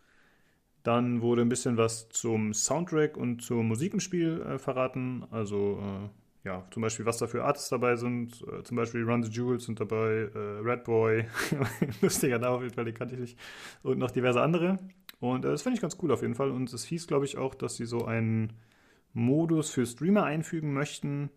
[0.83, 5.27] Dann wurde ein bisschen was zum Soundtrack und zur Musik im Spiel äh, verraten.
[5.31, 8.43] Also, äh, ja, zum Beispiel, was da für Artists dabei sind.
[8.65, 11.27] Zum Beispiel Run the Jewels sind dabei, Red Boy,
[12.01, 13.39] lustiger Name auf jeden Fall, den kannte ich nicht.
[13.83, 14.79] Und noch diverse andere.
[15.21, 16.51] Und das finde ich ganz cool auf jeden Fall.
[16.51, 18.55] Und es hieß, glaube ich, auch, dass sie so einen
[19.13, 21.29] Modus für Streamer einfügen möchten,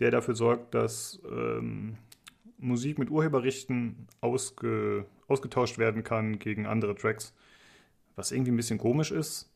[0.00, 1.96] der dafür sorgt, dass ähm,
[2.58, 7.34] Musik mit Urheberrechten ausge ausgetauscht werden kann gegen andere Tracks.
[8.16, 9.50] Was irgendwie ein bisschen komisch ist,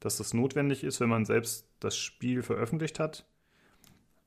[0.00, 3.26] dass das notwendig ist, wenn man selbst das Spiel veröffentlicht hat.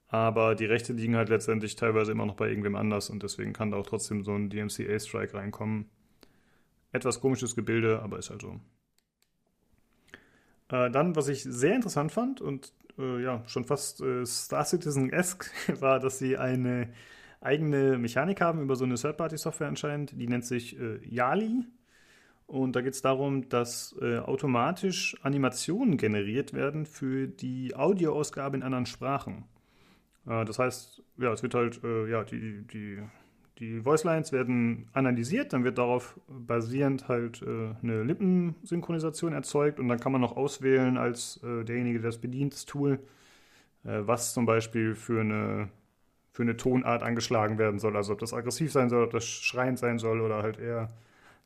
[0.08, 3.72] Aber die Rechte liegen halt letztendlich teilweise immer noch bei irgendwem anders und deswegen kann
[3.72, 5.90] da auch trotzdem so ein DMCA-Strike reinkommen.
[6.92, 8.60] Etwas komisches Gebilde, aber ist halt so.
[10.70, 15.52] Äh, dann, was ich sehr interessant fand und äh, ja, schon fast äh, Star Citizen-esque,
[15.80, 16.92] war, dass sie eine
[17.42, 20.20] eigene Mechanik haben über so eine Third-Party-Software anscheinend.
[20.20, 21.66] Die nennt sich äh, Yali.
[22.48, 28.64] Und da geht es darum, dass äh, automatisch Animationen generiert werden für die Audioausgabe in
[28.64, 29.46] anderen Sprachen.
[30.26, 33.04] Äh, das heißt, ja, es wird halt, äh, ja, die, die,
[33.60, 40.00] die Voicelines werden analysiert, dann wird darauf basierend halt äh, eine Lippensynchronisation erzeugt und dann
[40.00, 43.00] kann man noch auswählen als äh, derjenige, der das bedient, das Tool,
[43.84, 45.70] was zum Beispiel für eine
[46.32, 47.96] für eine Tonart angeschlagen werden soll.
[47.96, 50.90] Also ob das aggressiv sein soll, ob das schreiend sein soll oder halt eher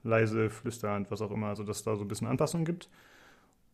[0.03, 1.47] leise, flüsternd, was auch immer.
[1.47, 2.89] Also dass da so ein bisschen Anpassungen gibt.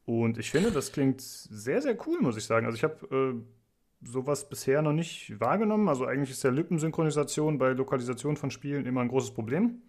[0.06, 2.66] Und ich finde, das klingt sehr, sehr cool, muss ich sagen.
[2.66, 5.88] Also ich habe äh, sowas bisher noch nicht wahrgenommen.
[5.88, 9.82] Also eigentlich ist ja Lippensynchronisation bei Lokalisation von Spielen immer ein großes Problem.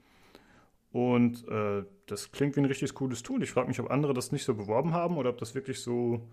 [0.92, 3.42] Und äh, das klingt wie ein richtig cooles Tool.
[3.42, 6.28] Ich frage mich, ob andere das nicht so beworben haben oder ob das wirklich so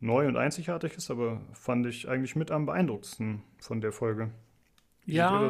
[0.00, 4.32] neu und einzigartig ist, aber fand ich eigentlich mit am beeindruckendsten von der Folge.
[5.04, 5.48] Wie ja,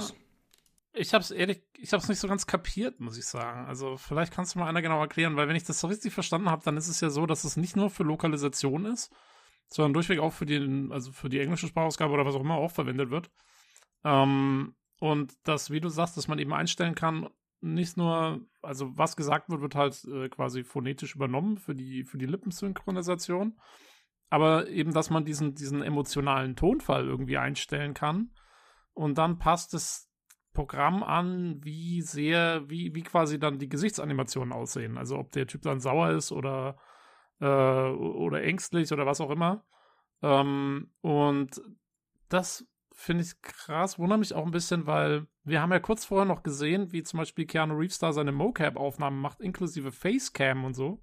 [0.93, 3.67] ich habe es ehrlich, ich habe es nicht so ganz kapiert, muss ich sagen.
[3.67, 6.51] Also vielleicht kannst du mal einer genau erklären, weil wenn ich das so richtig verstanden
[6.51, 9.15] habe, dann ist es ja so, dass es nicht nur für Lokalisation ist,
[9.69, 12.73] sondern durchweg auch für die, also für die englische Sprachausgabe oder was auch immer auch
[12.73, 13.31] verwendet wird.
[14.05, 17.29] Ähm, und das, wie du sagst, dass man eben einstellen kann,
[17.61, 22.19] nicht nur, also was gesagt wird, wird halt äh, quasi phonetisch übernommen für die, für
[22.19, 23.61] die Lippensynchronisation
[24.31, 28.31] aber eben, dass man diesen, diesen emotionalen Tonfall irgendwie einstellen kann.
[28.95, 30.09] Und dann passt das
[30.53, 34.97] Programm an, wie sehr, wie, wie quasi dann die Gesichtsanimationen aussehen.
[34.99, 36.79] Also ob der Typ dann sauer ist oder,
[37.41, 39.65] äh, oder ängstlich oder was auch immer.
[40.23, 41.61] Ähm, und
[42.29, 46.27] das finde ich krass, wundert mich auch ein bisschen, weil wir haben ja kurz vorher
[46.27, 51.03] noch gesehen, wie zum Beispiel Keanu Reeves da seine Mocap-Aufnahmen macht, inklusive Facecam und so.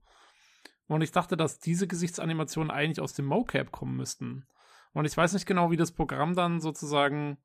[0.87, 4.45] Und ich dachte, dass diese Gesichtsanimationen eigentlich aus dem Mocap kommen müssten.
[4.93, 7.37] Und ich weiß nicht genau, wie das Programm dann sozusagen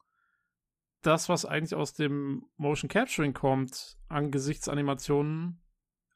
[1.03, 5.61] das, was eigentlich aus dem Motion Capturing kommt, an Gesichtsanimationen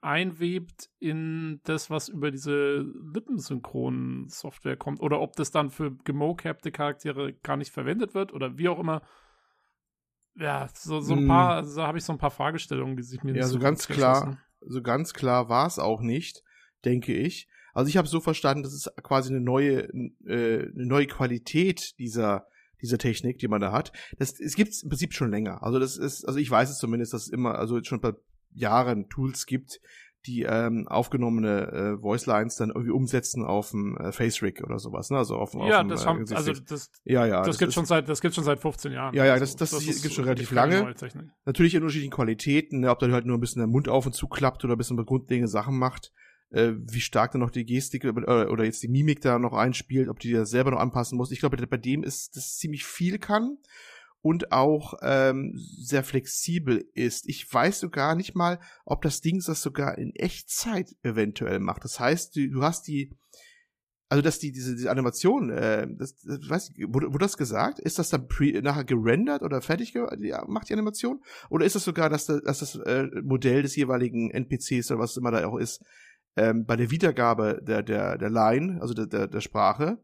[0.00, 5.00] einwebt in das, was über diese Lippensynchron-Software kommt.
[5.00, 9.02] Oder ob das dann für gemocapte Charaktere gar nicht verwendet wird oder wie auch immer.
[10.36, 11.28] Ja, so, so ein mm.
[11.28, 14.38] paar, so habe ich so ein paar Fragestellungen, die sich mir ja, so ganz klar,
[14.60, 16.44] so ganz klar war es auch nicht
[16.86, 17.48] denke ich.
[17.74, 19.80] Also ich habe so verstanden, das ist quasi eine neue,
[20.26, 22.46] äh, eine neue Qualität dieser
[22.82, 23.92] dieser Technik, die man da hat.
[24.18, 25.62] Das, es gibt im Prinzip schon länger.
[25.62, 28.12] Also das ist, also ich weiß es zumindest, dass es immer, also schon bei
[28.52, 29.80] Jahren Tools gibt,
[30.26, 35.10] die ähm, aufgenommene äh, Voicelines dann irgendwie umsetzen auf dem äh, Face Rig oder sowas,
[35.10, 35.18] ne?
[35.18, 37.72] Also auf, ja, auf das dem, haben, äh, also das, ja, ja, das, das gibt
[37.72, 39.14] schon seit, das gibt schon seit 15 Jahren.
[39.14, 40.94] Ja, ja, das, das, das gibt schon relativ lange.
[41.44, 42.90] Natürlich in unterschiedlichen Qualitäten, ne?
[42.90, 44.96] ob da halt nur ein bisschen der Mund auf und zu klappt oder ein bisschen
[44.96, 46.12] grundlegende Sachen macht
[46.50, 50.08] äh, wie stark dann noch die Gestik äh, oder jetzt die Mimik da noch einspielt,
[50.08, 51.30] ob die das selber noch anpassen muss.
[51.30, 53.58] Ich glaube, bei dem ist das ziemlich viel kann
[54.26, 57.28] und auch ähm, sehr flexibel ist.
[57.28, 61.84] Ich weiß sogar nicht mal, ob das Ding das sogar in Echtzeit eventuell macht.
[61.84, 63.14] Das heißt, du, du hast die,
[64.08, 67.78] also dass die diese, diese Animation, äh, das, das weiß ich, wurde, wurde das gesagt?
[67.78, 71.22] Ist das dann pre, nachher gerendert oder fertig gemacht die Animation?
[71.48, 75.16] Oder ist das sogar, dass, das, dass das äh, Modell des jeweiligen NPCs oder was
[75.16, 75.84] immer da auch ist,
[76.36, 79.98] ähm, bei der Wiedergabe der, der, der Line, also der, der, der Sprache,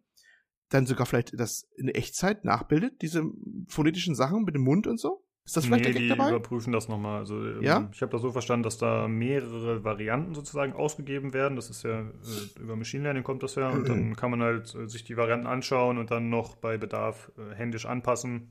[0.71, 3.25] dann sogar vielleicht das in Echtzeit nachbildet, diese
[3.69, 5.25] phonetischen Sachen mit dem Mund und so?
[5.45, 6.31] Ist das vielleicht nee, der Gag die dabei?
[6.31, 7.19] überprüfen das nochmal.
[7.19, 7.91] Also, ähm, ja?
[7.93, 11.57] Ich habe das so verstanden, dass da mehrere Varianten sozusagen ausgegeben werden.
[11.57, 13.69] Das ist ja, äh, über Machine Learning kommt das ja.
[13.71, 17.33] Und dann kann man halt äh, sich die Varianten anschauen und dann noch bei Bedarf
[17.37, 18.51] äh, händisch anpassen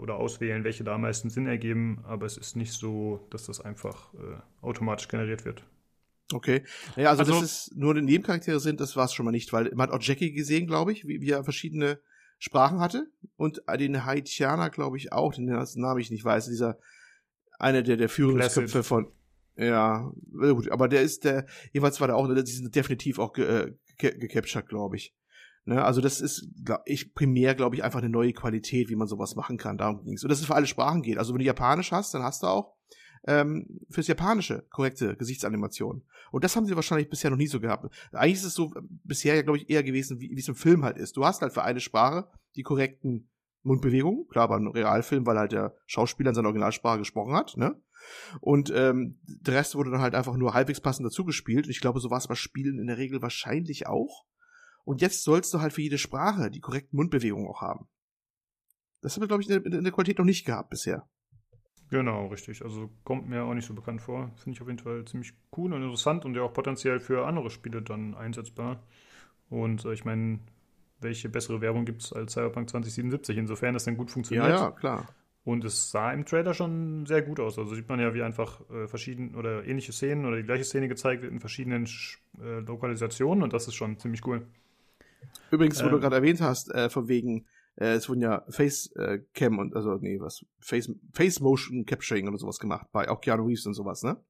[0.00, 2.02] oder auswählen, welche da am meisten Sinn ergeben.
[2.04, 4.14] Aber es ist nicht so, dass das einfach
[4.62, 5.66] automatisch generiert wird.
[6.34, 6.64] Okay.
[6.96, 9.70] Naja, also, also dass es nur Nebencharaktere sind, das war es schon mal nicht, weil
[9.74, 12.00] man hat auch Jackie gesehen, glaube ich, wie, wie er verschiedene
[12.38, 13.06] Sprachen hatte
[13.36, 16.78] und den Haitianer, glaube ich, auch, den Namen ich nicht weiß, dieser
[17.58, 19.12] einer der, der Führungsköpfe von
[19.56, 23.44] ja, gut, aber der ist der, jeweils war der auch, die sind definitiv auch ge,
[23.44, 25.14] äh, ge, gecaptured, glaube ich.
[25.66, 29.06] Ne, also das ist, glaub ich, primär, glaube ich, einfach eine neue Qualität, wie man
[29.06, 29.78] sowas machen kann.
[29.78, 30.22] Darum ging's.
[30.22, 31.16] Und dass es für alle Sprachen geht.
[31.16, 32.73] Also wenn du Japanisch hast, dann hast du auch
[33.26, 36.02] ähm, fürs Japanische korrekte Gesichtsanimation.
[36.30, 37.86] Und das haben sie wahrscheinlich bisher noch nie so gehabt.
[38.12, 40.84] Eigentlich ist es so äh, bisher ja, glaube ich, eher gewesen, wie, es im Film
[40.84, 41.16] halt ist.
[41.16, 43.30] Du hast halt für eine Sprache die korrekten
[43.62, 47.80] Mundbewegungen, klar, bei einem Realfilm, weil halt der Schauspieler in seiner Originalsprache gesprochen hat, ne?
[48.40, 51.64] Und ähm, der Rest wurde dann halt einfach nur halbwegs passend dazugespielt.
[51.64, 54.26] Und ich glaube, so war es bei Spielen in der Regel wahrscheinlich auch.
[54.84, 57.88] Und jetzt sollst du halt für jede Sprache die korrekten Mundbewegungen auch haben.
[59.00, 61.08] Das haben wir, glaube ich, in der Qualität noch nicht gehabt bisher.
[61.90, 62.62] Genau, richtig.
[62.62, 64.30] Also kommt mir auch nicht so bekannt vor.
[64.36, 67.50] Finde ich auf jeden Fall ziemlich cool und interessant und ja auch potenziell für andere
[67.50, 68.82] Spiele dann einsetzbar.
[69.50, 70.40] Und äh, ich meine,
[71.00, 74.48] welche bessere Werbung gibt es als Cyberpunk 2077, insofern das dann gut funktioniert.
[74.48, 75.06] Ja, ja, klar.
[75.44, 77.58] Und es sah im Trailer schon sehr gut aus.
[77.58, 80.88] Also sieht man ja, wie einfach äh, verschiedene oder ähnliche Szenen oder die gleiche Szene
[80.88, 81.86] gezeigt wird in verschiedenen
[82.40, 84.46] äh, Lokalisationen und das ist schon ziemlich cool.
[85.50, 85.92] Übrigens, wo Ähm.
[85.92, 87.44] du gerade erwähnt hast, äh, von wegen,
[87.76, 92.28] äh, es wurden ja Face äh, Cam und also nee, was Face Face Motion Capturing
[92.28, 94.22] oder sowas gemacht bei auch Keanu Reeves und sowas, ne?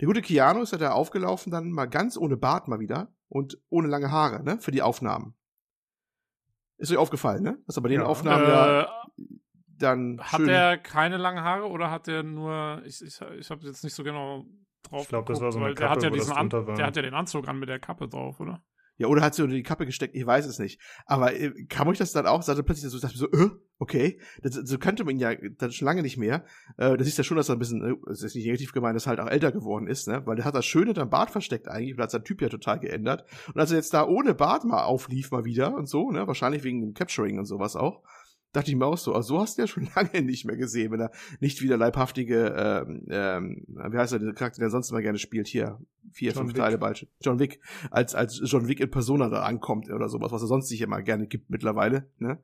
[0.00, 3.58] Der gute Keanu ist ja da aufgelaufen dann mal ganz ohne Bart mal wieder und
[3.68, 5.34] ohne lange Haare, ne, für die Aufnahmen.
[6.78, 7.58] Ist euch aufgefallen, ne?
[7.66, 8.06] Dass er bei den Ja.
[8.06, 8.86] Aufnahmen ja Äh,
[9.78, 13.66] dann hat schön er keine langen Haare oder hat er nur, ich, ich, ich habe
[13.66, 14.44] jetzt nicht so genau
[14.82, 16.86] drauf Ich glaub, das war so eine weil der Kappe, hat ja diesen An der
[16.86, 18.62] hat ja den Anzug an mit der Kappe drauf, oder?
[18.98, 20.80] Ja, oder hat sie unter die Kappe gesteckt, ich weiß es nicht.
[21.06, 22.42] Aber äh, kam euch das dann auch?
[22.42, 25.34] Sagte plötzlich so, ich dachte mir so, äh, okay, das, so kannte man ihn ja
[25.34, 26.44] dann schon lange nicht mehr.
[26.76, 28.94] Äh, das ist ja schon, dass er ein bisschen, äh, das ist nicht negativ gemeint,
[28.94, 30.22] dass er halt auch älter geworden ist, ne?
[30.26, 32.78] Weil der hat das schön hinterm Bart versteckt eigentlich, und hat sein Typ ja total
[32.78, 33.24] geändert.
[33.48, 36.62] Und als er jetzt da ohne Bart mal auflief mal wieder und so, ne, wahrscheinlich
[36.62, 38.02] wegen dem Capturing und sowas auch,
[38.52, 40.92] dachte ich mir auch so, also so hast du ja schon lange nicht mehr gesehen,
[40.92, 41.10] wenn er
[41.40, 45.48] nicht wieder leibhaftige, ähm, ähm, wie heißt er, der Charakter, der sonst immer gerne spielt,
[45.48, 45.78] hier,
[46.12, 46.62] vier, John fünf Wick.
[46.62, 47.60] Teile bald, John Wick,
[47.90, 51.02] als, als John Wick in Persona da ankommt oder sowas, was er sonst nicht immer
[51.02, 52.42] gerne gibt mittlerweile, ne?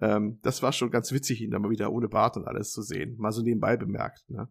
[0.00, 2.82] Ähm, das war schon ganz witzig, ihn da mal wieder ohne Bart und alles zu
[2.82, 3.16] sehen.
[3.18, 4.48] Mal so nebenbei bemerkt, ne?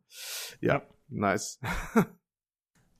[0.62, 0.84] Ja, Ja.
[1.08, 1.60] nice.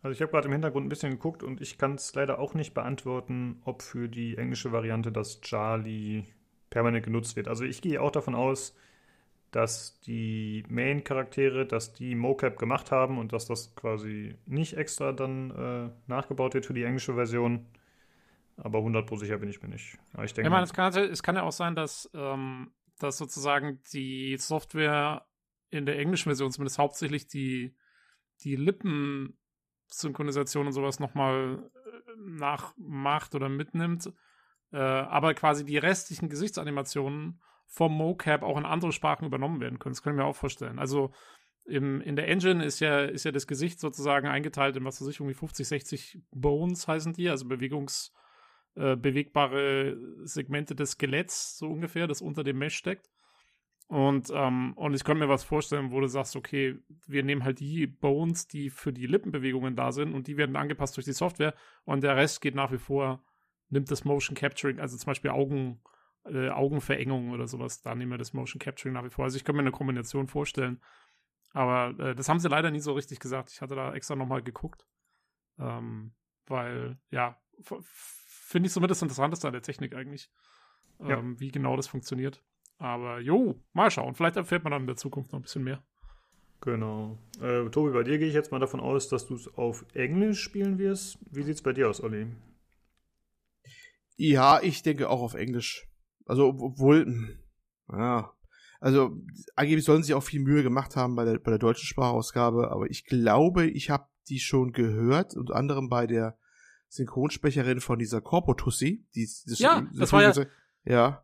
[0.04, 2.54] Also ich habe gerade im Hintergrund ein bisschen geguckt und ich kann es leider auch
[2.54, 6.24] nicht beantworten, ob für die englische Variante das Charlie
[6.70, 7.48] permanent genutzt wird.
[7.48, 8.76] Also ich gehe auch davon aus,
[9.52, 15.52] dass die Main-Charaktere, dass die Mocap gemacht haben und dass das quasi nicht extra dann
[15.52, 17.66] äh, nachgebaut wird für die englische Version.
[18.58, 19.98] Aber 100% sicher bin ich mir nicht.
[20.14, 23.18] Aber ich denke, Ich meine, es kann, es kann ja auch sein, dass, ähm, dass
[23.18, 25.26] sozusagen die Software
[25.70, 27.76] in der englischen Version zumindest hauptsächlich die,
[28.44, 31.70] die Lippensynchronisation und sowas nochmal
[32.18, 34.12] nachmacht oder mitnimmt,
[34.72, 39.94] äh, aber quasi die restlichen Gesichtsanimationen vom Mocap auch in andere Sprachen übernommen werden können.
[39.94, 40.80] Das können wir auch vorstellen.
[40.80, 41.12] Also
[41.66, 45.08] im, in der Engine ist ja, ist ja das Gesicht sozusagen eingeteilt in, was weiß
[45.10, 48.12] ich, irgendwie 50, 60 Bones heißen die, also Bewegungs-
[48.78, 53.10] äh, bewegbare Segmente des Skeletts, so ungefähr, das unter dem Mesh steckt.
[53.88, 56.78] Und, ähm, und ich könnte mir was vorstellen, wo du sagst, okay,
[57.08, 60.96] wir nehmen halt die Bones, die für die Lippenbewegungen da sind und die werden angepasst
[60.96, 63.24] durch die Software und der Rest geht nach wie vor,
[63.70, 65.82] nimmt das Motion Capturing, also zum Beispiel Augen,
[66.26, 69.26] äh, Augenverengung oder sowas, da nehmen wir das Motion Capturing nach wie vor.
[69.26, 70.82] Also ich könnte mir eine Kombination vorstellen.
[71.54, 73.52] Aber äh, das haben sie leider nie so richtig gesagt.
[73.52, 74.86] Ich hatte da extra nochmal geguckt.
[75.60, 76.14] Ähm,
[76.46, 77.42] weil, ja,
[78.28, 80.30] finde ich somit das Interessanteste an der Technik eigentlich.
[81.00, 81.40] Ähm, Ja.
[81.40, 82.44] Wie genau das funktioniert.
[82.78, 84.14] Aber jo, mal schauen.
[84.14, 85.84] Vielleicht erfährt man dann in der Zukunft noch ein bisschen mehr.
[86.62, 87.18] Genau.
[87.42, 90.42] Äh, Tobi, bei dir gehe ich jetzt mal davon aus, dass du es auf Englisch
[90.42, 91.18] spielen wirst.
[91.32, 92.28] Wie sieht es bei dir aus, Olli?
[94.18, 95.88] Ja, ich denke auch auf Englisch.
[96.26, 97.40] Also, ob- obwohl, hm,
[97.92, 98.34] ja,
[98.80, 99.16] also
[99.56, 102.90] angeblich sollen sie auch viel Mühe gemacht haben bei der, bei der deutschen Sprachausgabe, aber
[102.90, 106.38] ich glaube, ich habe die schon gehört, unter anderem bei der
[106.90, 109.06] Synchronsprecherin von dieser Corpo-Tussi.
[109.16, 110.28] Die, das, Ja, das war ja-
[110.84, 111.24] Ja,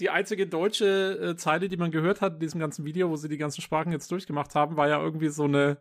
[0.00, 3.28] Die einzige deutsche äh, Zeile, die man gehört hat in diesem ganzen Video, wo sie
[3.28, 5.78] die ganzen Sprachen jetzt durchgemacht haben, war ja irgendwie so eine,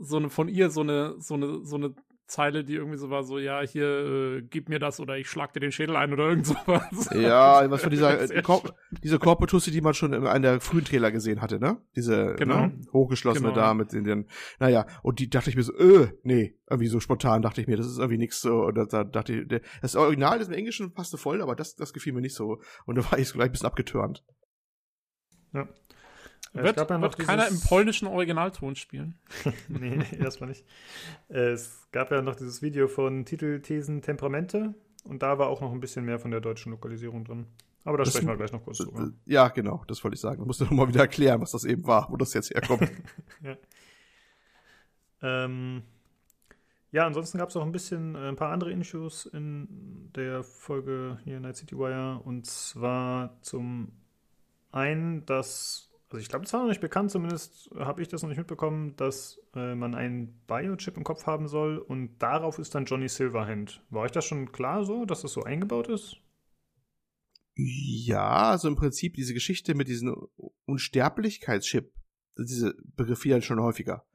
[0.00, 1.94] so eine von ihr, so eine, so eine, so eine
[2.26, 5.52] Zeile, die irgendwie so war, so, ja, hier, äh, gib mir das oder ich schlag
[5.52, 7.08] dir den Schädel ein oder irgend sowas.
[7.14, 8.62] ja, was von dieser, äh, Cor
[9.02, 11.78] diese Corpo-Tussi, die man schon in einem der frühen Trailer gesehen hatte, ne?
[11.94, 12.66] Diese Genau.
[12.66, 12.80] ne?
[12.92, 13.60] hochgeschlossene Genau.
[13.60, 14.28] da mit den, den,
[14.58, 17.76] naja, und die dachte ich mir so, äh, nee, irgendwie so spontan dachte ich mir,
[17.76, 20.92] das ist irgendwie nix so, und da, da dachte ich, das Original, das im Englischen
[20.94, 23.50] passte voll, aber das, das gefiel mir nicht so, und da war ich so gleich
[23.50, 24.24] ein bisschen abgetürnt.
[25.52, 25.68] Ja.
[26.56, 29.14] Äh, Wird, wird keiner im polnischen Originalton spielen.
[29.68, 30.64] nee, erstmal nicht.
[31.28, 34.74] Äh, Es gab ja noch dieses Video von Titel, Thesen, Temperamente
[35.04, 37.46] und da war auch noch ein bisschen mehr von der deutschen Lokalisierung drin.
[37.84, 39.12] Aber da Das- sprechen wir gleich noch kurz drüber.
[39.26, 40.38] Ja, genau, das wollte ich sagen.
[40.40, 42.90] Du musst noch mal wieder erklären, was das eben war, wo das jetzt herkommt.
[45.22, 45.82] Ähm,
[46.92, 51.18] ja, ansonsten gab es auch ein bisschen äh, ein paar andere Issues in der Folge
[51.24, 53.92] hier Night City Wire und zwar zum
[54.72, 58.28] einen, dass also ich glaube, das war noch nicht bekannt, zumindest habe ich das noch
[58.28, 62.84] nicht mitbekommen, dass äh, man einen Biochip im Kopf haben soll und darauf ist dann
[62.84, 63.82] Johnny Silverhand.
[63.90, 66.18] War euch das schon klar so, dass das so eingebaut ist?
[67.56, 70.14] Ja, also im Prinzip diese Geschichte mit diesem
[70.66, 71.92] Unsterblichkeitschip,
[72.38, 74.05] diese Begriff fiel halt schon häufiger.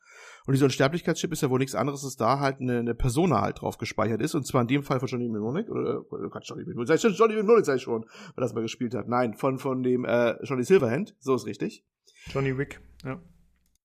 [0.45, 3.61] Und dieser Unsterblichkeitschip ist ja wohl nichts anderes, dass da halt eine, eine Persona halt
[3.61, 4.35] drauf gespeichert ist.
[4.35, 5.69] Und zwar in dem Fall von Johnny Mnemonic.
[5.69, 8.05] Oder, oder Gott, Johnny Mnemonic, sei schon, Johnny Mnemonic sei schon,
[8.35, 9.07] weil das mal gespielt hat.
[9.07, 11.15] Nein, von, von dem äh, Johnny Silverhand.
[11.19, 11.85] So ist richtig.
[12.27, 13.21] Johnny Wick, ja.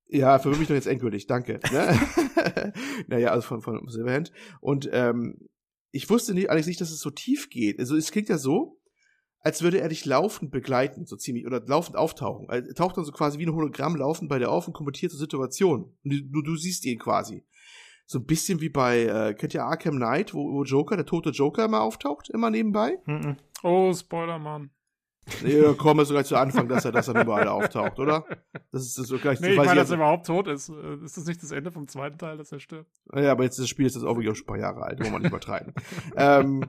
[0.08, 1.58] Ja, für mich doch jetzt endgültig, danke.
[1.72, 2.72] Ne?
[3.08, 4.30] naja, also von, von Silverhand.
[4.60, 5.48] Und ähm,
[5.90, 7.80] ich wusste nicht, allerdings nicht, dass es so tief geht.
[7.80, 8.78] Also es klingt ja so,
[9.46, 12.48] als würde er dich laufend begleiten, so ziemlich, oder laufend auftauchen.
[12.48, 15.20] Er taucht dann so quasi wie ein Hologramm laufend bei dir auf und kommentiert zur
[15.20, 15.96] Situation.
[16.02, 17.44] Und du, du siehst ihn quasi.
[18.06, 21.30] So ein bisschen wie bei, äh, kennt ihr Arkham Knight, wo, wo Joker, der tote
[21.30, 22.98] Joker immer auftaucht, immer nebenbei?
[23.06, 23.36] Mhm.
[23.62, 24.70] Oh, Spoiler, Mann.
[25.44, 28.24] Nee, da kommen wir sogar zu Anfang, dass er, dass er überall auftaucht, oder?
[28.72, 30.70] Das ist das so gleich Nee, ich meine, dass er überhaupt tot ist.
[30.70, 32.90] Äh, Ist das nicht das Ende vom zweiten Teil, dass er stirbt?
[33.14, 35.12] Ja, aber jetzt das Spiel ist jetzt auch wirklich schon ein paar Jahre alt, wollen
[35.12, 35.72] wir nicht übertreiben.
[36.16, 36.64] ähm,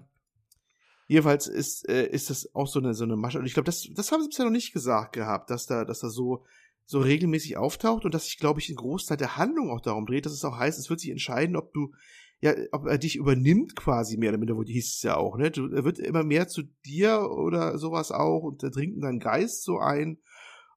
[1.08, 3.40] jedenfalls ist, äh, ist das auch so eine, so eine Masche.
[3.40, 6.00] Und ich glaube, das, das haben sie bisher noch nicht gesagt gehabt, dass da, dass
[6.00, 6.46] da so,
[6.86, 10.26] so regelmäßig auftaucht und dass sich, glaube ich, ein Großteil der Handlung auch darum dreht,
[10.26, 11.92] dass es auch heißt, es wird sich entscheiden, ob du,
[12.40, 15.50] ja, ob er dich übernimmt quasi mehr oder minder, wo hieß es ja auch, ne?
[15.50, 19.20] Du, er wird immer mehr zu dir oder sowas auch und er dringt in deinen
[19.20, 20.20] Geist so ein.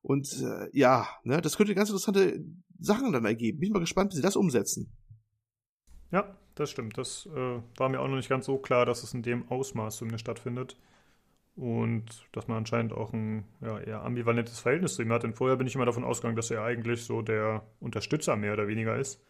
[0.01, 2.43] Und äh, ja, ne, das könnte ganz interessante
[2.79, 3.59] Sachen dann ergeben.
[3.59, 4.91] Bin ich mal gespannt, wie sie das umsetzen.
[6.11, 6.99] Ja, das stimmt.
[6.99, 9.97] Das äh, war mir auch noch nicht ganz so klar, dass es in dem Ausmaß
[9.97, 10.77] zumindest stattfindet.
[11.57, 15.25] Und dass man anscheinend auch ein ja, eher ambivalentes Verhältnis zu ihm hat.
[15.25, 18.69] Denn vorher bin ich immer davon ausgegangen, dass er eigentlich so der Unterstützer mehr oder
[18.69, 19.23] weniger ist.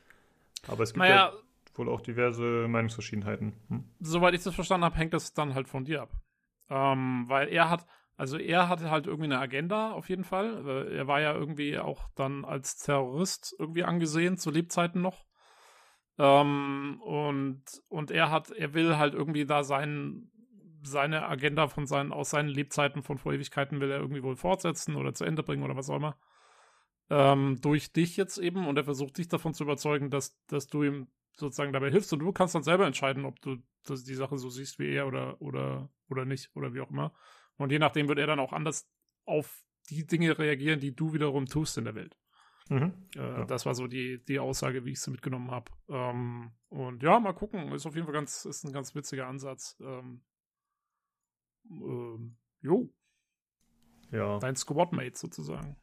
[0.69, 1.32] Aber es gibt Naja, ja
[1.74, 3.55] wohl auch diverse Meinungsverschiedenheiten.
[3.69, 3.85] Hm?
[4.01, 6.11] soweit ich das verstanden habe, hängt das dann halt von dir ab.
[6.69, 7.86] Ähm, weil er hat,
[8.16, 10.66] also er hatte halt irgendwie eine Agenda auf jeden Fall.
[10.66, 15.24] Äh, Er war ja irgendwie auch dann als Terrorist irgendwie angesehen, zu Lebzeiten noch.
[16.20, 20.30] Ähm, und, und er hat, er will halt irgendwie da sein,
[20.82, 24.97] seine Agenda von seinen, aus seinen Lebzeiten von vor Ewigkeiten will er irgendwie wohl fortsetzen
[24.97, 26.18] oder zu Ende bringen oder was auch immer.
[27.09, 30.82] Ähm, durch dich jetzt eben und er versucht dich davon zu überzeugen, dass, dass du
[30.82, 34.36] ihm sozusagen dabei hilfst und du kannst dann selber entscheiden, ob du das, die Sache
[34.36, 37.14] so siehst wie er oder, oder, oder nicht oder wie auch immer.
[37.56, 38.86] Und je nachdem wird er dann auch anders
[39.24, 42.14] auf die Dinge reagieren, die du wiederum tust in der Welt.
[42.70, 42.92] Mhm.
[43.16, 43.44] Äh, Ja.
[43.44, 45.70] Das war so die, die Aussage, wie ich sie mitgenommen habe.
[45.88, 47.72] Ähm, und ja, mal gucken.
[47.72, 49.76] Ist auf jeden Fall ganz, ist ein ganz witziger Ansatz.
[49.80, 50.22] Ähm,
[51.70, 52.88] ähm, jo,
[54.12, 54.38] Ja.
[54.38, 55.76] dein Squadmate sozusagen.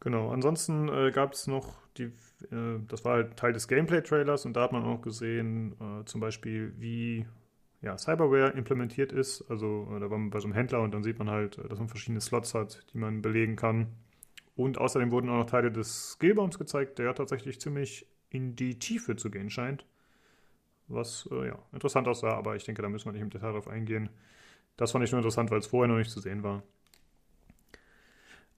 [0.00, 2.04] Genau, ansonsten äh, gab es noch die,
[2.50, 6.20] äh, das war halt Teil des Gameplay-Trailers und da hat man auch gesehen, äh, zum
[6.20, 7.26] Beispiel, wie
[7.80, 9.42] ja, Cyberware implementiert ist.
[9.50, 11.68] Also äh, da war man bei so einem Händler und dann sieht man halt, äh,
[11.68, 13.88] dass man verschiedene Slots hat, die man belegen kann.
[14.58, 19.14] Und außerdem wurden auch noch Teile des Skillbaums gezeigt, der tatsächlich ziemlich in die Tiefe
[19.14, 19.86] zu gehen scheint.
[20.88, 23.68] Was äh, ja interessant aussah, aber ich denke, da müssen wir nicht im Detail drauf
[23.68, 24.10] eingehen.
[24.76, 26.64] Das fand ich nur interessant, weil es vorher noch nicht zu sehen war.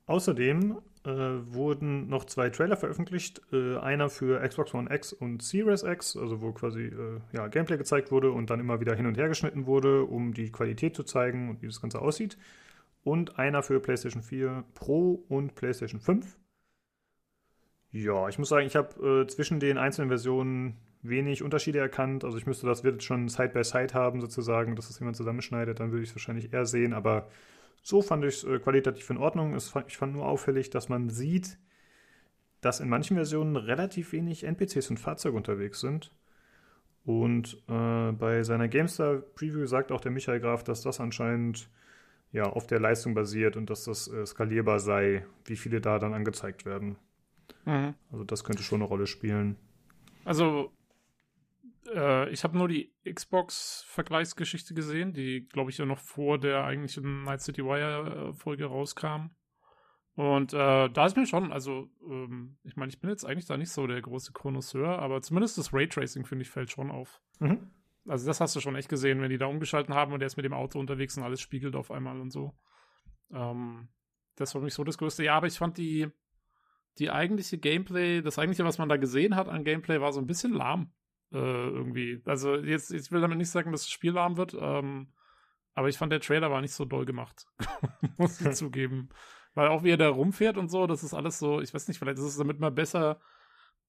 [0.06, 3.42] Außerdem äh, wurden noch zwei Trailer veröffentlicht.
[3.52, 7.76] Äh, einer für Xbox One X und Series X, also wo quasi äh, ja, Gameplay
[7.76, 11.02] gezeigt wurde und dann immer wieder hin und her geschnitten wurde, um die Qualität zu
[11.02, 12.38] zeigen und wie das Ganze aussieht.
[13.02, 16.38] Und einer für PlayStation 4 Pro und PlayStation 5.
[17.92, 22.24] Ja, ich muss sagen, ich habe äh, zwischen den einzelnen Versionen wenig Unterschiede erkannt.
[22.24, 25.80] Also ich müsste das wird schon Side by Side haben sozusagen, dass das jemand zusammenschneidet,
[25.80, 26.92] dann würde ich es wahrscheinlich eher sehen.
[26.92, 27.28] Aber
[27.82, 29.54] so fand ich es äh, qualitativ in Ordnung.
[29.54, 31.58] Es ich fand nur auffällig, dass man sieht,
[32.60, 36.12] dass in manchen Versionen relativ wenig NPCs und Fahrzeuge unterwegs sind.
[37.04, 41.70] Und äh, bei seiner GameStar Preview sagt auch der Michael Graf, dass das anscheinend
[42.32, 46.14] ja auf der Leistung basiert und dass das äh, skalierbar sei, wie viele da dann
[46.14, 46.96] angezeigt werden.
[47.64, 47.94] Mhm.
[48.10, 49.56] Also das könnte schon eine Rolle spielen.
[50.24, 50.72] Also,
[51.92, 57.24] äh, ich habe nur die Xbox-Vergleichsgeschichte gesehen, die, glaube ich, ja noch vor der eigentlichen
[57.24, 59.30] Night City Wire-Folge rauskam.
[60.14, 63.56] Und äh, da ist mir schon, also, ähm, ich meine, ich bin jetzt eigentlich da
[63.56, 67.22] nicht so der große Chronosseur, aber zumindest das Raytracing, finde ich, fällt schon auf.
[67.38, 67.70] Mhm.
[68.06, 70.36] Also, das hast du schon echt gesehen, wenn die da umgeschalten haben und der ist
[70.36, 72.54] mit dem Auto unterwegs und alles spiegelt auf einmal und so.
[73.32, 73.88] Ähm,
[74.36, 75.24] das war für mich so das Größte.
[75.24, 76.08] Ja, aber ich fand die,
[76.98, 80.26] die eigentliche Gameplay, das eigentliche, was man da gesehen hat an Gameplay, war so ein
[80.26, 80.92] bisschen lahm.
[81.32, 82.22] Äh, irgendwie.
[82.24, 85.12] Also jetzt, ich will damit nicht sagen, dass das Spiel lahm wird, ähm,
[85.74, 87.46] aber ich fand, der Trailer war nicht so doll gemacht.
[88.18, 89.10] Muss ich zugeben.
[89.54, 91.98] Weil auch wie er da rumfährt und so, das ist alles so, ich weiß nicht,
[91.98, 93.20] vielleicht ist es damit man besser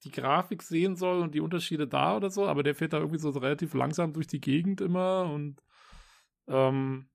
[0.03, 3.19] die Grafik sehen soll und die Unterschiede da oder so, aber der fährt da irgendwie
[3.19, 5.61] so relativ langsam durch die Gegend immer und
[6.47, 7.07] ähm,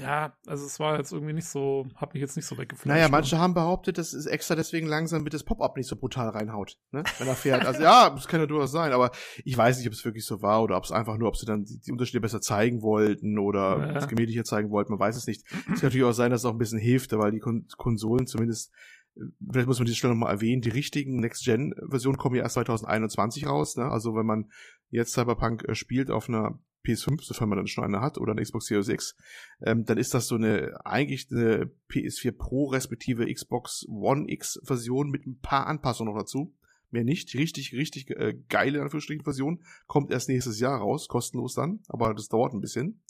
[0.00, 2.86] ja, also es war jetzt irgendwie nicht so, hat mich jetzt nicht so weggeflasht.
[2.86, 6.28] Naja, manche haben behauptet, das ist extra deswegen langsam, damit das Pop-Up nicht so brutal
[6.28, 7.02] reinhaut, ne?
[7.18, 7.64] Wenn er fährt.
[7.64, 9.10] Also ja, das kann ja durchaus sein, aber
[9.44, 11.46] ich weiß nicht, ob es wirklich so war oder ob es einfach nur, ob sie
[11.46, 13.92] dann die, Unterschiede besser zeigen wollten oder Ja.
[13.94, 15.44] das gemächlicher zeigen wollten, man weiß es nicht.
[15.50, 18.26] Es kann natürlich auch sein, dass es auch ein bisschen hilft, weil die Kon Konsolen
[18.26, 18.72] zumindest,
[19.50, 23.76] vielleicht muss man diese Stelle nochmal erwähnen, die richtigen Next-Gen-Versionen kommen ja erst 2021 raus,
[23.76, 23.90] ne?
[23.90, 24.50] Also wenn man
[24.90, 28.42] jetzt Cyberpunk äh, spielt auf einer PS5, sofern man dann schon eine hat, oder eine
[28.42, 29.16] Xbox Series X,
[29.62, 35.10] ähm, dann ist das so eine eigentlich eine PS4 Pro respektive Xbox One X Version
[35.10, 36.54] mit ein paar Anpassungen noch dazu.
[36.90, 37.34] Mehr nicht.
[37.34, 42.28] Richtig, richtig äh, geile Anführungsstrichen Version kommt erst nächstes Jahr raus, kostenlos dann, aber das
[42.28, 43.02] dauert ein bisschen.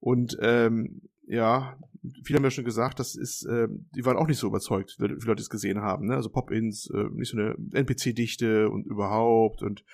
[0.00, 1.78] Und ähm, ja,
[2.24, 5.26] viele haben ja schon gesagt, das ist, ähm, die waren auch nicht so überzeugt, wie
[5.26, 6.06] Leute es gesehen haben.
[6.06, 6.16] Ne?
[6.16, 9.84] Also Pop-ins, äh, nicht so eine NPC-Dichte und überhaupt und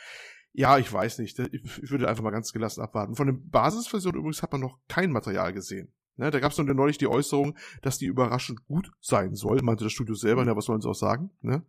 [0.53, 1.39] ja, ich weiß nicht.
[1.39, 3.15] Ich würde einfach mal ganz gelassen abwarten.
[3.15, 5.93] Von der Basisversion übrigens hat man noch kein Material gesehen.
[6.17, 9.85] Ne, da gab es nur neulich die Äußerung, dass die überraschend gut sein soll, meinte
[9.85, 11.31] das Studio selber, na, was sollen sie auch sagen?
[11.43, 11.63] Ne?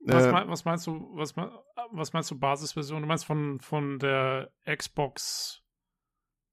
[0.00, 3.02] Was, Äh, mein, was meinst du, was, was meinst du Basisversion?
[3.02, 5.63] Du meinst von, von der Xbox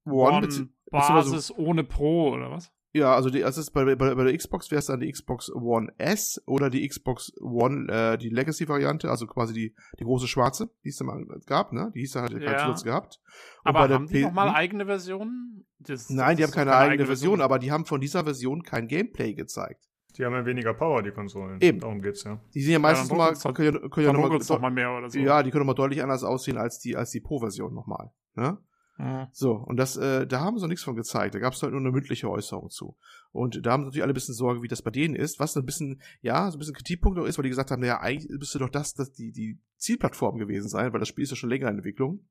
[0.04, 2.72] One, One, Basis ohne Pro oder was?
[2.94, 5.50] Ja, also die, also ist bei, bei, bei der Xbox wäre es dann die Xbox
[5.54, 10.68] One S oder die Xbox One, äh, die Legacy-Variante, also quasi die, die große schwarze,
[10.84, 11.90] die es dann mal gab, ne?
[11.94, 12.58] Die hieß da halt keinen Ja.
[12.66, 13.20] Zusatz gehabt.
[13.64, 14.54] Und Aber bei der haben die P- nochmal hm?
[14.56, 15.64] eigene Versionen?
[15.78, 18.24] Das- Nein, die das haben ist keine, doch eigene Version, aber die haben von dieser
[18.24, 19.88] Version kein Gameplay gezeigt.
[20.18, 21.62] Die haben ja weniger Power, die Konsolen.
[21.62, 21.80] Eben.
[21.80, 22.38] Darum geht's ja.
[22.52, 24.26] Die sind ja meistens dann mal, drucken's halt- können ja, können ja Dann noch mal,
[24.28, 25.18] muckelt's doch mal mehr oder so.
[25.18, 28.10] ja, die können noch mal deutlich anders aussehen als die, als die Pro-Version nochmal.
[28.34, 28.58] Ne?
[28.98, 29.26] Mhm.
[29.32, 31.34] So, und das, äh, da haben sie noch nichts von gezeigt.
[31.34, 32.96] Da gab es halt nur eine mündliche Äußerung zu.
[33.32, 35.64] Und da haben natürlich alle ein bisschen Sorge, wie das bei denen ist, was ein
[35.64, 38.58] bisschen, ja, so ein bisschen Kritikpunkt auch ist, weil die gesagt haben, naja, eigentlich müsste
[38.58, 41.68] doch das, das die, die Zielplattform gewesen sein, weil das Spiel ist ja schon länger
[41.68, 42.24] in Entwicklung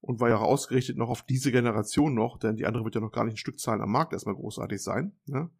[0.00, 3.00] und war ja auch ausgerichtet noch auf diese Generation noch, denn die andere wird ja
[3.00, 5.12] noch gar nicht in Stückzahlen am Markt erstmal großartig sein.
[5.26, 5.50] Ne?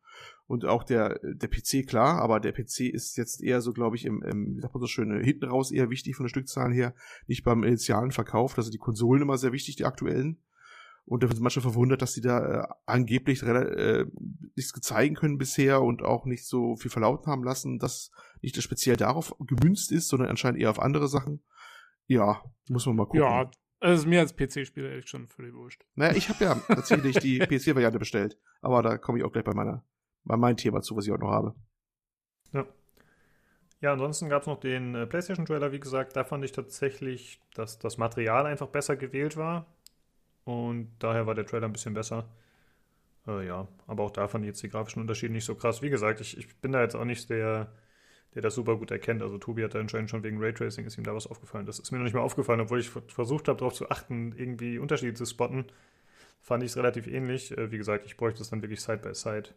[0.47, 4.05] Und auch der, der PC, klar, aber der PC ist jetzt eher so, glaube ich,
[4.05, 6.95] im, im, wie sagt man so schön, hinten raus eher wichtig von den Stückzahlen her,
[7.27, 8.57] nicht beim initialen Verkauf.
[8.57, 10.39] Also die Konsolen immer sehr wichtig, die aktuellen.
[11.05, 14.07] Und da sind manche verwundert, dass sie da äh, angeblich äh,
[14.57, 18.11] nichts zeigen können bisher und auch nicht so viel verlauten haben lassen, dass
[18.43, 21.43] nicht speziell darauf gemünzt ist, sondern anscheinend eher auf andere Sachen.
[22.07, 23.21] Ja, muss man mal gucken.
[23.21, 23.51] Ja,
[23.81, 25.85] es ist mir als PC-Spieler ehrlich schon völlig wurscht.
[25.95, 29.55] Naja, ich habe ja tatsächlich die PS4-Variante bestellt, aber da komme ich auch gleich bei
[29.55, 29.85] meiner,
[30.27, 31.55] bei meinem Thema zu, was ich auch noch habe.
[33.81, 36.17] Ja, ansonsten gab es noch den äh, PlayStation-Trailer, wie gesagt.
[36.17, 39.67] Da fand ich tatsächlich, dass das Material einfach besser gewählt war.
[40.45, 42.29] Und daher war der Trailer ein bisschen besser.
[43.27, 45.83] Äh, ja, aber auch da fand ich jetzt die grafischen Unterschiede nicht so krass.
[45.83, 47.73] Wie gesagt, ich, ich bin da jetzt auch nicht der,
[48.35, 49.23] der das super gut erkennt.
[49.23, 51.67] Also Tobi hat da anscheinend schon wegen Raytracing ist ihm da was aufgefallen.
[51.67, 54.35] Das ist mir noch nicht mal aufgefallen, obwohl ich ver- versucht habe, darauf zu achten,
[54.37, 55.67] irgendwie Unterschiede zu spotten.
[56.43, 57.57] Fand ich es relativ ähnlich.
[57.57, 59.51] Äh, wie gesagt, ich bräuchte es dann wirklich Side by Side.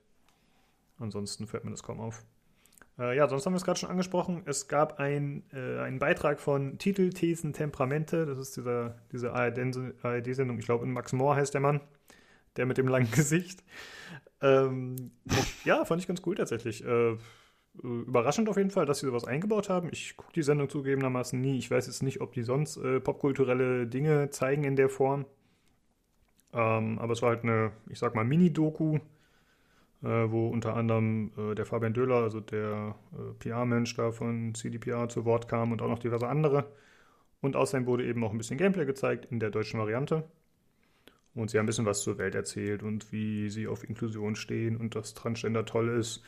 [0.99, 2.25] Ansonsten fällt mir das kaum auf.
[2.99, 4.43] Äh, ja, sonst haben wir es gerade schon angesprochen.
[4.45, 8.25] Es gab ein, äh, einen Beitrag von Titel, Thesen, Temperamente.
[8.25, 10.59] Das ist dieser, diese ARD-Sendung.
[10.59, 11.79] Ich glaube, Max Mohr heißt der Mann.
[12.57, 13.63] Der mit dem langen Gesicht.
[14.41, 15.11] Ähm,
[15.63, 16.83] ja, fand ich ganz cool tatsächlich.
[16.85, 17.17] Äh,
[17.81, 19.89] überraschend auf jeden Fall, dass sie sowas eingebaut haben.
[19.91, 21.57] Ich gucke die Sendung zugegebenermaßen nie.
[21.57, 25.25] Ich weiß jetzt nicht, ob die sonst äh, popkulturelle Dinge zeigen in der Form.
[26.51, 28.99] Ähm, aber es war halt eine, ich sag mal, Mini-Doku
[30.07, 35.25] wo unter anderem äh, der Fabian Döhler, also der äh, PR-Mensch da von CDPR zu
[35.25, 36.71] Wort kam und auch noch diverse andere.
[37.41, 40.23] Und außerdem wurde eben auch ein bisschen Gameplay gezeigt in der deutschen Variante.
[41.35, 44.77] Und sie haben ein bisschen was zur Welt erzählt und wie sie auf Inklusion stehen
[44.77, 46.23] und dass Transgender toll ist.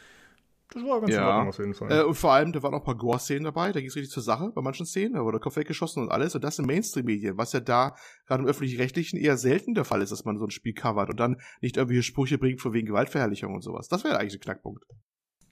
[0.73, 1.19] Das war ganz Ja.
[1.22, 1.91] in Ordnung auf jeden Fall.
[1.91, 4.11] Äh, und vor allem, da waren auch ein paar Gore-Szenen dabei, da ging es richtig
[4.11, 6.34] zur Sache bei manchen Szenen, da wurde der Kopf weggeschossen und alles.
[6.34, 7.95] Und das in Mainstream-Medien, was ja da
[8.26, 11.19] gerade im Öffentlich-Rechtlichen eher selten der Fall ist, dass man so ein Spiel covert und
[11.19, 13.88] dann nicht irgendwelche Sprüche bringt von wegen Gewaltverherrlichung und sowas.
[13.89, 14.84] Das wäre eigentlich ein Knackpunkt.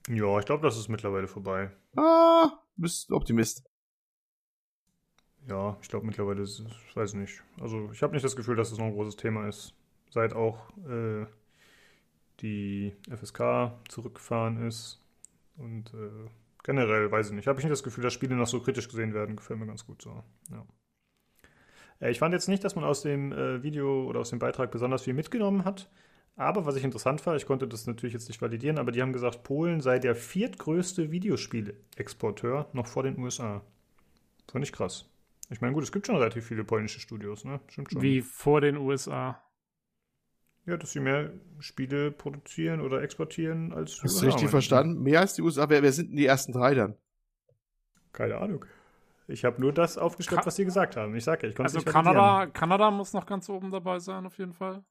[0.08, 1.70] ja, ich glaube, das ist mittlerweile vorbei.
[1.96, 3.64] Ah, bist Optimist.
[5.48, 7.42] Ja, ich glaube mittlerweile ist ich weiß nicht.
[7.60, 9.74] Also ich habe nicht das Gefühl, dass es noch ein großes Thema ist.
[10.10, 11.26] Seit auch äh,
[12.40, 14.99] die FSK zurückgefahren ist.
[15.60, 16.28] Und äh,
[16.64, 19.14] generell, weiß ich nicht, habe ich nicht das Gefühl, dass Spiele noch so kritisch gesehen
[19.14, 19.36] werden.
[19.36, 20.22] Gefällt mir ganz gut so.
[20.50, 20.66] Ja.
[22.00, 24.70] Äh, ich fand jetzt nicht, dass man aus dem äh, Video oder aus dem Beitrag
[24.70, 25.90] besonders viel mitgenommen hat.
[26.36, 29.12] Aber was ich interessant war, ich konnte das natürlich jetzt nicht validieren, aber die haben
[29.12, 33.62] gesagt, Polen sei der viertgrößte Videospielexporteur noch vor den USA.
[34.50, 35.06] Fand ich krass.
[35.50, 37.60] Ich meine, gut, es gibt schon relativ viele polnische Studios, ne?
[37.68, 38.00] Stimmt schon.
[38.00, 39.42] Wie vor den USA.
[40.66, 45.02] Ja, dass sie mehr Spiele produzieren oder exportieren als Hast USA, du richtig verstanden?
[45.02, 45.68] Mehr als die USA.
[45.68, 46.96] Wer, wer sind denn die ersten drei dann?
[48.12, 48.64] Keine Ahnung.
[49.26, 51.14] Ich habe nur das aufgeschrieben, was sie gesagt haben.
[51.14, 51.84] Ich sage ja, ich konnte Also.
[51.84, 54.82] Kanada, Kanada muss noch ganz oben dabei sein, auf jeden Fall.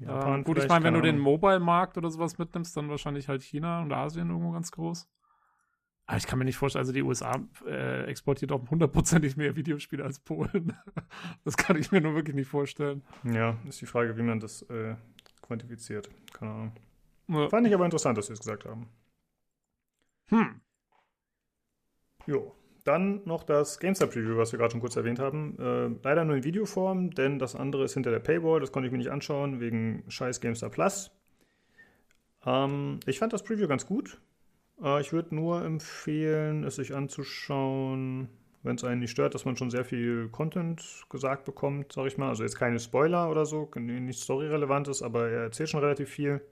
[0.00, 3.82] ähm, gut, ich meine, wenn du den Mobile-Markt oder sowas mitnimmst, dann wahrscheinlich halt China
[3.82, 5.08] und Asien irgendwo ganz groß.
[6.10, 7.38] Aber ich kann mir nicht vorstellen, also die USA
[7.68, 10.76] äh, exportiert auch hundertprozentig mehr Videospiele als Polen.
[11.44, 13.04] das kann ich mir nur wirklich nicht vorstellen.
[13.22, 14.96] Ja, ist die Frage, wie man das äh,
[15.40, 16.10] quantifiziert.
[16.32, 16.72] Keine Ahnung.
[17.28, 17.48] Ja.
[17.48, 18.88] Fand ich aber interessant, dass sie es gesagt haben.
[20.30, 20.60] Hm.
[22.26, 22.56] Jo.
[22.82, 25.56] Dann noch das GameStar Preview, was wir gerade schon kurz erwähnt haben.
[25.60, 28.58] Äh, leider nur in Videoform, denn das andere ist hinter der Paywall.
[28.58, 31.12] Das konnte ich mir nicht anschauen, wegen scheiß GameStar Plus.
[32.44, 34.20] Ähm, ich fand das Preview ganz gut.
[34.82, 38.28] Äh, ich würde nur empfehlen, es sich anzuschauen,
[38.62, 42.18] wenn es einen nicht stört, dass man schon sehr viel Content gesagt bekommt, sag ich
[42.18, 42.28] mal.
[42.28, 46.42] Also jetzt keine Spoiler oder so, nichts Story-Relevantes, aber er erzählt schon relativ viel.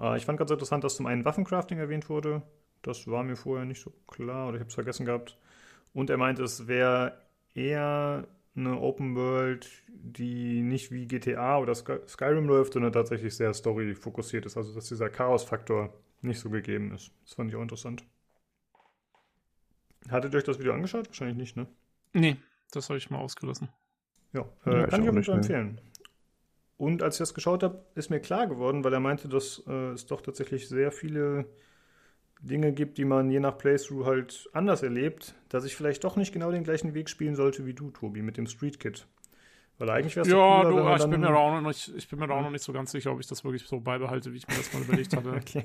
[0.00, 2.42] Äh, ich fand ganz interessant, dass zum einen Waffencrafting erwähnt wurde.
[2.82, 5.38] Das war mir vorher nicht so klar oder ich habe es vergessen gehabt.
[5.94, 7.18] Und er meinte, es wäre
[7.54, 8.26] eher
[8.56, 14.56] eine Open World, die nicht wie GTA oder Skyrim läuft, sondern tatsächlich sehr story-fokussiert ist.
[14.56, 15.92] Also dass dieser Chaos-Faktor
[16.24, 17.12] nicht so gegeben ist.
[17.24, 18.04] Das fand ich auch interessant.
[20.08, 21.08] Hattet ihr euch das Video angeschaut?
[21.08, 21.66] Wahrscheinlich nicht, ne?
[22.12, 22.36] Nee,
[22.72, 23.68] das habe ich mal ausgelassen.
[24.32, 25.80] Ja, äh, ja kann ich auch nicht empfehlen.
[26.76, 29.92] Und als ich das geschaut habe, ist mir klar geworden, weil er meinte, dass äh,
[29.92, 31.46] es doch tatsächlich sehr viele
[32.40, 36.32] Dinge gibt, die man je nach Playthrough halt anders erlebt, dass ich vielleicht doch nicht
[36.32, 39.06] genau den gleichen Weg spielen sollte wie du, Tobi, mit dem Street Kit.
[39.78, 42.20] Weil eigentlich wäre es ja, cooler, du, ich, bin mir auch noch nicht, ich bin
[42.20, 44.36] mir da auch noch nicht so ganz sicher, ob ich das wirklich so beibehalte, wie
[44.36, 45.30] ich mir das mal überlegt hatte.
[45.30, 45.64] okay.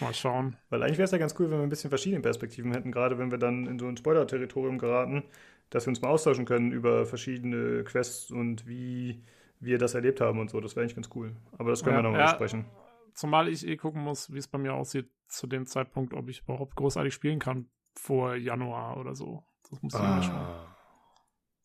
[0.00, 0.56] Mal schauen.
[0.70, 3.18] Weil eigentlich wäre es ja ganz cool, wenn wir ein bisschen verschiedene Perspektiven hätten, gerade
[3.18, 5.24] wenn wir dann in so ein Spoiler-Territorium geraten,
[5.68, 9.22] dass wir uns mal austauschen können über verschiedene Quests und wie
[9.60, 10.60] wir das erlebt haben und so.
[10.60, 11.36] Das wäre eigentlich ganz cool.
[11.58, 12.64] Aber das können ja, wir nochmal ja, besprechen.
[13.12, 16.40] Zumal ich eh gucken muss, wie es bei mir aussieht zu dem Zeitpunkt, ob ich
[16.40, 19.44] überhaupt großartig spielen kann vor Januar oder so.
[19.68, 20.22] Das muss ich ah.
[20.22, 20.69] schauen.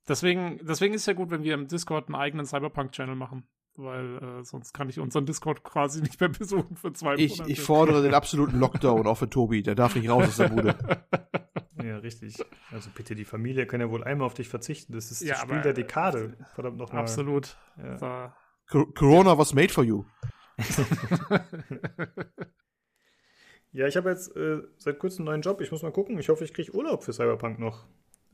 [0.07, 3.47] Deswegen, deswegen ist es ja gut, wenn wir im Discord einen eigenen Cyberpunk-Channel machen.
[3.77, 7.51] Weil äh, sonst kann ich unseren Discord quasi nicht mehr besuchen für zwei ich, Monate.
[7.51, 9.63] Ich fordere den absoluten Lockdown auch für Tobi.
[9.63, 10.75] Der darf nicht raus aus der Bude.
[11.83, 12.37] Ja, richtig.
[12.71, 14.93] Also bitte, die Familie kann ja wohl einmal auf dich verzichten.
[14.93, 16.35] Das ist ja, das Spiel der Dekade.
[16.55, 17.01] Verdammt nochmal.
[17.01, 17.57] Absolut.
[17.77, 18.35] Ja.
[18.67, 20.03] Corona was made for you.
[23.71, 25.61] ja, ich habe jetzt äh, seit kurzem einen neuen Job.
[25.61, 26.17] Ich muss mal gucken.
[26.17, 27.85] Ich hoffe, ich kriege Urlaub für Cyberpunk noch.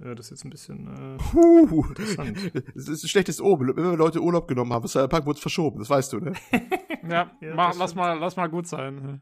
[0.03, 2.37] Äh, das ist jetzt ein bisschen äh, Puh, interessant.
[2.75, 3.75] Das ist ein schlechtes Oben.
[3.75, 5.79] Wenn wir Leute Urlaub genommen haben, Cyberpunk wurde verschoben.
[5.79, 6.33] Das weißt du, ne?
[7.09, 9.21] ja, ja mach, lass, mal, lass mal gut sein.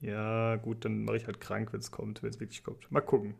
[0.00, 2.90] Ja, gut, dann mache ich halt krank, wenn es kommt, wenn es wirklich kommt.
[2.90, 3.34] Mal gucken.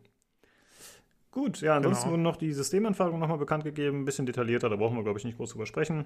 [1.31, 2.11] Gut, ja, ansonsten genau.
[2.11, 5.25] wurden noch die Systemanforderungen nochmal bekannt gegeben, ein bisschen detaillierter, da brauchen wir, glaube ich,
[5.25, 6.05] nicht groß drüber sprechen.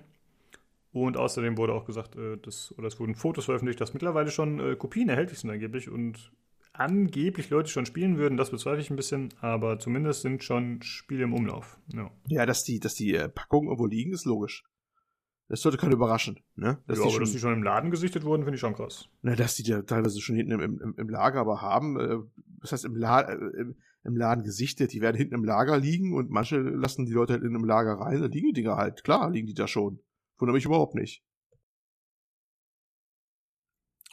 [0.93, 4.59] Und außerdem wurde auch gesagt, äh, dass, oder es wurden Fotos veröffentlicht, dass mittlerweile schon
[4.59, 6.31] äh, Kopien erhältlich sind angeblich und
[6.79, 11.23] angeblich Leute schon spielen würden, das bezweifle ich ein bisschen, aber zumindest sind schon Spiele
[11.23, 11.79] im Umlauf.
[11.93, 14.63] Ja, ja dass die, dass die äh, Packungen irgendwo liegen, ist logisch.
[15.47, 16.79] Das sollte keinen überraschen, ne?
[16.87, 19.07] Dass ja, die schon, dass die schon im Laden gesichtet wurden, finde ich schon krass.
[19.21, 22.17] Na, dass die da teilweise schon hinten im, im, im Lager aber haben, äh,
[22.61, 26.15] das heißt im, La äh, im, im, Laden gesichtet, die werden hinten im Lager liegen
[26.15, 29.03] und manche lassen die Leute halt in einem Lager rein, da liegen die Dinger halt,
[29.03, 29.99] klar liegen die da schon.
[30.37, 31.23] Wundert mich überhaupt nicht.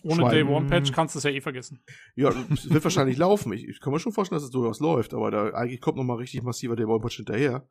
[0.02, 1.80] Ohne Day One Patch kannst du es ja eh vergessen.
[2.14, 3.52] Ja, es wird wahrscheinlich laufen.
[3.52, 6.18] Ich, ich, kann mir schon vorstellen, dass es durchaus läuft, aber da eigentlich kommt nochmal
[6.18, 7.66] richtig massiver Day One Patch hinterher.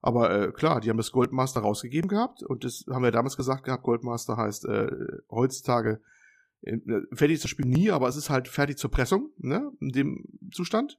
[0.00, 3.64] Aber äh, klar, die haben das Goldmaster rausgegeben gehabt und das haben wir damals gesagt
[3.64, 4.90] gehabt, Goldmaster heißt äh,
[5.30, 6.00] heutzutage
[6.62, 6.78] äh,
[7.12, 10.24] fertig ist das Spiel nie, aber es ist halt fertig zur Pressung, ne, in dem
[10.52, 10.98] Zustand.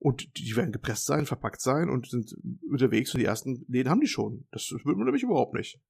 [0.00, 2.36] Und die werden gepresst sein, verpackt sein und sind
[2.70, 4.46] unterwegs und die ersten Läden haben die schon.
[4.52, 5.80] Das wird man nämlich überhaupt nicht.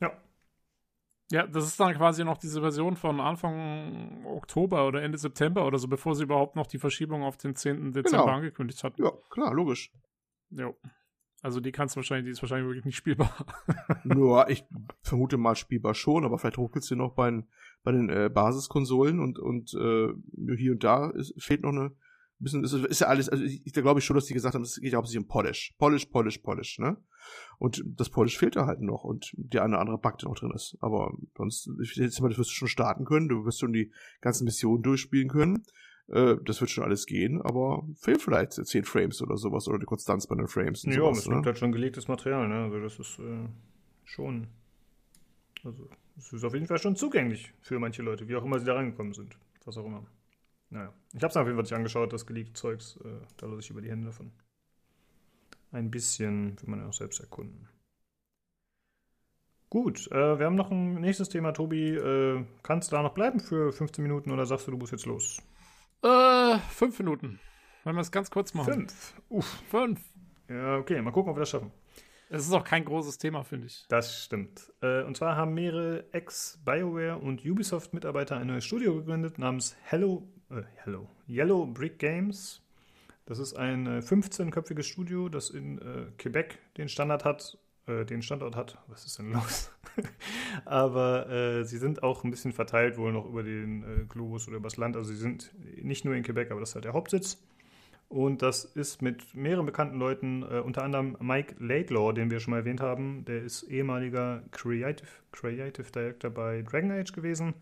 [0.00, 0.12] Ja.
[1.30, 5.78] Ja, das ist dann quasi noch diese Version von Anfang Oktober oder Ende September oder
[5.78, 7.92] so, bevor sie überhaupt noch die Verschiebung auf den 10.
[7.92, 8.36] Dezember genau.
[8.36, 9.02] angekündigt hatten.
[9.02, 9.92] Ja, klar, logisch.
[10.50, 10.72] Ja.
[11.42, 13.44] Also die kannst du wahrscheinlich, die ist wahrscheinlich wirklich nicht spielbar.
[14.04, 14.64] Nur, ich
[15.02, 17.48] vermute mal spielbar schon, aber vielleicht ruckelst du noch bei den,
[17.82, 20.08] bei den äh, Basiskonsolen und, und äh,
[20.56, 21.92] hier und da ist, fehlt noch eine
[22.38, 24.62] bisschen, ist, ist ja alles, also ich, da glaube ich schon, dass die gesagt haben,
[24.62, 25.74] es geht ja hauptsächlich um Polish.
[25.78, 26.96] Polish, Polish, Polish, ne?
[27.58, 30.38] Und das Polish fehlt da halt noch und der eine oder andere Bug, der noch
[30.38, 30.76] drin ist.
[30.80, 33.90] Aber sonst, ich jetzt mal, das wirst du schon starten können, du wirst schon die
[34.20, 35.62] ganzen Missionen durchspielen können.
[36.08, 39.86] Äh, das wird schon alles gehen, aber fehlt vielleicht 10 Frames oder sowas oder die
[39.86, 40.84] Konstanz bei den Frames.
[40.84, 41.34] ja, sowas, es ne?
[41.36, 42.64] gibt halt schon gelegtes Material, ne?
[42.64, 43.48] Also das ist äh,
[44.04, 44.46] schon.
[45.64, 48.66] Also, es ist auf jeden Fall schon zugänglich für manche Leute, wie auch immer sie
[48.66, 49.36] da reingekommen sind.
[49.64, 50.06] Was auch immer.
[50.70, 50.92] Naja.
[51.12, 52.98] Ich habe es auf jeden Fall nicht angeschaut, das geleakte Zeugs.
[53.04, 54.30] Äh, da lasse ich über die Hände davon.
[55.76, 57.68] Ein bisschen will man ja auch selbst erkunden.
[59.68, 61.90] Gut, äh, wir haben noch ein nächstes Thema, Tobi.
[61.90, 65.04] Äh, kannst du da noch bleiben für 15 Minuten oder sagst du, du musst jetzt
[65.04, 65.42] los?
[66.02, 67.40] Äh, fünf Minuten.
[67.84, 68.72] Wollen wir es ganz kurz machen?
[68.72, 69.20] Fünf.
[69.28, 69.62] Uff.
[69.68, 70.00] Fünf.
[70.48, 71.70] Ja, okay, mal gucken, ob wir das schaffen.
[72.30, 73.84] Es ist auch kein großes Thema, finde ich.
[73.90, 74.72] Das stimmt.
[74.80, 80.62] Äh, und zwar haben mehrere Ex-BioWare und Ubisoft-Mitarbeiter ein neues Studio gegründet namens Hello, äh,
[80.76, 82.65] Hello, Yellow Brick Games.
[83.26, 88.22] Das ist ein äh, 15-köpfiges Studio, das in äh, Quebec den Standard hat, äh, den
[88.22, 88.78] Standort hat.
[88.86, 89.72] Was ist denn los?
[90.64, 94.58] Aber äh, sie sind auch ein bisschen verteilt, wohl noch über den äh, Globus oder
[94.58, 94.96] übers Land.
[94.96, 97.42] Also sie sind nicht nur in Quebec, aber das ist halt der Hauptsitz.
[98.08, 102.52] Und das ist mit mehreren bekannten Leuten, äh, unter anderem Mike Laidlaw, den wir schon
[102.52, 103.24] mal erwähnt haben.
[103.24, 107.54] Der ist ehemaliger Creative, Creative Director bei Dragon Age gewesen.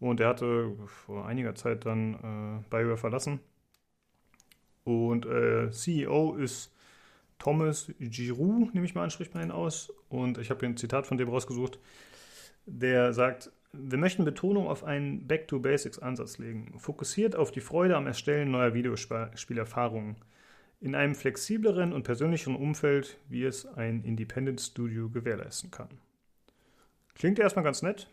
[0.00, 3.38] Und er hatte vor einiger Zeit dann äh, BioWare verlassen.
[4.86, 6.72] Und äh, CEO ist
[7.40, 9.92] Thomas Giroux, nehme ich mal an, spricht man ihn aus.
[10.08, 11.80] Und ich habe hier ein Zitat von dem rausgesucht.
[12.66, 18.52] Der sagt, wir möchten Betonung auf einen Back-to-Basics-Ansatz legen, fokussiert auf die Freude am Erstellen
[18.52, 20.16] neuer Videospielerfahrungen
[20.80, 25.88] in einem flexibleren und persönlicheren Umfeld, wie es ein Independent Studio gewährleisten kann.
[27.16, 28.08] Klingt erstmal ganz nett,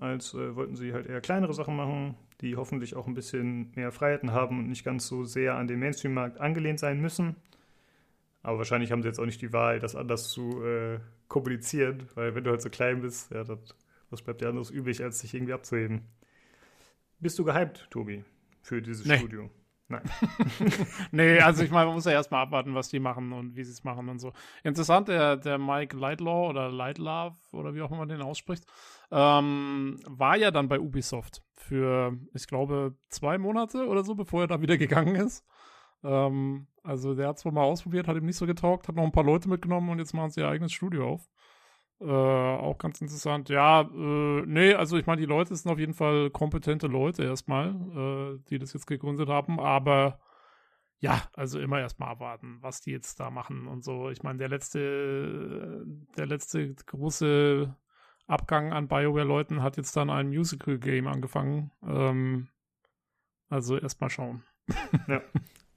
[0.00, 3.92] als äh, wollten sie halt eher kleinere Sachen machen, die hoffentlich auch ein bisschen mehr
[3.92, 7.36] Freiheiten haben und nicht ganz so sehr an den Mainstream-Markt angelehnt sein müssen.
[8.42, 12.34] Aber wahrscheinlich haben sie jetzt auch nicht die Wahl, das anders zu äh, kommunizieren, weil
[12.34, 13.58] wenn du halt so klein bist, ja, das
[14.10, 16.02] was bleibt dir anderes übrig, als sich irgendwie abzuheben?
[17.18, 18.24] Bist du gehypt, Tobi,
[18.62, 19.18] für dieses Nee.
[19.18, 19.50] Studio?
[19.88, 20.02] Nein.
[21.12, 23.70] nee, also ich meine, man muss ja erstmal abwarten, was die machen und wie sie
[23.70, 24.32] es machen und so.
[24.64, 28.64] Interessant, der, der Mike Lightlaw oder Lightlaw oder wie auch immer man den ausspricht,
[29.12, 34.48] ähm, war ja dann bei Ubisoft für, ich glaube, zwei Monate oder so, bevor er
[34.48, 35.46] da wieder gegangen ist.
[36.02, 39.04] Ähm, also der hat es wohl mal ausprobiert, hat ihm nicht so getaugt, hat noch
[39.04, 41.28] ein paar Leute mitgenommen und jetzt machen sie ihr eigenes Studio auf.
[41.98, 43.48] Äh, auch ganz interessant.
[43.48, 47.68] Ja, äh, nee, also ich meine, die Leute sind auf jeden Fall kompetente Leute erstmal,
[47.70, 50.20] äh, die das jetzt gegründet haben, aber
[50.98, 54.10] ja, also immer erstmal abwarten, was die jetzt da machen und so.
[54.10, 55.84] Ich meine, der letzte,
[56.16, 57.74] der letzte große
[58.26, 61.70] Abgang an BioWare-Leuten hat jetzt dann ein Musical-Game angefangen.
[61.86, 62.48] Ähm,
[63.48, 64.42] also erstmal schauen.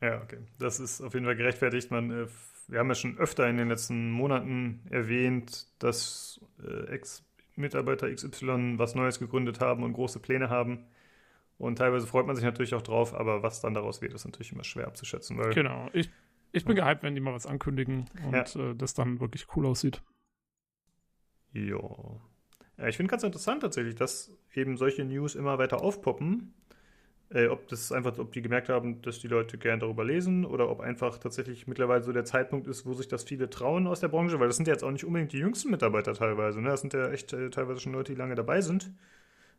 [0.01, 0.39] Ja, okay.
[0.57, 1.91] Das ist auf jeden Fall gerechtfertigt.
[1.91, 2.27] Man, äh,
[2.69, 8.95] wir haben ja schon öfter in den letzten Monaten erwähnt, dass äh, Ex-Mitarbeiter XY was
[8.95, 10.85] Neues gegründet haben und große Pläne haben.
[11.57, 14.53] Und teilweise freut man sich natürlich auch drauf, aber was dann daraus wird, ist natürlich
[14.53, 15.37] immer schwer abzuschätzen.
[15.51, 15.89] Genau.
[15.93, 16.09] Ich,
[16.51, 20.01] ich bin gehypt, wenn die mal was ankündigen und äh, das dann wirklich cool aussieht.
[21.51, 21.79] Ja.
[22.77, 26.53] ja ich finde ganz interessant tatsächlich, dass eben solche News immer weiter aufpoppen.
[27.31, 30.69] Äh, ob das einfach, ob die gemerkt haben, dass die Leute gern darüber lesen oder
[30.69, 34.07] ob einfach tatsächlich mittlerweile so der Zeitpunkt ist, wo sich das viele trauen aus der
[34.07, 36.60] Branche, weil das sind ja jetzt auch nicht unbedingt die jüngsten Mitarbeiter teilweise.
[36.60, 36.69] Ne?
[36.69, 38.91] Das sind ja echt äh, teilweise schon Leute, die lange dabei sind.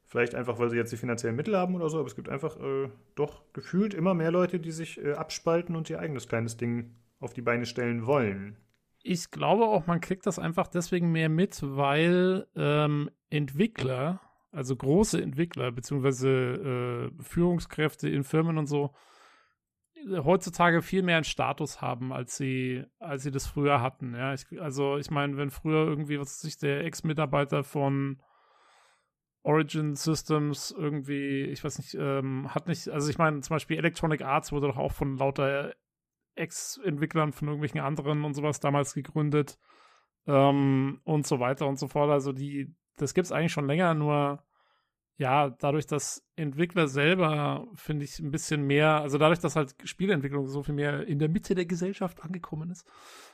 [0.04, 2.56] Vielleicht einfach, weil sie jetzt die finanziellen Mittel haben oder so, aber es gibt einfach
[2.56, 6.90] äh, doch gefühlt immer mehr Leute, die sich äh, abspalten und ihr eigenes kleines Ding
[7.20, 8.56] auf die Beine stellen wollen.
[9.04, 14.20] Ich glaube auch, man kriegt das einfach deswegen mehr mit, weil ähm, Entwickler,
[14.52, 18.94] also große Entwickler, beziehungsweise äh, Führungskräfte in Firmen und so,
[20.08, 24.14] heutzutage viel mehr einen Status haben, als sie, als sie das früher hatten.
[24.14, 28.22] Ja, ich, also ich meine, wenn früher irgendwie, was weiß ich, der Ex-Mitarbeiter von
[29.42, 34.22] Origin Systems irgendwie, ich weiß nicht, ähm, hat nicht, also ich meine, zum Beispiel Electronic
[34.22, 35.74] Arts wurde doch auch von lauter
[36.34, 39.58] Ex-Entwicklern von irgendwelchen anderen und sowas damals gegründet
[40.26, 42.10] ähm, und so weiter und so fort.
[42.10, 44.42] Also die, das gibt's eigentlich schon länger, nur
[45.20, 50.46] ja, dadurch, dass Entwickler selber, finde ich, ein bisschen mehr, also dadurch, dass halt Spieleentwicklung
[50.46, 52.90] so viel mehr in der Mitte der Gesellschaft angekommen ist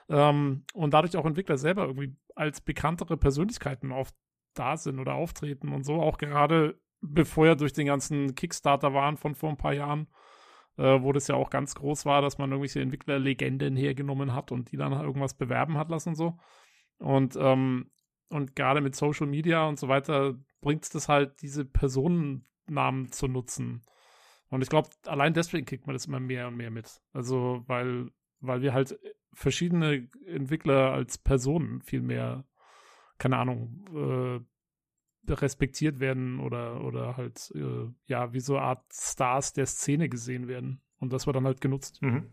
[0.09, 4.13] ähm, und dadurch auch Entwickler selber irgendwie als bekanntere Persönlichkeiten auf
[4.55, 9.17] da sind oder auftreten und so, auch gerade bevor ja durch den ganzen Kickstarter waren
[9.17, 10.09] von vor ein paar Jahren,
[10.79, 14.73] äh, wo das ja auch ganz groß war, dass man irgendwelche Entwicklerlegenden hergenommen hat und
[14.73, 16.39] die dann irgendwas bewerben hat lassen und so.
[16.99, 17.93] Und, ähm,
[18.29, 23.29] und gerade mit Social Media und so weiter bringt es das halt, diese Personennamen zu
[23.29, 23.83] nutzen.
[24.49, 27.01] Und ich glaube, allein deswegen kriegt man das immer mehr und mehr mit.
[27.13, 28.99] Also, weil, weil wir halt
[29.33, 32.45] verschiedene Entwickler als Personen viel mehr,
[33.19, 39.53] keine Ahnung, äh, respektiert werden oder, oder halt, äh, ja, wie so eine Art Stars
[39.53, 40.81] der Szene gesehen werden.
[40.99, 42.01] Und das wird dann halt genutzt.
[42.01, 42.31] Mhm.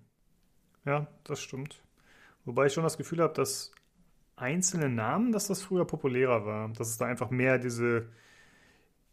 [0.86, 1.84] Ja, das stimmt.
[2.46, 3.72] Wobei ich schon das Gefühl habe, dass
[4.36, 6.70] einzelne Namen, dass das früher populärer war.
[6.70, 8.08] Dass es da einfach mehr diese,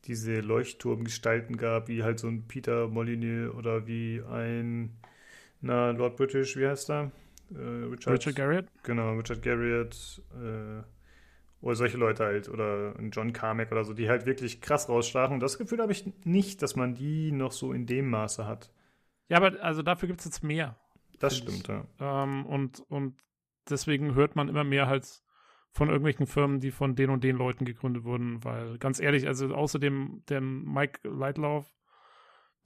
[0.05, 4.97] diese Leuchtturmgestalten gab, wie halt so ein Peter Molyneux oder wie ein,
[5.61, 7.13] na, Lord British, wie heißt er?
[7.53, 8.67] Äh, Richard, Richard Garriott?
[8.83, 10.83] Genau, Richard Garriott, äh,
[11.61, 15.41] oder solche Leute halt, oder ein John Carmack oder so, die halt wirklich krass rausstachen.
[15.41, 18.71] Das Gefühl habe ich nicht, dass man die noch so in dem Maße hat.
[19.29, 20.77] Ja, aber also dafür gibt es jetzt mehr.
[21.19, 21.59] Das Finde ich.
[21.59, 22.25] stimmt, ja.
[22.25, 23.15] Ähm, und, und
[23.69, 25.23] deswegen hört man immer mehr halt
[25.73, 29.55] von irgendwelchen Firmen, die von den und den Leuten gegründet wurden, weil ganz ehrlich, also
[29.55, 31.73] außerdem dem Mike Lightlauf,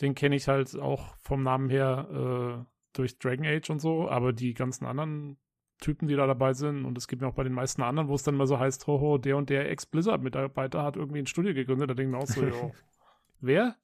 [0.01, 4.33] den kenne ich halt auch vom Namen her äh, durch Dragon Age und so, aber
[4.33, 5.37] die ganzen anderen
[5.81, 8.15] Typen, die da dabei sind, und es gibt ja auch bei den meisten anderen, wo
[8.15, 11.91] es dann mal so heißt, hoho, der und der Ex-Blizzard-Mitarbeiter hat irgendwie ein Studio gegründet,
[11.91, 12.73] da denken wir auch so, jo,
[13.41, 13.77] wer?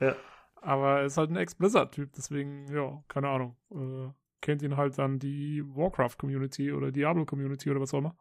[0.00, 0.16] ja.
[0.60, 3.56] Aber er ist halt ein Ex-Blizzard-Typ, deswegen, ja, keine Ahnung.
[3.70, 4.10] Äh,
[4.40, 8.16] kennt ihn halt dann die Warcraft-Community oder Diablo-Community oder was auch immer.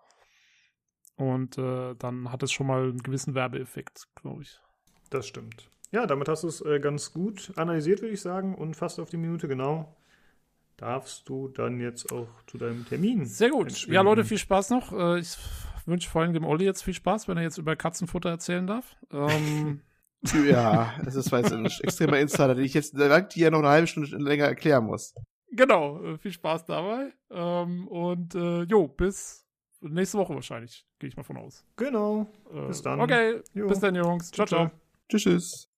[1.15, 4.60] Und äh, dann hat es schon mal einen gewissen Werbeeffekt, glaube ich.
[5.10, 5.69] Das stimmt.
[5.91, 9.10] Ja, damit hast du es äh, ganz gut analysiert, würde ich sagen, und fast auf
[9.10, 9.95] die Minute genau.
[10.76, 13.26] Darfst du dann jetzt auch zu deinem Termin?
[13.26, 13.88] Sehr gut.
[13.88, 14.91] Ja, Leute, viel Spaß noch.
[14.91, 15.35] Äh, ich
[15.88, 18.95] wünsche vor allem dem Olli jetzt viel Spaß, wenn er jetzt über Katzenfutter erzählen darf.
[19.11, 19.81] Ähm,
[20.48, 24.18] ja, das ist jetzt ein extremer Insider, den ich jetzt dir noch eine halbe Stunde
[24.18, 25.15] länger erklären muss.
[25.52, 27.14] Genau, äh, viel Spaß dabei.
[27.30, 29.45] Ähm, und äh, jo, bis
[29.82, 31.65] nächste Woche wahrscheinlich, gehe ich mal von aus.
[31.76, 32.28] Genau.
[32.52, 32.99] Äh, bis dann.
[32.99, 33.68] Okay, jo.
[33.68, 34.32] bis dann, Jungs.
[34.32, 34.72] Ciao, ciao.
[35.10, 35.24] Tschüss.
[35.24, 35.69] tschüss.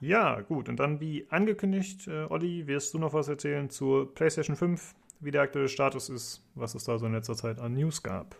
[0.00, 0.68] Ja, gut.
[0.68, 5.30] Und dann, wie angekündigt, äh, Olli, wirst du noch was erzählen zur PlayStation 5, wie
[5.30, 8.36] der aktuelle Status ist, was es da so in letzter Zeit an News gab.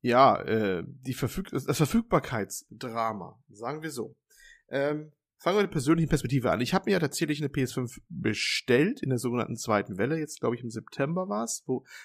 [0.00, 4.16] Ja, äh, die Verfüg das Verfügbarkeitsdrama, sagen wir so.
[4.70, 6.60] Ähm, fangen wir mit der persönlichen Perspektive an.
[6.60, 10.18] Ich habe mir ja tatsächlich eine PS5 bestellt in der sogenannten zweiten Welle.
[10.18, 11.64] Jetzt glaube ich im September war es.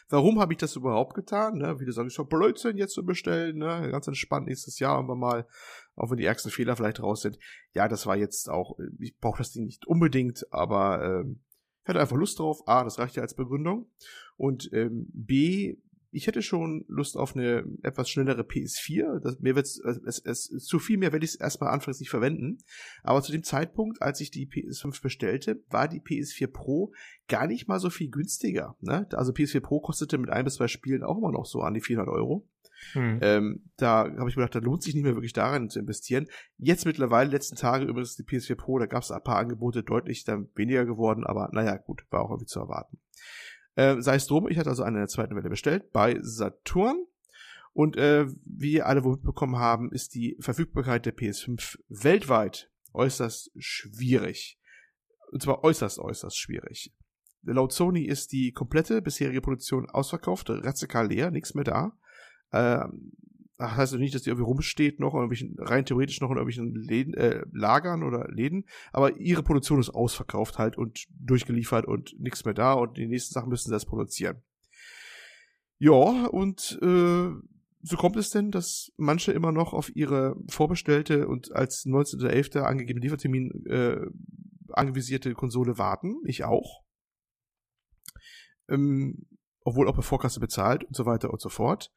[0.10, 1.57] Warum habe ich das überhaupt getan?
[1.57, 1.77] Ne?
[1.80, 3.57] Viele sagen, ich soll Blödsinn jetzt zu bestellen.
[3.57, 3.89] Ne?
[3.91, 5.47] Ganz entspannt nächstes Jahr aber mal,
[5.95, 7.39] auch wenn die ärgsten Fehler vielleicht raus sind.
[7.73, 11.41] Ja, das war jetzt auch, ich brauche das Ding nicht unbedingt, aber ähm,
[11.84, 12.68] ich hatte einfach Lust drauf.
[12.68, 13.89] A, das reicht ja als Begründung.
[14.38, 15.77] Und ähm, B,
[16.14, 19.19] ich hätte schon Lust auf eine etwas schnellere PS4.
[19.19, 22.10] Das, mir wird's, es, es, es, zu viel mehr werde ich es erstmal anfangs nicht
[22.10, 22.60] verwenden.
[23.02, 26.94] Aber zu dem Zeitpunkt, als ich die PS5 bestellte, war die PS4 Pro
[27.27, 28.77] gar nicht mal so viel günstiger.
[28.81, 29.07] Ne?
[29.14, 31.81] Also PS4 Pro kostete mit ein bis zwei Spielen auch immer noch so an die
[31.81, 32.48] 400 Euro.
[32.91, 33.19] Hm.
[33.22, 36.27] Ähm, da habe ich mir gedacht, da lohnt sich nicht mehr wirklich darin zu investieren.
[36.57, 40.26] Jetzt mittlerweile, letzten Tage übrigens die PS4 Pro, da gab es ein paar Angebote deutlich
[40.26, 42.99] dann weniger geworden, aber naja, gut, war auch irgendwie zu erwarten.
[43.76, 47.06] Äh, sei es drum, ich hatte also eine in der zweiten Welle bestellt bei Saturn.
[47.74, 53.52] Und äh, wie ihr alle wohl mitbekommen haben, ist die Verfügbarkeit der PS5 weltweit äußerst
[53.58, 54.60] schwierig.
[55.32, 56.94] Und zwar äußerst, äußerst schwierig.
[57.41, 61.98] Laut Sony ist die komplette bisherige Produktion ausverkauft, radikal leer, nichts mehr da.
[62.54, 63.14] Ähm,
[63.64, 67.44] das heißt nicht, dass die irgendwie rumsteht noch, rein theoretisch noch in irgendwelchen Läden, äh,
[67.52, 72.73] Lagern oder Läden, aber ihre Produktion ist ausverkauft halt und durchgeliefert und nichts mehr da
[72.73, 74.41] und die nächsten Sachen müssen sie erst produzieren.
[75.77, 77.30] Ja, und äh,
[77.85, 82.60] so kommt es denn, dass manche immer noch auf ihre vorbestellte und als 19.11.
[82.60, 84.06] angegebene Liefertermin äh,
[84.69, 86.22] angevisierte Konsole warten.
[86.26, 86.84] Ich auch.
[88.69, 89.26] Ähm,
[89.65, 91.91] obwohl auch bei Vorkasse bezahlt und so weiter und so fort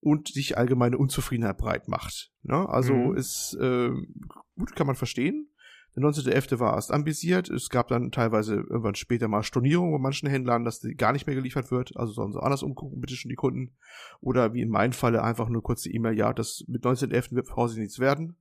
[0.00, 2.32] und sich allgemeine Unzufriedenheit breit macht.
[2.42, 2.68] Ne?
[2.68, 3.16] Also mhm.
[3.16, 3.90] ist äh,
[4.56, 5.50] gut, kann man verstehen.
[5.96, 6.60] Der 19.11.
[6.60, 7.50] war erst ambisiert.
[7.50, 11.26] Es gab dann teilweise irgendwann später mal Stornierungen bei manchen Händlern, dass die gar nicht
[11.26, 11.96] mehr geliefert wird.
[11.96, 13.76] Also sollen sie anders umgucken, bitte schon die Kunden.
[14.20, 17.34] Oder wie in meinem Falle einfach nur kurze E-Mail, ja, das mit 19.11.
[17.34, 18.36] wird voraussichtlich nichts werden.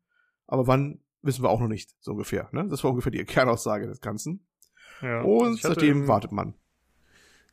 [0.46, 2.48] Aber wann, wissen wir auch noch nicht, so ungefähr.
[2.52, 2.68] Ne?
[2.70, 4.46] Das war ungefähr die Kernaussage des Ganzen.
[5.02, 6.54] Ja, und seitdem wartet man.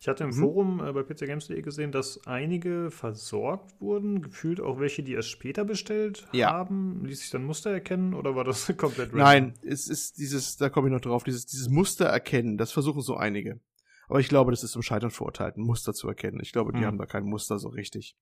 [0.04, 0.34] Ich hatte im mhm.
[0.34, 5.64] Forum äh, bei pcgames.de gesehen, dass einige versorgt wurden, gefühlt auch welche, die erst später
[5.64, 6.52] bestellt ja.
[6.52, 7.06] haben.
[7.06, 9.18] Ließ sich dann Muster erkennen oder war das komplett random?
[9.18, 13.00] Nein, es ist dieses, da komme ich noch drauf, dieses, dieses Muster erkennen, das versuchen
[13.00, 13.60] so einige.
[14.06, 16.38] Aber ich glaube, das ist zum Scheitern verurteilt, ein Muster zu erkennen.
[16.42, 16.84] Ich glaube, die mhm.
[16.84, 18.14] haben da kein Muster so richtig.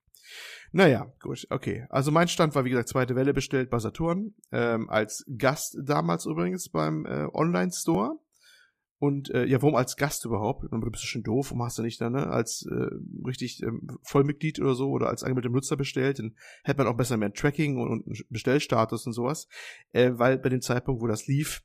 [0.70, 1.86] Naja, gut, okay.
[1.90, 6.26] Also mein Stand war, wie gesagt, zweite Welle bestellt bei Saturn, ähm, als Gast damals
[6.26, 8.20] übrigens beim äh, Online-Store.
[9.02, 10.62] Und äh, ja, warum als Gast überhaupt?
[10.70, 12.86] Du bist schon doof, warum hast du nicht dann ne, als äh,
[13.26, 16.20] richtig ähm, Vollmitglied oder so oder als angemeldeter Nutzer bestellt?
[16.20, 19.48] Dann hätte man auch besser mehr Tracking und, und Bestellstatus und sowas.
[19.90, 21.64] Äh, weil bei dem Zeitpunkt, wo das lief,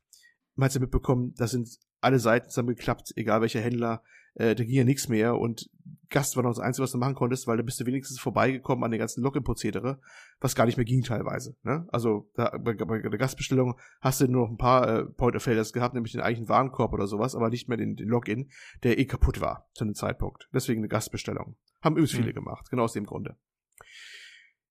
[0.55, 1.69] man hat ja mitbekommen, da sind
[2.01, 4.01] alle Seiten zusammengeklappt, egal welcher Händler,
[4.37, 5.69] äh, da ging ja nichts mehr und
[6.09, 8.83] Gast war noch das Einzige, was du machen konntest, weil da bist du wenigstens vorbeigekommen
[8.83, 9.99] an den ganzen Login-Prozedere,
[10.39, 11.57] was gar nicht mehr ging teilweise.
[11.63, 11.85] Ne?
[11.89, 15.95] Also da, bei, bei der Gastbestellung hast du nur noch ein paar äh, Point-of-Failures gehabt,
[15.95, 18.49] nämlich den eigentlichen Warenkorb oder sowas, aber nicht mehr den, den Login,
[18.83, 20.47] der eh kaputt war zu einem Zeitpunkt.
[20.53, 21.57] Deswegen eine Gastbestellung.
[21.81, 22.17] Haben übrigens mhm.
[22.17, 23.35] viele gemacht, genau aus dem Grunde.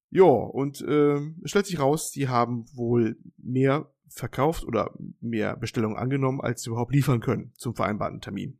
[0.09, 5.99] Ja, und äh, es stellt sich raus, die haben wohl mehr verkauft oder mehr Bestellungen
[5.99, 8.59] angenommen, als sie überhaupt liefern können zum vereinbarten Termin.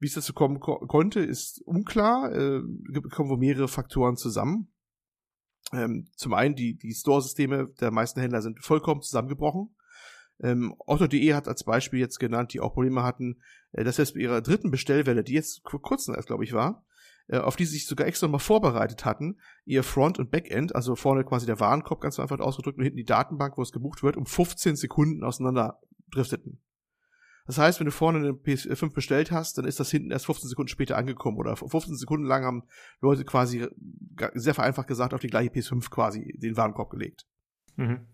[0.00, 2.32] Wie es dazu kommen ko konnte, ist unklar.
[2.32, 2.62] Äh,
[3.10, 4.72] kommen wohl mehrere Faktoren zusammen.
[5.72, 9.76] Ähm, zum einen, die, die Store-Systeme der meisten Händler sind vollkommen zusammengebrochen.
[10.42, 14.20] Ähm, Otto.de hat als Beispiel jetzt genannt, die auch Probleme hatten, äh, dass jetzt bei
[14.20, 16.86] ihrer dritten Bestellwelle, die jetzt vor kurzem erst, glaube ich, war,
[17.28, 20.96] äh, auf die sie sich sogar extra mal vorbereitet hatten, ihr Front- und Backend, also
[20.96, 24.16] vorne quasi der Warenkorb ganz einfach ausgedrückt und hinten die Datenbank, wo es gebucht wird,
[24.16, 25.78] um 15 Sekunden auseinander
[26.10, 26.62] drifteten.
[27.50, 30.48] Das heißt, wenn du vorne eine PS5 bestellt hast, dann ist das hinten erst 15
[30.48, 31.36] Sekunden später angekommen.
[31.36, 32.62] Oder 15 Sekunden lang haben
[33.00, 33.66] Leute quasi
[34.34, 37.26] sehr vereinfacht gesagt auf die gleiche PS5 quasi den Warenkorb gelegt.
[37.74, 38.06] Mhm.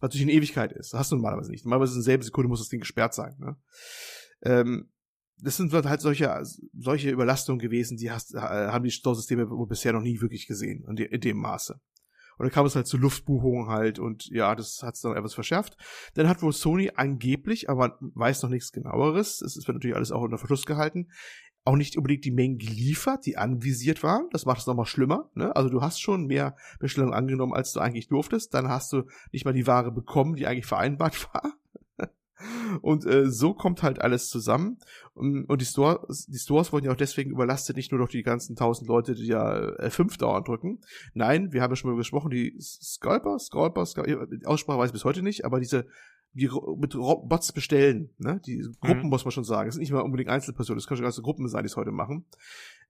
[0.00, 0.92] Was natürlich eine Ewigkeit ist.
[0.92, 1.64] Das hast du normalerweise nicht.
[1.64, 3.36] Normalerweise in derselben Sekunde muss das Ding gesperrt sein.
[3.38, 3.56] Ne?
[4.42, 4.90] Ähm,
[5.38, 6.42] das sind halt solche,
[6.76, 11.36] solche Überlastungen gewesen, die hast, haben die Storesysteme bisher noch nie wirklich gesehen, in dem
[11.36, 11.80] Maße.
[12.42, 15.32] Und dann kam es halt zu Luftbuchungen halt und ja, das hat es dann etwas
[15.32, 15.76] verschärft.
[16.14, 20.22] Dann hat wohl Sony angeblich, aber weiß noch nichts genaueres, es wird natürlich alles auch
[20.22, 21.06] unter Verschluss gehalten,
[21.64, 24.26] auch nicht unbedingt die Mengen geliefert, die anvisiert waren.
[24.32, 25.30] Das macht es nochmal schlimmer.
[25.36, 25.54] Ne?
[25.54, 28.52] Also du hast schon mehr Bestellungen angenommen, als du eigentlich durftest.
[28.54, 31.54] Dann hast du nicht mal die Ware bekommen, die eigentlich vereinbart war.
[32.80, 34.78] Und äh, so kommt halt alles zusammen.
[35.14, 38.22] Und, und die, Stores, die Stores wurden ja auch deswegen überlastet, nicht nur durch die
[38.22, 40.80] ganzen tausend Leute, die ja F5 dauernd drücken.
[41.14, 45.04] Nein, wir haben ja schon mal gesprochen, die Scalper, Scalper, Scalper Aussprache weiß ich bis
[45.04, 45.86] heute nicht, aber diese
[46.34, 46.48] die
[46.78, 48.40] mit Bots bestellen, ne?
[48.46, 49.08] Die Gruppen mhm.
[49.10, 49.68] muss man schon sagen.
[49.68, 51.92] Es sind nicht mal unbedingt Einzelpersonen, es können schon ganze Gruppen sein, die es heute
[51.92, 52.24] machen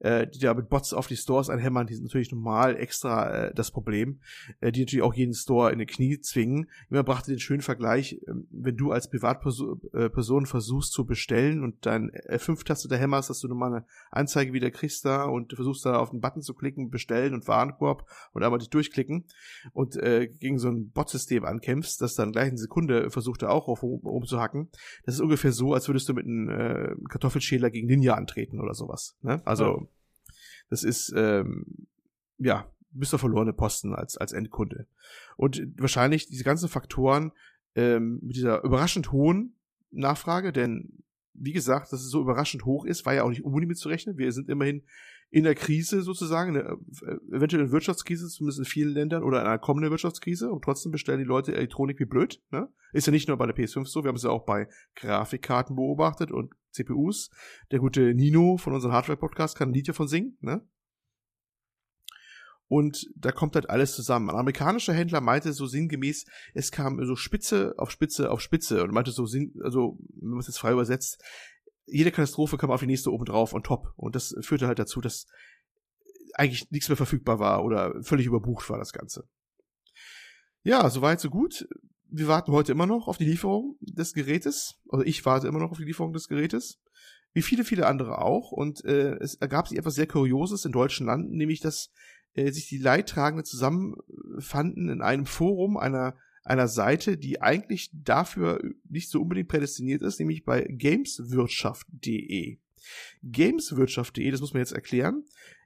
[0.03, 3.55] äh, die da mit Bots auf die Stores einhämmern, die sind natürlich normal extra äh,
[3.55, 4.20] das Problem,
[4.61, 6.69] äh, die natürlich auch jeden Store in die Knie zwingen.
[6.91, 11.87] Immer brachte den schönen Vergleich, äh, wenn du als Privatperson äh, versuchst zu bestellen und
[11.87, 15.87] dein F5-Taste da hämmerst, dass du nochmal eine Anzeige wieder kriegst da und du versuchst
[15.87, 19.24] da auf den Button zu klicken, bestellen und Warenkorb und einmal dich durchklicken
[19.73, 23.69] und äh, gegen so ein Bot-System ankämpfst, das dann gleich in Sekunde versucht, da auch
[23.69, 24.69] auf umzuhacken.
[25.05, 28.74] Das ist ungefähr so, als würdest du mit einem äh, Kartoffelschäler gegen Ninja antreten oder
[28.74, 29.16] sowas.
[29.23, 29.41] Ne?
[29.45, 29.87] Also ja
[30.70, 31.86] das ist, ähm,
[32.39, 34.86] ja, bist du verlorene Posten als, als Endkunde.
[35.36, 37.32] Und wahrscheinlich diese ganzen Faktoren
[37.74, 39.55] ähm, mit dieser überraschend hohen
[39.90, 41.02] Nachfrage, denn
[41.34, 44.18] wie gesagt, dass es so überraschend hoch ist, war ja auch nicht unbedingt mitzurechnen.
[44.18, 44.82] Wir sind immerhin
[45.32, 46.76] in der Krise sozusagen, äh,
[47.34, 51.20] eventuell eine Wirtschaftskrise, zumindest in vielen Ländern, oder in einer kommenden Wirtschaftskrise und trotzdem bestellen
[51.20, 52.42] die Leute Elektronik wie blöd.
[52.50, 52.68] Ne?
[52.92, 55.74] Ist ja nicht nur bei der PS5 so, wir haben es ja auch bei Grafikkarten
[55.74, 57.30] beobachtet und CPUs.
[57.70, 60.62] Der gute Nino von unserem Hardware-Podcast kann ein Lied davon singen, ne?
[62.68, 64.30] Und da kommt halt alles zusammen.
[64.30, 68.92] Ein amerikanischer Händler meinte so sinngemäß, es kam so Spitze auf Spitze auf Spitze und
[68.92, 71.22] meinte so, sinn, also, wenn man es jetzt frei übersetzt,
[71.86, 73.92] jede Katastrophe kam auf die nächste oben drauf und top.
[73.96, 75.26] Und das führte halt dazu, dass
[76.34, 79.28] eigentlich nichts mehr verfügbar war oder völlig überbucht war das Ganze.
[80.62, 81.66] Ja, soweit, so gut
[82.12, 84.74] wir warten heute immer noch auf die Lieferung des Gerätes.
[84.90, 86.78] Also ich warte immer noch auf die Lieferung des Gerätes.
[87.32, 88.52] Wie viele, viele andere auch.
[88.52, 91.90] Und äh, es ergab sich etwas sehr Kurioses in deutschen Landen, nämlich dass
[92.34, 96.14] äh, sich die Leidtragenden zusammenfanden in einem Forum einer
[96.44, 102.59] einer Seite, die eigentlich dafür nicht so unbedingt prädestiniert ist, nämlich bei gameswirtschaft.de.
[103.23, 105.24] Gameswirtschaft.de, das muss man jetzt erklären,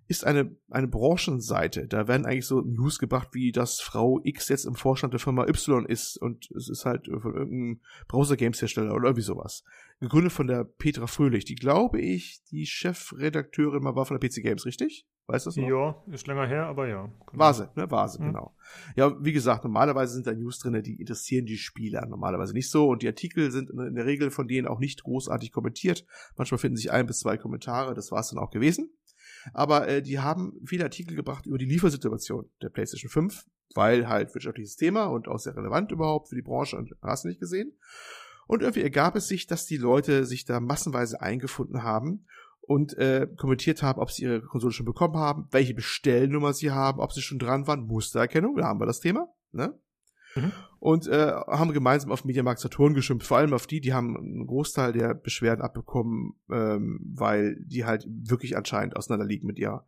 [0.08, 1.88] ist eine, eine Branchenseite.
[1.88, 5.46] Da werden eigentlich so News gebracht, wie dass Frau X jetzt im Vorstand der Firma
[5.48, 9.64] Y ist und es ist halt von irgendeinem Browser-Games-Hersteller oder irgendwie sowas.
[9.98, 14.42] Gegründet von der Petra Fröhlich, die glaube ich, die Chefredakteurin mal war von der PC
[14.42, 15.06] Games, richtig?
[15.28, 15.68] Weißt du das noch?
[15.68, 17.04] Ja, ist länger her, aber ja.
[17.04, 17.38] Genau.
[17.44, 17.90] Vase, ne?
[17.90, 18.26] Vase, mhm.
[18.26, 18.54] genau.
[18.94, 22.88] Ja, wie gesagt, normalerweise sind da News drin, die interessieren die Spieler normalerweise nicht so
[22.88, 26.06] und die Artikel sind in der Regel von denen auch nicht großartig kommentiert.
[26.36, 28.90] Manchmal finden sich ein bis zwei Kommentare, das war es dann auch gewesen.
[29.52, 34.32] Aber äh, die haben viele Artikel gebracht über die Liefersituation der PlayStation 5, weil halt
[34.32, 37.76] wirtschaftliches Thema und auch sehr relevant überhaupt für die Branche und hast nicht gesehen.
[38.46, 42.26] Und irgendwie ergab es sich, dass die Leute sich da massenweise eingefunden haben
[42.66, 47.00] und äh, kommentiert haben, ob sie ihre Konsole schon bekommen haben, welche Bestellnummer sie haben,
[47.00, 49.78] ob sie schon dran waren, Mustererkennung, da haben wir das Thema, ne?
[50.34, 50.52] Mhm.
[50.78, 54.46] Und äh, haben gemeinsam auf Mediamarkt Saturn geschimpft, vor allem auf die, die haben einen
[54.46, 59.86] Großteil der Beschwerden abbekommen, ähm, weil die halt wirklich anscheinend auseinanderliegen mit ihrer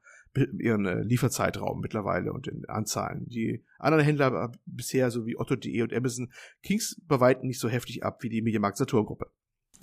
[0.59, 3.27] ihren äh, Lieferzeitraum mittlerweile und den Anzahlen.
[3.29, 6.31] Die anderen Händler bisher, so wie Otto.de und Amazon,
[6.63, 9.31] Kings bei weitem nicht so heftig ab wie die Mediamarkt Saturn Gruppe.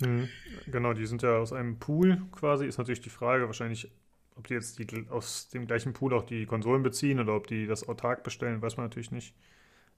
[0.00, 0.28] Mhm.
[0.66, 2.66] Genau, die sind ja aus einem Pool quasi.
[2.66, 3.90] Ist natürlich die Frage, wahrscheinlich,
[4.34, 7.66] ob die jetzt die, aus dem gleichen Pool auch die Konsolen beziehen oder ob die
[7.66, 9.34] das autark bestellen, weiß man natürlich nicht.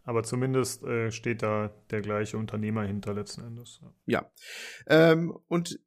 [0.05, 3.81] Aber zumindest äh, steht da der gleiche Unternehmer hinter letzten Endes.
[4.07, 4.31] Ja.
[4.87, 5.81] Ähm, und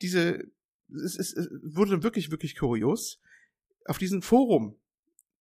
[0.00, 0.44] diese,
[0.90, 3.20] es, es, es wurde wirklich, wirklich kurios.
[3.86, 4.76] Auf diesem Forum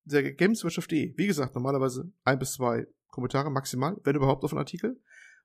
[0.06, 5.00] der Gameswirtschaft.de, wie gesagt, normalerweise ein bis zwei Kommentare maximal, wenn überhaupt auf einen Artikel,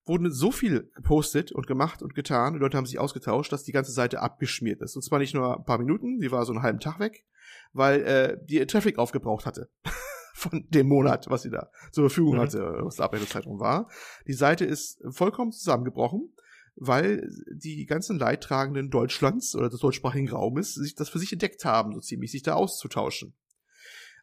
[0.08, 3.72] wurden so viel gepostet und gemacht und getan, die Leute haben sich ausgetauscht, dass die
[3.72, 4.96] ganze Seite abgeschmiert ist.
[4.96, 7.24] Und zwar nicht nur ein paar Minuten, die war so einen halben Tag weg,
[7.72, 9.70] weil äh, die Traffic aufgebraucht hatte.
[10.34, 12.40] von dem Monat, was sie da zur Verfügung Mhm.
[12.40, 13.90] hatte, was der Abrechnungszeitraum war.
[14.28, 16.32] Die Seite ist vollkommen zusammengebrochen,
[16.76, 21.92] weil die ganzen Leidtragenden Deutschlands oder des deutschsprachigen Raumes sich das für sich entdeckt haben,
[21.92, 23.34] so ziemlich, sich da auszutauschen.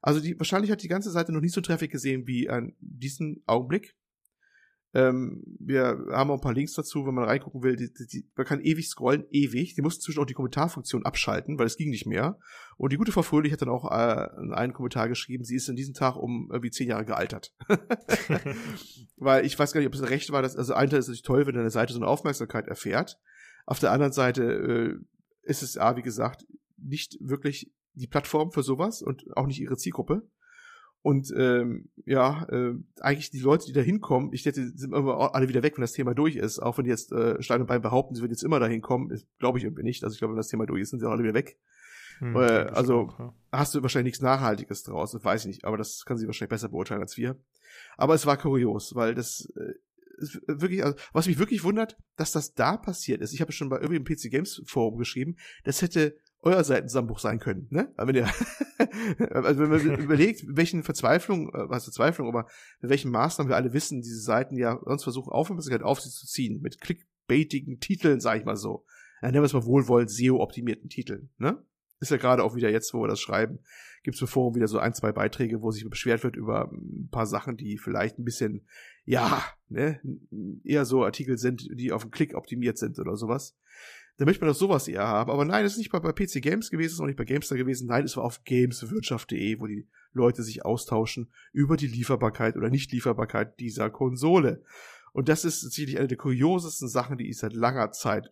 [0.02, 3.44] Also die, wahrscheinlich hat die ganze Seite noch nie so treffig gesehen wie an diesem
[3.46, 3.98] Augenblick.
[4.96, 7.76] Ähm, wir haben auch ein paar Links dazu, wenn man reingucken will.
[7.76, 9.76] Die, die, die, man kann ewig scrollen, ewig.
[9.76, 12.40] Die mussten zwischen auch die Kommentarfunktion abschalten, weil es ging nicht mehr.
[12.78, 15.76] Und die gute Frau Fröhlich hat dann auch äh, einen Kommentar geschrieben, sie ist in
[15.76, 17.54] diesem Tag um irgendwie zehn Jahre gealtert.
[19.18, 21.24] weil ich weiß gar nicht, ob es recht war, dass, also ein Teil ist natürlich
[21.24, 23.20] toll, wenn eine Seite so eine Aufmerksamkeit erfährt.
[23.66, 24.96] Auf der anderen Seite äh,
[25.42, 26.46] ist es, ja, wie gesagt,
[26.78, 30.26] nicht wirklich die Plattform für sowas und auch nicht ihre Zielgruppe.
[31.06, 35.36] Und ähm, ja, äh, eigentlich die Leute, die da hinkommen, ich denke, die sind immer
[35.36, 36.58] alle wieder weg, wenn das Thema durch ist.
[36.58, 39.16] Auch wenn die jetzt äh, Stein und Bein behaupten, sie würden jetzt immer dahin kommen,
[39.38, 40.04] glaube ich irgendwie nicht.
[40.04, 41.60] Also ich glaube, wenn das Thema durch ist, sind sie auch alle wieder weg.
[42.18, 43.34] Hm, Äh, also- auch, ja.
[43.52, 45.66] Hast du wahrscheinlich nichts Nachhaltiges draus, das weiß ich nicht.
[45.66, 47.36] Aber das kann sie wahrscheinlich besser beurteilen als wir.
[47.98, 49.74] Aber es war kurios, weil das äh,
[50.18, 53.32] ist wirklich, also, was mich wirklich wundert, dass das da passiert ist.
[53.32, 57.40] Ich habe schon bei irgendwie im PC Games Forum geschrieben, das hätte euer Seitensammbruch sein
[57.40, 57.92] können, ne?
[57.98, 58.26] Aber wenn ihr,
[59.34, 62.48] also wenn man überlegt, welchen Verzweiflung, äh, was Verzweiflung, aber
[62.82, 66.28] mit welchen Maßnahmen wir alle wissen, diese Seiten ja sonst versuchen, Aufmerksamkeit auf sie zu
[66.28, 68.86] ziehen, mit clickbaitigen Titeln, sag ich mal so.
[69.22, 71.62] Ja, nennen wir es mal wohlwollend SEO-optimierten Titeln, ne?
[72.00, 73.60] Ist ja gerade auch wieder jetzt, wo wir das schreiben,
[74.04, 77.26] gibt's im Forum wieder so ein, zwei Beiträge, wo sich beschwert wird über ein paar
[77.26, 78.68] Sachen, die vielleicht ein bisschen,
[79.06, 80.00] ja, ne,
[80.64, 83.58] eher so Artikel sind, die auf den Klick optimiert sind oder sowas.
[84.18, 85.30] Da möchte man doch sowas eher haben.
[85.30, 87.26] Aber nein, es ist nicht bei, bei PC Games gewesen, es ist auch nicht bei
[87.26, 87.88] Gamestar gewesen.
[87.88, 93.60] Nein, es war auf gameswirtschaft.de, wo die Leute sich austauschen über die Lieferbarkeit oder Nicht-Lieferbarkeit
[93.60, 94.64] dieser Konsole.
[95.12, 98.32] Und das ist sicherlich eine der kuriosesten Sachen, die ich seit langer Zeit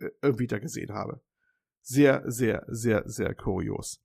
[0.00, 1.20] äh, irgendwie da gesehen habe.
[1.82, 4.00] Sehr, sehr, sehr, sehr kurios.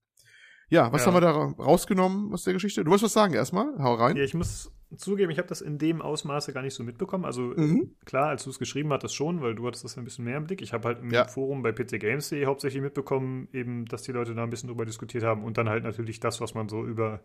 [0.69, 1.07] Ja, was Ja.
[1.07, 2.83] haben wir da rausgenommen aus der Geschichte?
[2.83, 3.77] Du wolltest was sagen erstmal?
[3.79, 4.15] Hau rein.
[4.15, 7.25] Ja, ich muss zugeben, ich habe das in dem Ausmaße gar nicht so mitbekommen.
[7.25, 7.91] Also Mhm.
[8.05, 10.45] klar, als du es geschrieben hattest schon, weil du hattest das ein bisschen mehr im
[10.45, 10.61] Blick.
[10.61, 11.25] Ich habe halt im Ja.
[11.25, 15.43] Forum bei pcgames.de hauptsächlich mitbekommen, eben, dass die Leute da ein bisschen drüber diskutiert haben
[15.43, 17.19] und dann halt natürlich das, was man so über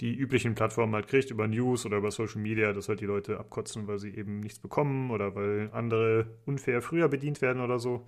[0.00, 3.38] die üblichen Plattformen halt kriegt, über News oder über Social Media, dass halt die Leute
[3.40, 8.06] abkotzen, weil sie eben nichts bekommen oder weil andere unfair früher bedient werden oder so.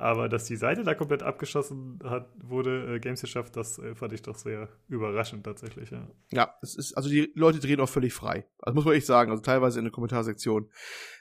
[0.00, 4.12] Aber dass die Seite da komplett abgeschossen hat, wurde, äh, Games geschafft, das äh, fand
[4.12, 6.06] ich doch sehr überraschend tatsächlich, ja.
[6.30, 8.46] Ja, es ist, also die Leute drehen auch völlig frei.
[8.60, 10.70] Also muss man echt sagen, also teilweise in der Kommentarsektion.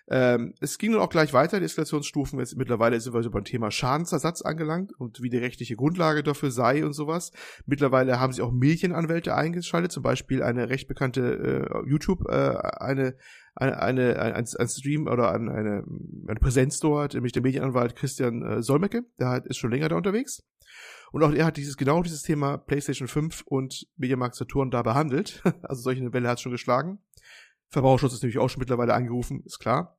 [0.09, 2.37] Ähm, es ging dann auch gleich weiter, die Eskalationsstufen.
[2.37, 6.51] Jetzt mittlerweile sind wir so beim Thema Schadensersatz angelangt und wie die rechtliche Grundlage dafür
[6.51, 7.31] sei und sowas.
[7.65, 13.15] Mittlerweile haben sich auch Medienanwälte eingeschaltet, zum Beispiel eine recht bekannte äh, YouTube, äh, eine,
[13.57, 15.83] eine, eine, ein, ein Stream oder eine, eine,
[16.27, 19.95] eine Präsenz dort, nämlich der Medienanwalt Christian äh, Solmecke, der hat, ist schon länger da
[19.95, 20.43] unterwegs.
[21.11, 25.41] Und auch er hat dieses, genau dieses Thema PlayStation 5 und Mediamarkt Saturn da behandelt.
[25.63, 26.99] Also solche Welle hat es schon geschlagen.
[27.69, 29.96] Verbraucherschutz ist natürlich auch schon mittlerweile angerufen, ist klar.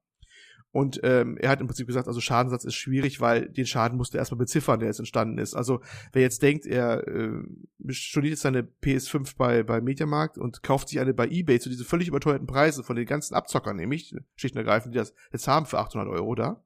[0.71, 4.19] Und ähm, er hat im Prinzip gesagt, also Schadenssatz ist schwierig, weil den Schaden musste
[4.19, 5.55] er erstmal beziffern, der jetzt entstanden ist.
[5.55, 5.81] Also
[6.13, 7.43] wer jetzt denkt, er äh,
[7.89, 11.87] studiert jetzt seine PS5 bei, bei Mediamarkt und kauft sich eine bei Ebay zu diesen
[11.87, 15.65] völlig überteuerten Preisen von den ganzen Abzockern, nämlich schlicht und ergreifend, die das jetzt haben
[15.65, 16.63] für 800 Euro da.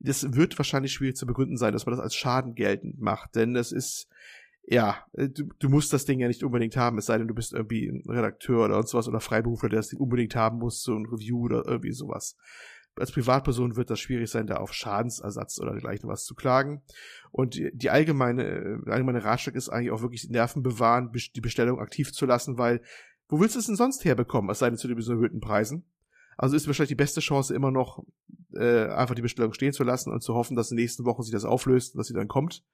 [0.00, 3.54] Das wird wahrscheinlich schwierig zu begründen sein, dass man das als Schaden geltend macht, denn
[3.54, 4.08] das ist,
[4.66, 7.34] ja, äh, du, du musst das Ding ja nicht unbedingt haben, es sei denn, du
[7.34, 10.82] bist irgendwie ein Redakteur oder sonst was oder Freiberufler, der das Ding unbedingt haben muss,
[10.82, 12.36] so ein Review oder irgendwie sowas.
[12.96, 16.82] Als Privatperson wird das schwierig sein, da auf Schadensersatz oder dergleichen was zu klagen.
[17.32, 21.10] Und die, die allgemeine, äh, der allgemeine Ratschlag ist eigentlich auch wirklich die Nerven bewahren,
[21.12, 22.80] die Bestellung aktiv zu lassen, weil
[23.28, 25.84] wo willst du es denn sonst herbekommen, es sei denn zu den erhöhten Preisen?
[26.36, 28.04] Also ist wahrscheinlich die beste Chance immer noch,
[28.54, 31.22] äh, einfach die Bestellung stehen zu lassen und zu hoffen, dass in den nächsten Wochen
[31.22, 32.64] sich das auflöst und dass sie dann kommt.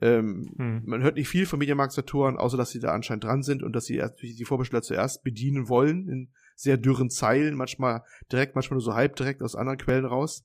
[0.00, 0.82] Ähm, Hm.
[0.84, 3.74] man hört nicht viel von Mediamarkt Saturn, außer dass sie da anscheinend dran sind und
[3.74, 8.84] dass sie die Vorbesteller zuerst bedienen wollen in sehr dürren Zeilen, manchmal direkt, manchmal nur
[8.84, 10.44] so halb direkt aus anderen Quellen raus.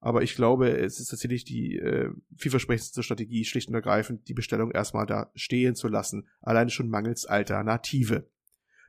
[0.00, 4.70] Aber ich glaube, es ist tatsächlich die äh, vielversprechendste Strategie, schlicht und ergreifend, die Bestellung
[4.70, 8.26] erstmal da stehen zu lassen, alleine schon mangels Alternative.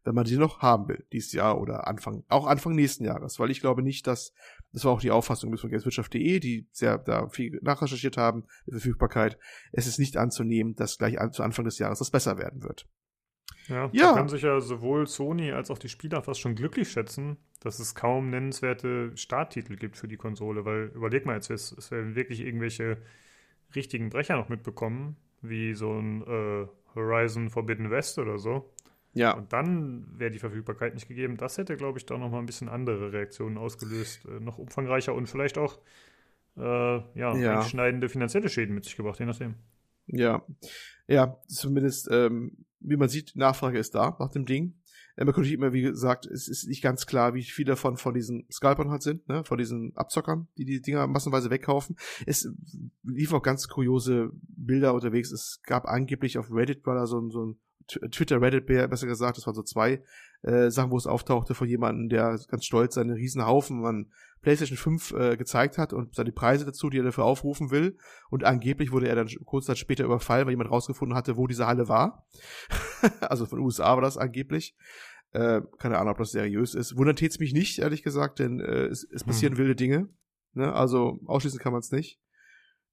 [0.03, 3.51] Wenn man die noch haben will, dieses Jahr oder Anfang, auch Anfang nächsten Jahres, weil
[3.51, 4.33] ich glaube nicht, dass,
[4.71, 9.37] das war auch die Auffassung von Gameswirtschaft.de, die sehr da viel nachrecherchiert haben, die Verfügbarkeit,
[9.73, 12.87] es ist nicht anzunehmen, dass gleich an, zu Anfang des Jahres das besser werden wird.
[13.67, 14.09] Ja, Ja.
[14.11, 17.79] da kann sich ja sowohl Sony als auch die Spieler fast schon glücklich schätzen, dass
[17.79, 22.41] es kaum nennenswerte Starttitel gibt für die Konsole, weil überleg mal jetzt, es, werden wirklich
[22.41, 22.97] irgendwelche
[23.75, 28.69] richtigen Brecher noch mitbekommen, wie so ein äh, Horizon Forbidden West oder so.
[29.13, 31.35] Ja, Und dann wäre die Verfügbarkeit nicht gegeben.
[31.37, 35.13] Das hätte, glaube ich, da noch mal ein bisschen andere Reaktionen ausgelöst, äh, noch umfangreicher
[35.13, 35.79] und vielleicht auch
[36.57, 37.59] äh, ja, Ja.
[37.59, 39.55] einschneidende finanzielle Schäden mit sich gebracht, je nachdem.
[40.07, 40.43] Ja,
[41.07, 44.75] ja, zumindest, ähm, wie man sieht, Nachfrage ist da nach dem Ding.
[45.15, 48.13] Äh, man könnte immer, wie gesagt, es ist nicht ganz klar, wie viele davon von
[48.13, 51.95] diesen Scalpern halt sind, ne, von diesen Abzockern, die die Dinger massenweise wegkaufen.
[52.25, 52.49] Es
[53.03, 55.31] lief auch ganz kuriose Bilder unterwegs.
[55.31, 57.59] Es gab angeblich auf Reddit war da so so ein
[58.11, 60.01] Twitter, Reddit, besser gesagt, das waren so zwei
[60.43, 64.11] äh, Sachen, wo es auftauchte von jemandem, der ganz stolz seinen Riesenhaufen an
[64.41, 67.97] PlayStation 5 äh, gezeigt hat und seine Preise dazu, die er dafür aufrufen will.
[68.29, 71.67] Und angeblich wurde er dann kurz Zeit später überfallen, weil jemand rausgefunden hatte, wo diese
[71.67, 72.25] Halle war.
[73.21, 74.75] also von den USA war das angeblich.
[75.31, 76.97] Äh, keine Ahnung, ob das seriös ist.
[76.97, 79.59] Wundern tät's mich nicht, ehrlich gesagt, denn äh, es, es passieren hm.
[79.59, 80.09] wilde Dinge.
[80.53, 80.73] Ne?
[80.73, 82.19] Also ausschließen kann man es nicht.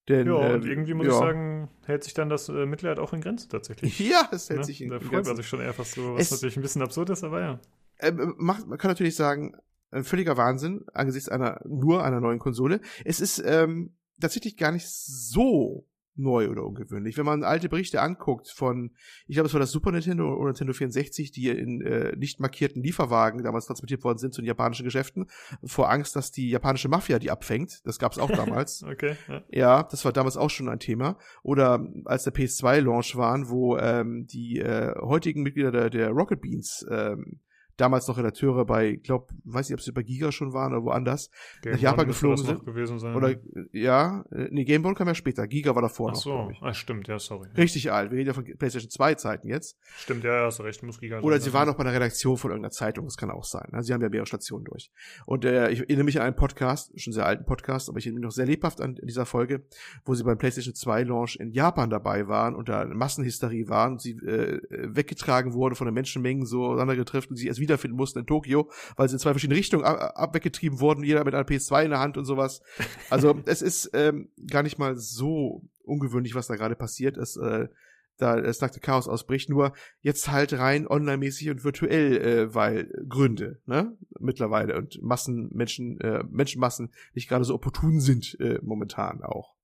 [0.08, 1.12] Denn, ja, und äh, irgendwie muss ja.
[1.12, 3.98] ich sagen, hält sich dann das äh, Mitleid auch in Grenzen tatsächlich.
[4.08, 4.64] Ja, es hält ne?
[4.64, 5.06] sich in, Grenzen.
[5.06, 7.24] Da freut man sich schon eher fast so, was es, natürlich ein bisschen absurd ist,
[7.24, 7.60] aber ja.
[7.98, 9.54] Äh, macht, man kann natürlich sagen,
[9.90, 12.80] ein völliger Wahnsinn angesichts einer nur einer neuen Konsole.
[13.04, 15.86] Es ist ähm, tatsächlich gar nicht so
[16.18, 17.16] neu oder ungewöhnlich.
[17.16, 18.90] Wenn man alte Berichte anguckt von,
[19.26, 22.82] ich glaube, es war das Super Nintendo oder Nintendo 64, die in äh, nicht markierten
[22.82, 25.26] Lieferwagen damals transportiert worden sind zu den japanischen Geschäften,
[25.64, 27.80] vor Angst, dass die japanische Mafia die abfängt.
[27.84, 28.82] Das gab es auch damals.
[28.88, 29.16] okay.
[29.28, 29.42] Ja.
[29.50, 29.82] ja.
[29.82, 31.18] das war damals auch schon ein Thema.
[31.42, 36.86] Oder als der PS2-Launch waren, wo ähm, die äh, heutigen Mitglieder der, der Rocket Beans
[36.90, 37.40] ähm,
[37.78, 41.30] damals noch Redakteure bei, glaub, weiß nicht, ob sie bei Giga schon waren oder woanders,
[41.62, 42.64] Game nach Japan geflogen sind.
[42.64, 43.36] Gewesen sein, oder,
[43.72, 45.46] ja, äh, nee, Game Boy kam ja später.
[45.46, 47.48] Giga war davor Ach so, noch, ah, stimmt, ja, sorry.
[47.56, 48.10] Richtig alt.
[48.10, 49.78] Wir reden ja von PlayStation 2 Zeiten jetzt.
[49.96, 52.50] Stimmt, ja, hast du recht, muss Giga Oder sie waren noch bei der Redaktion von
[52.50, 53.68] irgendeiner Zeitung, das kann auch sein.
[53.72, 54.90] Also, sie haben ja mehrere Stationen durch.
[55.26, 58.20] Und äh, ich erinnere mich an einen Podcast, schon sehr alten Podcast, aber ich erinnere
[58.20, 59.64] mich noch sehr lebhaft an dieser Folge,
[60.04, 64.00] wo sie beim PlayStation 2 Launch in Japan dabei waren und da Massenhysterie waren und
[64.00, 68.26] sie äh, weggetragen wurden von den Menschenmengen so auseinandergetrifft und sie erst wiederfinden mussten in
[68.26, 71.84] Tokio weil sie in zwei verschiedene Richtungen ab, ab weggetrieben wurden, jeder mit einer PS2
[71.84, 72.62] in der Hand und sowas.
[73.10, 77.36] Also es ist ähm, gar nicht mal so ungewöhnlich, was da gerade passiert ist.
[77.36, 77.68] Äh,
[78.16, 83.62] da das nackte Chaos ausbricht, nur jetzt halt rein online-mäßig und virtuell, äh, weil Gründe,
[83.64, 89.54] ne, mittlerweile und Massen, Menschen, äh, Menschenmassen nicht gerade so opportun sind, äh, momentan auch.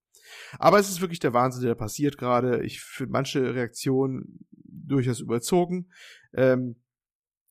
[0.61, 2.63] Aber es ist wirklich der Wahnsinn, der passiert gerade.
[2.63, 5.91] Ich finde manche Reaktionen durchaus überzogen.
[6.33, 6.77] Ähm,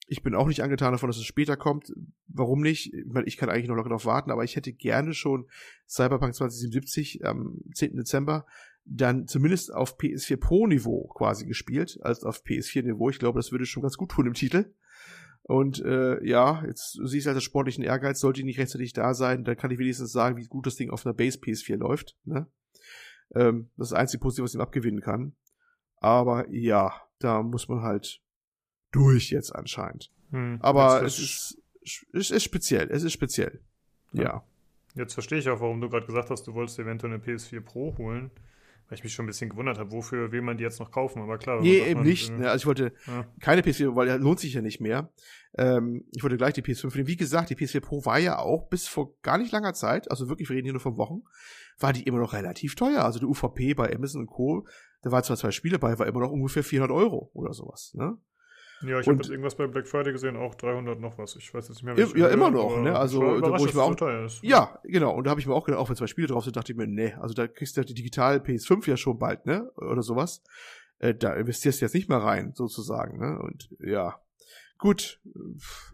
[0.07, 1.93] ich bin auch nicht angetan davon, dass es später kommt.
[2.27, 2.93] Warum nicht?
[2.93, 5.47] Ich, meine, ich kann eigentlich noch locker darauf warten, aber ich hätte gerne schon
[5.87, 7.95] Cyberpunk 2077 am 10.
[7.95, 8.45] Dezember
[8.85, 13.09] dann zumindest auf PS4 Pro Niveau quasi gespielt, als auf PS4 Niveau.
[13.09, 14.73] Ich glaube, das würde schon ganz gut tun im Titel.
[15.43, 19.13] Und äh, ja, jetzt du siehst halt das sportlichen Ehrgeiz, sollte ich nicht rechtzeitig da
[19.13, 22.17] sein, dann kann ich wenigstens sagen, wie gut das Ding auf einer Base PS4 läuft.
[22.23, 22.47] Ne?
[23.35, 25.35] Ähm, das ist das einzige Positive, was ich ihm abgewinnen kann.
[25.97, 28.22] Aber ja, da muss man halt
[28.93, 30.09] durch jetzt anscheinend.
[30.31, 31.57] Hm, Aber es ist,
[32.13, 32.89] es ist speziell.
[32.89, 33.59] Es ist speziell.
[34.13, 34.23] Ja.
[34.23, 34.43] ja.
[34.95, 37.97] Jetzt verstehe ich auch, warum du gerade gesagt hast, du wolltest eventuell eine PS4 Pro
[37.97, 38.31] holen.
[38.89, 41.21] Weil ich mich schon ein bisschen gewundert habe, wofür will man die jetzt noch kaufen?
[41.21, 41.61] Aber klar.
[41.61, 42.29] Nee, eben nicht.
[42.37, 42.49] Ne?
[42.49, 43.25] Also ich wollte ja.
[43.39, 45.09] keine PS4, weil lohnt sich ja nicht mehr.
[45.57, 47.07] Ähm, ich wollte gleich die PS5 nehmen.
[47.07, 50.27] Wie gesagt, die PS4 Pro war ja auch bis vor gar nicht langer Zeit, also
[50.27, 51.23] wirklich, wir reden hier nur von Wochen,
[51.79, 53.05] war die immer noch relativ teuer.
[53.05, 54.67] Also die UVP bei Amazon und Co.,
[55.01, 57.93] da war zwar zwei Spiele bei, war immer noch ungefähr 400 Euro oder sowas.
[57.95, 58.17] Ne?
[58.83, 61.35] Ja, ich habe jetzt irgendwas bei Black Friday gesehen, auch 300 noch was.
[61.35, 62.97] Ich weiß jetzt nicht mehr, wie Ja, immer noch, ne?
[62.97, 65.13] Also, wo ich mir auch, so ja, genau.
[65.13, 66.77] Und da habe ich mir auch gedacht, auch wenn zwei Spiele drauf sind, dachte ich
[66.77, 69.71] mir, ne, also da kriegst du die digital PS5 ja schon bald, ne?
[69.75, 70.43] Oder sowas.
[70.99, 73.39] Äh, da investierst du jetzt nicht mehr rein, sozusagen, ne?
[73.39, 74.19] Und ja,
[74.77, 75.19] gut,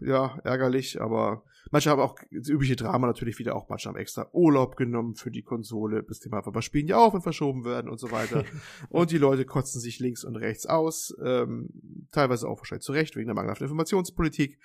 [0.00, 4.28] ja, ärgerlich, aber manche haben auch das übliche Drama natürlich wieder auch manche haben extra
[4.32, 7.98] Urlaub genommen für die Konsole, bis Thema aber spielen ja auch, wenn verschoben werden und
[7.98, 8.44] so weiter.
[8.88, 11.68] und die Leute kotzen sich links und rechts aus, ähm,
[12.12, 14.58] teilweise auch wahrscheinlich zu Recht wegen der mangelhaften Informationspolitik.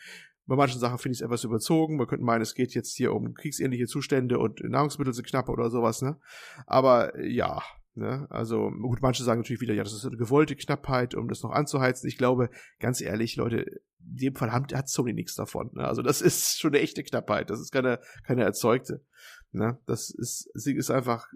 [0.48, 1.98] Bei manchen Sachen finde ich es etwas überzogen.
[1.98, 5.72] Man könnte meinen, es geht jetzt hier um kriegsähnliche Zustände und Nahrungsmittel sind knapp oder
[5.72, 6.20] sowas, ne?
[6.68, 7.64] Aber ja,
[7.96, 8.28] Ne?
[8.30, 11.52] Also gut, manche sagen natürlich wieder, ja, das ist eine gewollte Knappheit, um das noch
[11.52, 12.10] anzuheizen.
[12.10, 12.50] Ich glaube,
[12.80, 13.60] ganz ehrlich, Leute,
[14.00, 15.72] in dem Fall hat, hat Sony nichts davon.
[15.74, 15.88] Ne?
[15.88, 17.50] Also das ist schon eine echte Knappheit.
[17.50, 19.06] Das ist keine, keine erzeugte.
[19.52, 19.80] Ne?
[19.86, 21.28] Das ist, es ist einfach,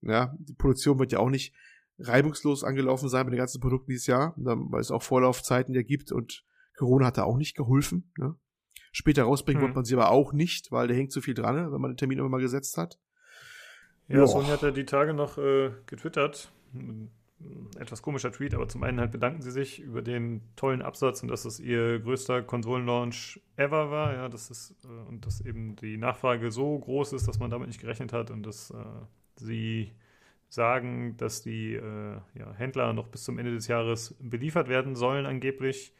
[0.00, 1.54] ja, die Produktion wird ja auch nicht
[1.98, 6.10] reibungslos angelaufen sein mit den ganzen Produkten dieses Jahr, weil es auch Vorlaufzeiten ja gibt
[6.10, 6.44] und
[6.76, 8.12] Corona hat da auch nicht geholfen.
[8.16, 8.34] Ne?
[8.92, 9.68] Später rausbringen hm.
[9.68, 11.96] wird man sie aber auch nicht, weil da hängt zu viel dran, wenn man den
[11.96, 12.98] Termin immer mal gesetzt hat.
[14.08, 16.50] Ja, Sony hat ja die Tage noch äh, getwittert.
[17.78, 21.28] Etwas komischer Tweet, aber zum einen halt bedanken sie sich über den tollen Absatz und
[21.28, 24.14] dass es ihr größter Konsolenlaunch ever war.
[24.14, 27.68] Ja, das ist, äh, und dass eben die Nachfrage so groß ist, dass man damit
[27.68, 28.74] nicht gerechnet hat und dass äh,
[29.36, 29.92] sie
[30.48, 35.26] sagen, dass die äh, ja, Händler noch bis zum Ende des Jahres beliefert werden sollen,
[35.26, 35.92] angeblich.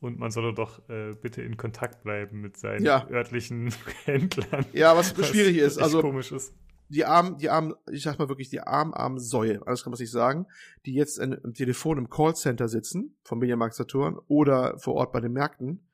[0.00, 3.06] Und man solle doch äh, bitte in Kontakt bleiben mit seinen ja.
[3.08, 3.72] örtlichen
[4.04, 4.66] Händlern.
[4.72, 5.78] Ja, was, was schwierig ist.
[5.78, 6.54] Also, komisch ist
[6.88, 9.98] die armen, die armen, ich sag mal wirklich, die armen, armen Säue, alles kann man
[9.98, 10.46] sich sagen,
[10.86, 15.20] die jetzt in, im Telefon im Callcenter sitzen, vom Mediamarkt Saturn oder vor Ort bei
[15.20, 15.88] den Märkten,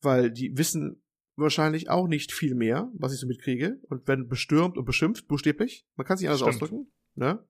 [0.00, 1.02] weil die wissen
[1.36, 5.86] wahrscheinlich auch nicht viel mehr, was ich so mitkriege, und werden bestürmt und beschimpft, buchstäblich.
[5.96, 6.54] Man kann sich anders Stimmt.
[6.54, 7.44] ausdrücken, ne?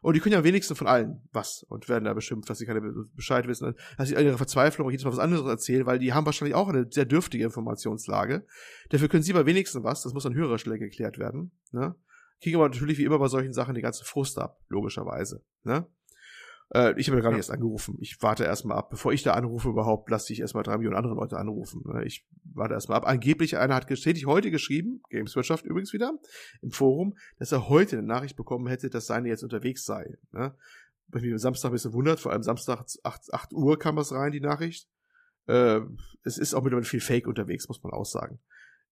[0.00, 2.66] Und die können ja am wenigsten von allen was und werden da beschimpft, dass sie
[2.66, 2.80] keine
[3.16, 6.54] Bescheid wissen, dass sie ihre Verzweiflung jedes Mal was anderes erzählen, weil die haben wahrscheinlich
[6.54, 8.46] auch eine sehr dürftige Informationslage.
[8.90, 11.96] Dafür können sie aber wenigstens was, das muss an höherer Stelle geklärt werden, ne?
[12.40, 15.86] Kriegen aber natürlich wie immer bei solchen Sachen die ganze Frust ab, logischerweise, ne?
[16.74, 17.96] Äh, ich habe ja gar nicht erst angerufen.
[18.00, 18.90] Ich warte erstmal ab.
[18.90, 21.82] Bevor ich da anrufe überhaupt, lasse ich erstmal drei Millionen andere Leute anrufen.
[21.86, 22.04] ne?
[22.04, 23.06] Ich warte erstmal ab.
[23.06, 26.12] Angeblich einer hat tätig heute geschrieben, Gameswirtschaft übrigens wieder,
[26.60, 30.18] im Forum, dass er heute eine Nachricht bekommen hätte, dass seine jetzt unterwegs sei.
[30.32, 30.54] Ne?
[31.10, 34.32] Mich am Samstag ein bisschen wundert, vor allem Samstag 8, 8 Uhr kam das rein,
[34.32, 34.88] die Nachricht.
[35.46, 35.80] Äh,
[36.22, 38.40] es ist auch mittlerweile viel Fake unterwegs, muss man auch sagen.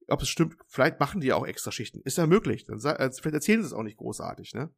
[0.08, 2.00] Ob es stimmt, vielleicht machen die ja auch extra Schichten.
[2.02, 2.64] Ist ja möglich.
[2.64, 4.70] Dann vielleicht erzählen sie es auch nicht großartig, ne?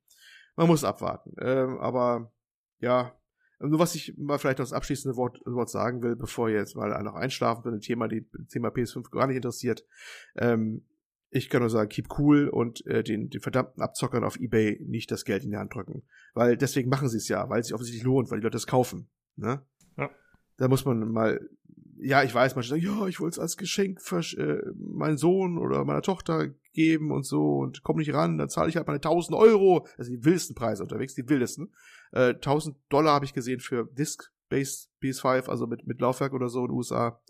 [0.57, 1.35] Man muss abwarten.
[1.39, 2.33] Ähm, aber
[2.81, 3.19] ja,
[3.61, 6.77] nur was ich mal vielleicht noch das abschließende Wort, Wort sagen will, bevor ihr jetzt
[6.77, 9.85] mal noch einschlafen für ein Thema, die Thema PS5 gar nicht interessiert.
[10.37, 10.85] Ähm,
[11.31, 15.11] ich kann nur sagen, keep cool und äh, den, den verdammten Abzockern auf Ebay nicht
[15.11, 16.03] das Geld in die Hand drücken.
[16.35, 18.67] Weil deswegen machen sie es ja, weil es sich offensichtlich lohnt, weil die Leute es
[18.67, 19.11] kaufen.
[19.37, 19.63] Ne?
[19.97, 20.11] Ja.
[20.57, 21.41] Da muss man mal,
[22.01, 25.59] ja, ich weiß, manche sagen, ja, ich wollte es als Geschenk für äh, meinen Sohn
[25.59, 28.99] oder meiner Tochter geben und so und komm nicht ran, dann zahle ich halt meine
[28.99, 29.87] 1000 Euro.
[29.97, 31.73] Also die wildesten Preise unterwegs, die wildesten.
[32.12, 36.61] Äh, 1000 Dollar habe ich gesehen für Disk-Based PS5, also mit, mit Laufwerk oder so
[36.61, 37.20] in den USA.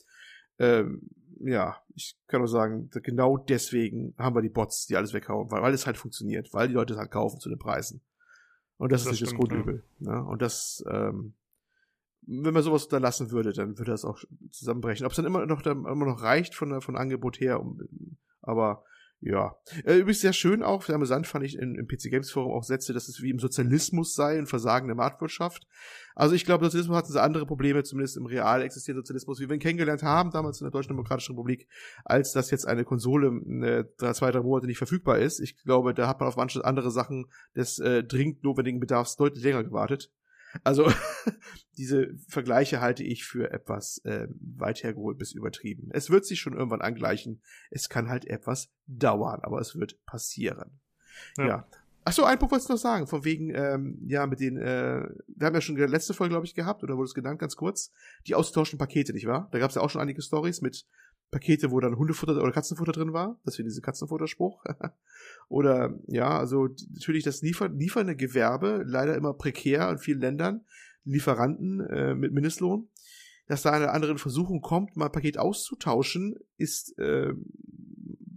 [0.59, 1.09] Ähm,
[1.41, 5.63] ja, ich kann nur sagen, genau deswegen haben wir die Bots, die alles weghauen, weil,
[5.63, 8.03] weil es halt funktioniert, weil die Leute es halt kaufen zu den Preisen.
[8.77, 9.85] Und das, Das ist nicht stimmt, das Grundübel.
[9.99, 10.25] Ne?
[10.25, 11.35] Und das, ähm,
[12.29, 14.19] wenn man sowas unterlassen würde, dann würde das auch
[14.51, 15.07] zusammenbrechen.
[15.07, 17.81] Ob es dann immer noch, dann immer noch reicht von, von Angebot her, um,
[18.43, 18.85] aber
[19.21, 19.57] ja.
[19.85, 22.93] Äh, übrigens sehr schön auch, sehr amüsant fand ich im PC Games Forum auch Sätze,
[22.93, 25.67] dass es wie im Sozialismus sei, ein Versagen der Marktwirtschaft.
[26.15, 29.55] Also ich glaube, Sozialismus hatten sie andere Probleme, zumindest im real existierenden Sozialismus, wie wir
[29.55, 31.67] ihn kennengelernt haben, damals in der Deutschen Demokratischen Republik,
[32.05, 33.29] als dass jetzt eine Konsole
[33.67, 35.41] äh, drei, zwei, drei Monate nicht verfügbar ist.
[35.41, 37.27] Ich glaube, da hat man auf manche andere Sachen
[37.57, 40.13] des äh, dringend notwendigen Bedarfs deutlich länger gewartet.
[40.65, 40.91] Also
[41.77, 45.89] diese Vergleiche halte ich für etwas äh, weit hergeholt bis übertrieben.
[45.93, 47.43] Es wird sich schon irgendwann angleichen.
[47.71, 50.81] Es kann halt etwas dauern, aber es wird passieren.
[51.37, 51.47] Ja.
[51.47, 51.69] Ja.
[52.05, 55.07] Ach so, ein Punkt wollte ich noch sagen, von wegen, ähm, ja, mit den, äh,
[55.27, 57.55] wir haben ja schon der letzte Folge, glaube ich, gehabt, oder wurde es genannt, ganz
[57.55, 57.93] kurz,
[58.27, 59.49] die austauschenden Pakete, nicht wahr?
[59.53, 60.87] Da gab es ja auch schon einige Stories mit
[61.31, 64.65] Pakete, wo dann Hundefutter oder Katzenfutter drin war, das wäre diese Katzenfutterspruch.
[65.49, 70.65] oder, ja, also natürlich das Liefer liefernde Gewerbe, leider immer prekär in vielen Ländern,
[71.05, 72.89] Lieferanten äh, mit Mindestlohn,
[73.47, 77.33] dass da eine andere Versuchung kommt, mal ein Paket auszutauschen, ist äh,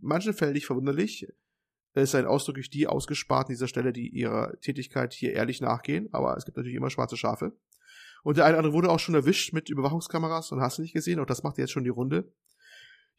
[0.02, 1.28] manchen Fällen nicht verwunderlich.
[1.94, 6.38] Es seien ausdrücklich die ausgespart an dieser Stelle, die ihrer Tätigkeit hier ehrlich nachgehen, aber
[6.38, 7.54] es gibt natürlich immer schwarze Schafe.
[8.24, 10.94] Und der eine oder andere wurde auch schon erwischt mit Überwachungskameras und hast du nicht
[10.94, 12.32] gesehen, auch das macht jetzt schon die Runde.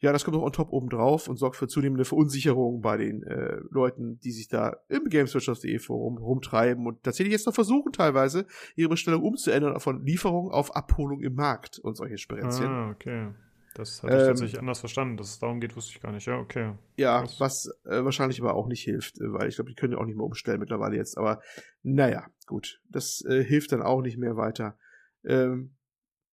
[0.03, 3.23] Ja, das kommt noch on top oben drauf und sorgt für zunehmende Verunsicherung bei den
[3.23, 8.45] äh, Leuten, die sich da im Gameswirtschaft.de Forum rumtreiben und tatsächlich jetzt noch versuchen teilweise,
[8.75, 12.67] ihre Bestellung umzuändern von Lieferung auf Abholung im Markt und solche Sperenzchen.
[12.67, 13.29] Ah, okay.
[13.75, 15.15] Das hatte ich Ähm, tatsächlich anders verstanden.
[15.15, 16.25] Dass es darum geht, wusste ich gar nicht.
[16.27, 16.73] Ja, okay.
[16.97, 17.39] Ja, Krass.
[17.39, 20.05] was äh, wahrscheinlich aber auch nicht hilft, äh, weil ich glaube, die können ja auch
[20.05, 21.17] nicht mehr umstellen mittlerweile jetzt.
[21.17, 21.39] Aber
[21.81, 22.81] naja, gut.
[22.89, 24.77] Das äh, hilft dann auch nicht mehr weiter.
[25.23, 25.77] Ähm,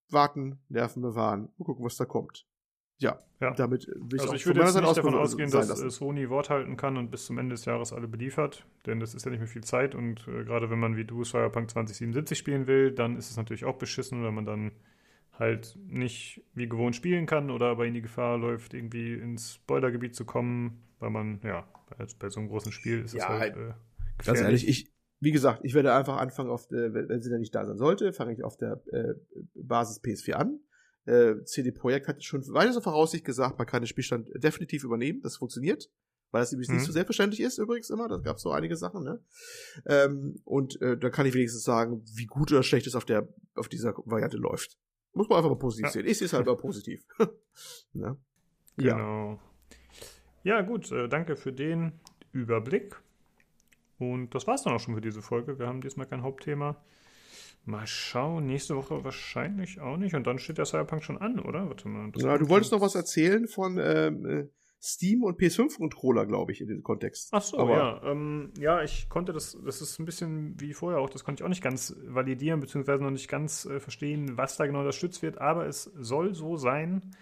[0.08, 2.48] warten, Nerven bewahren und gucken, was da kommt.
[3.00, 3.52] Ja, Ja.
[3.54, 5.86] damit äh, will ich Also auch ich würde jetzt nicht davon ausgehen, dass lassen.
[5.86, 9.14] äh, Sony Wort halten kann und bis zum Ende des Jahres alle beliefert, denn das
[9.14, 12.36] ist ja nicht mehr viel Zeit und äh, gerade wenn man wie du Cyberpunk 2077
[12.38, 14.72] spielen will, dann ist es natürlich auch beschissen, wenn man dann
[15.38, 20.14] halt nicht wie gewohnt spielen kann oder aber in die Gefahr läuft, irgendwie ins Spoilergebiet
[20.14, 21.66] zu kommen, weil man, ja,
[21.96, 23.72] bei, bei so einem großen Spiel ist es Ja, halt äh,
[24.18, 24.68] Ganz gefährlich.
[24.68, 27.54] ehrlich, ich, wie gesagt, ich werde einfach anfangen auf, der, wenn wenn sie dann nicht
[27.54, 29.14] da sein sollte, fange ich auf der äh,
[29.54, 30.60] Basis PS4 an.
[31.10, 35.20] Äh, CD Projekt hat schon weiter zur Voraussicht gesagt, man kann den Spielstand definitiv übernehmen,
[35.22, 35.90] das funktioniert.
[36.32, 36.74] Weil das übrigens Mhm.
[36.76, 38.06] nicht so selbstverständlich ist, übrigens immer.
[38.06, 39.20] Da gab es so einige Sachen, ne?
[39.86, 43.26] Ähm, und äh, da kann ich wenigstens sagen, wie gut oder schlecht es auf der,
[43.56, 44.78] auf dieser Variante läuft.
[45.12, 45.90] Muss man einfach mal positiv Ja.
[45.90, 46.06] sehen.
[46.06, 47.04] Ich sehe es halt mal positiv.
[47.92, 48.16] ne?
[48.78, 48.94] Ja.
[48.96, 49.40] Genau.
[50.44, 51.98] Ja, gut, äh, danke für den
[52.30, 52.96] Überblick.
[53.98, 55.58] Und das war's dann auch schon für diese Folge.
[55.58, 56.80] Wir haben diesmal kein Hauptthema.
[57.70, 60.14] Mal schauen, nächste Woche wahrscheinlich auch nicht.
[60.14, 61.68] Und dann steht der Cyberpunk schon an, oder?
[61.68, 62.10] Warte mal.
[62.16, 64.48] Ja, du wolltest noch was erzählen von ähm, äh,
[64.82, 67.28] Steam und PS5-Controller, glaube ich, in diesem Kontext.
[67.32, 68.02] Ach so, Aber- ja.
[68.04, 71.44] Ähm, ja, ich konnte das, das ist ein bisschen wie vorher auch, das konnte ich
[71.44, 75.38] auch nicht ganz validieren, beziehungsweise noch nicht ganz äh, verstehen, was da genau unterstützt wird,
[75.38, 77.14] aber es soll so sein,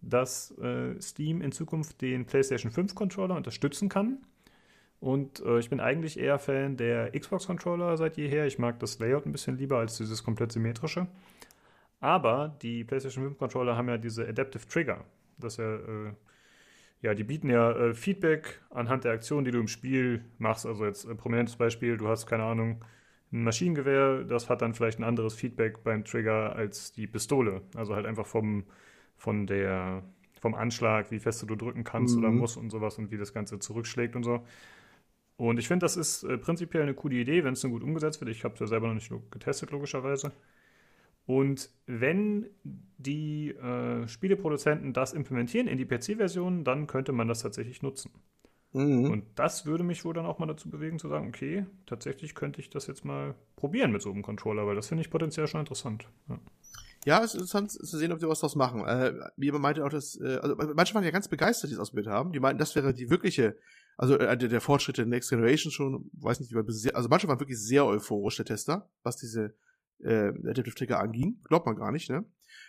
[0.00, 4.18] dass äh, Steam in Zukunft den PlayStation 5 Controller unterstützen kann
[5.04, 8.46] Und äh, ich bin eigentlich eher Fan der Xbox-Controller seit jeher.
[8.46, 11.08] Ich mag das Layout ein bisschen lieber als dieses komplett symmetrische.
[12.00, 15.04] Aber die PlayStation 5 Controller haben ja diese Adaptive Trigger.
[15.36, 16.14] Das ja, äh,
[17.02, 20.64] ja, die bieten ja äh, Feedback anhand der Aktion, die du im Spiel machst.
[20.64, 22.82] Also jetzt ein prominentes Beispiel, du hast keine Ahnung,
[23.30, 27.60] ein Maschinengewehr, das hat dann vielleicht ein anderes Feedback beim Trigger als die Pistole.
[27.76, 28.64] Also halt einfach vom,
[29.18, 30.02] von der,
[30.40, 32.24] vom Anschlag, wie fest du drücken kannst mhm.
[32.24, 34.46] oder musst und sowas und wie das Ganze zurückschlägt und so.
[35.36, 38.20] Und ich finde, das ist äh, prinzipiell eine coole Idee, wenn es dann gut umgesetzt
[38.20, 38.30] wird.
[38.30, 40.32] Ich habe es ja selber noch nicht getestet, logischerweise.
[41.26, 47.82] Und wenn die äh, Spieleproduzenten das implementieren in die PC-Version, dann könnte man das tatsächlich
[47.82, 48.10] nutzen.
[48.72, 49.10] Mhm.
[49.10, 52.60] Und das würde mich wohl dann auch mal dazu bewegen, zu sagen, okay, tatsächlich könnte
[52.60, 55.60] ich das jetzt mal probieren mit so einem Controller, weil das finde ich potenziell schon
[55.60, 56.08] interessant.
[56.28, 56.38] Ja.
[57.06, 58.86] Ja, es ist interessant zu sehen, ob die was draus machen.
[58.86, 61.80] Äh, wie jemand meinte auch, dass, äh, also manche waren ja ganz begeistert, die es
[61.80, 62.32] ausprobiert haben.
[62.32, 63.56] Die meinten, das wäre die wirkliche
[63.96, 66.54] also äh, der, Fortschritt der Next Generation schon, weiß nicht,
[66.94, 69.54] also manche waren wirklich sehr euphorisch, der Tester, was diese
[70.00, 71.40] äh, Adaptive Trigger anging.
[71.44, 72.24] Glaubt man gar nicht, ne?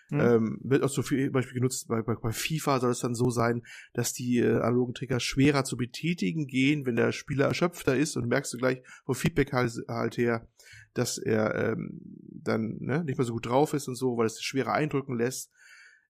[0.10, 0.20] Mhm.
[0.20, 3.30] Ähm, wird auch so viel Beispiel genutzt, bei, bei, bei FIFA soll es dann so
[3.32, 8.16] sein, dass die äh, analogen Trigger schwerer zu betätigen gehen, wenn der Spieler erschöpfter ist
[8.16, 10.48] und merkst du gleich vom Feedback halt, halt her,
[10.94, 12.00] dass er ähm,
[12.32, 15.52] dann ne, nicht mehr so gut drauf ist und so, weil es schwerer eindrücken lässt.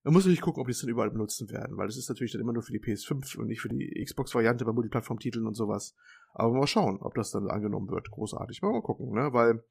[0.06, 2.30] Man muss natürlich gucken, ob die es dann überall benutzen werden, weil das ist natürlich
[2.30, 5.96] dann immer nur für die PS5 und nicht für die Xbox-Variante bei Multiplattform-Titeln und sowas.
[6.32, 8.12] Aber mal schauen, ob das dann angenommen wird.
[8.12, 8.62] Großartig.
[8.62, 9.32] Mal, mal gucken, ne?
[9.32, 9.64] Weil,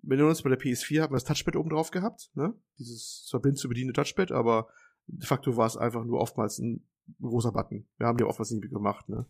[0.00, 2.54] wenn wir uns bei der PS4 haben wir das Touchpad oben drauf gehabt, ne?
[2.78, 4.68] Dieses zwar blind zu bedienende Touchpad, aber
[5.06, 6.88] de facto war es einfach nur oftmals ein
[7.20, 7.86] großer Button.
[7.98, 9.26] Wir haben ja oftmals nie gemacht, ne?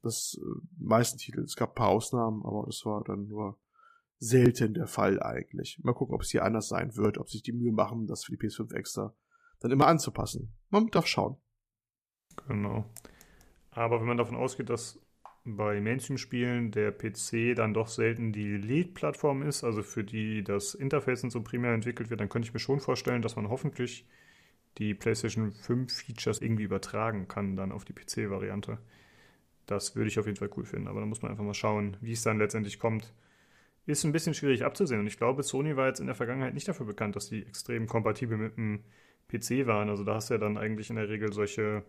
[0.00, 1.40] das äh, meisten Titel.
[1.40, 3.58] Es gab ein paar Ausnahmen, aber das war dann nur
[4.18, 5.80] selten der Fall eigentlich.
[5.82, 8.36] Mal gucken, ob es hier anders sein wird, ob sich die Mühe machen, das für
[8.36, 9.12] die PS5 extra
[9.60, 10.52] dann immer anzupassen.
[10.70, 11.36] Man darf schauen.
[12.48, 12.84] Genau.
[13.70, 14.98] Aber wenn man davon ausgeht, dass
[15.44, 21.22] bei Mainstream-Spielen der PC dann doch selten die Lead-Plattform ist, also für die das Interface
[21.22, 24.06] und so primär entwickelt wird, dann könnte ich mir schon vorstellen, dass man hoffentlich
[24.78, 28.78] die PlayStation 5 Features irgendwie übertragen kann dann auf die PC-Variante.
[29.66, 31.96] Das würde ich auf jeden Fall cool finden, aber da muss man einfach mal schauen,
[32.00, 33.12] wie es dann letztendlich kommt.
[33.86, 36.66] Ist ein bisschen schwierig abzusehen und ich glaube, Sony war jetzt in der Vergangenheit nicht
[36.66, 38.82] dafür bekannt, dass die extrem kompatibel mit dem
[39.28, 39.88] PC waren.
[39.88, 41.84] Also da hast du ja dann eigentlich in der Regel solche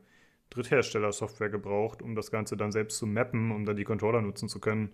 [0.49, 4.59] Dritthersteller-Software gebraucht, um das Ganze dann selbst zu mappen, um dann die Controller nutzen zu
[4.59, 4.91] können.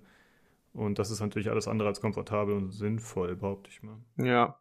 [0.73, 3.97] Und das ist natürlich alles andere als komfortabel und sinnvoll, behaupte ich mal.
[4.17, 4.59] Ja.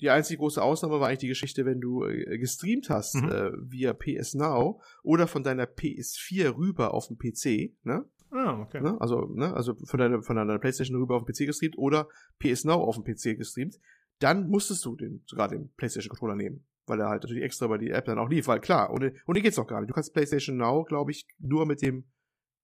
[0.00, 3.28] Die einzige große Ausnahme war eigentlich die Geschichte, wenn du äh, gestreamt hast mhm.
[3.28, 8.04] äh, via PS Now oder von deiner PS4 rüber auf den PC, ne?
[8.32, 8.80] Ah, okay.
[8.80, 8.96] Ne?
[8.98, 9.54] Also, ne?
[9.54, 12.08] also von deiner, von deiner PlayStation rüber auf den PC gestreamt oder
[12.40, 13.78] PS Now auf den PC gestreamt,
[14.18, 17.78] dann musstest du den, sogar den PlayStation Controller nehmen weil er halt natürlich extra über
[17.78, 19.90] die App dann auch lief, weil klar, ohne, ohne geht's auch gar nicht.
[19.90, 22.04] Du kannst PlayStation Now, glaube ich, nur mit dem,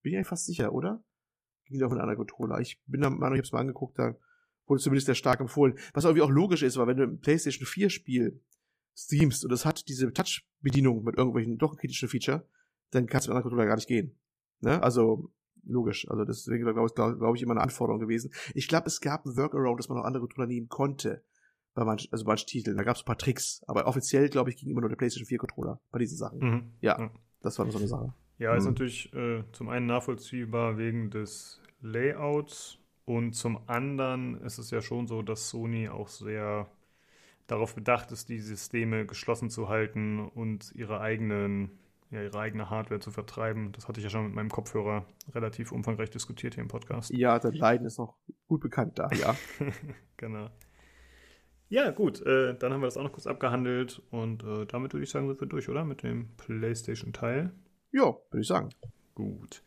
[0.03, 1.03] bin ich eigentlich fast sicher, oder?
[1.66, 2.61] Ging doch mit einem anderen Controller.
[2.61, 4.16] Ich bin der Meinung, ich hab's mal angeguckt, da
[4.66, 5.78] wurde zumindest sehr stark empfohlen.
[5.95, 8.40] Was irgendwie auch logisch ist, weil wenn du ein PlayStation 4 Spiel
[8.95, 12.47] streamst und es hat diese Touch-Bedienung mit irgendwelchen doch kritischen Feature,
[12.90, 14.19] dann kannst du mit einem anderen Controller gar nicht gehen.
[14.61, 14.82] Ne?
[14.82, 15.31] Also,
[15.65, 16.09] logisch.
[16.09, 18.32] Also deswegen glaube glaub, glaub ich immer eine Anforderung gewesen.
[18.55, 21.23] Ich glaube, es gab ein Workaround, dass man noch andere Controller nehmen konnte
[21.79, 22.77] bei manchen, also manchen Titeln.
[22.77, 23.63] Da gab es ein paar Tricks.
[23.69, 26.39] Aber offiziell, glaube ich, ging immer nur der PlayStation 4 Controller bei diesen Sachen.
[26.41, 26.73] Mhm.
[26.81, 27.11] Ja, ja,
[27.41, 28.13] das war so eine Sache.
[28.39, 28.71] Ja, ist mhm.
[28.71, 35.07] natürlich äh, zum einen nachvollziehbar wegen des Layouts und zum anderen ist es ja schon
[35.07, 36.69] so, dass Sony auch sehr
[37.47, 41.79] darauf bedacht ist, die Systeme geschlossen zu halten und ihre eigenen
[42.11, 43.71] ja, ihre eigene Hardware zu vertreiben.
[43.73, 47.11] Das hatte ich ja schon mit meinem Kopfhörer relativ umfangreich diskutiert hier im Podcast.
[47.11, 48.15] Ja, das Leiden ist noch
[48.49, 49.37] gut bekannt da, ja.
[50.17, 50.49] genau.
[51.70, 55.05] Ja, gut, äh, dann haben wir das auch noch kurz abgehandelt und äh, damit würde
[55.05, 55.85] ich sagen, sind wir durch, oder?
[55.85, 57.53] Mit dem PlayStation-Teil.
[57.93, 58.70] Ja, würde ich sagen.
[59.15, 59.62] Gut.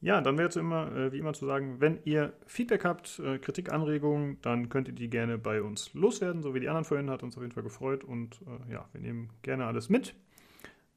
[0.00, 3.38] Ja, dann wäre jetzt immer, äh, wie immer zu sagen, wenn ihr Feedback habt, äh,
[3.38, 7.10] Kritik, Anregungen, dann könnt ihr die gerne bei uns loswerden, so wie die anderen vorhin,
[7.10, 10.14] hat uns auf jeden Fall gefreut und äh, ja, wir nehmen gerne alles mit.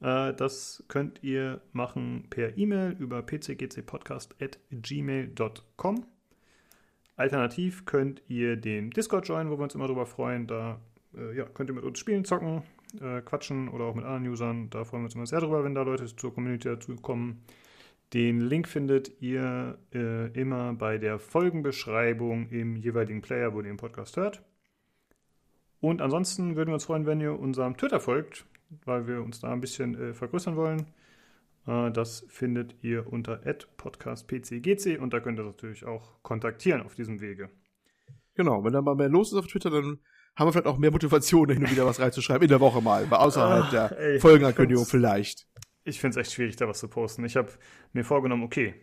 [0.00, 6.06] Äh, das könnt ihr machen per E-Mail über pcgcpodcast.gmail.com.
[7.16, 10.46] Alternativ könnt ihr den Discord joinen, wo wir uns immer drüber freuen.
[10.46, 10.80] Da
[11.16, 12.62] äh, ja, könnt ihr mit uns spielen, zocken,
[13.00, 14.70] äh, quatschen oder auch mit anderen Usern.
[14.70, 17.42] Da freuen wir uns immer sehr drüber, wenn da Leute zur Community dazu kommen.
[18.12, 23.76] Den Link findet ihr äh, immer bei der Folgenbeschreibung im jeweiligen Player, wo ihr den
[23.76, 24.42] Podcast hört.
[25.80, 28.46] Und ansonsten würden wir uns freuen, wenn ihr unserem Twitter folgt,
[28.84, 30.86] weil wir uns da ein bisschen äh, vergrößern wollen.
[31.66, 33.36] Äh, das findet ihr unter
[33.76, 37.50] podcastpcgc und da könnt ihr natürlich auch kontaktieren auf diesem Wege.
[38.34, 40.00] Genau, wenn da mal mehr los ist auf Twitter, dann
[40.36, 43.06] haben wir vielleicht auch mehr Motivation, hin und wieder was reinzuschreiben, in der Woche mal,
[43.08, 45.46] außerhalb Ach, der ey, Folgenankündigung vielleicht.
[45.84, 47.24] Ich finde es echt schwierig, da was zu posten.
[47.24, 47.50] Ich habe
[47.92, 48.74] mir vorgenommen, okay,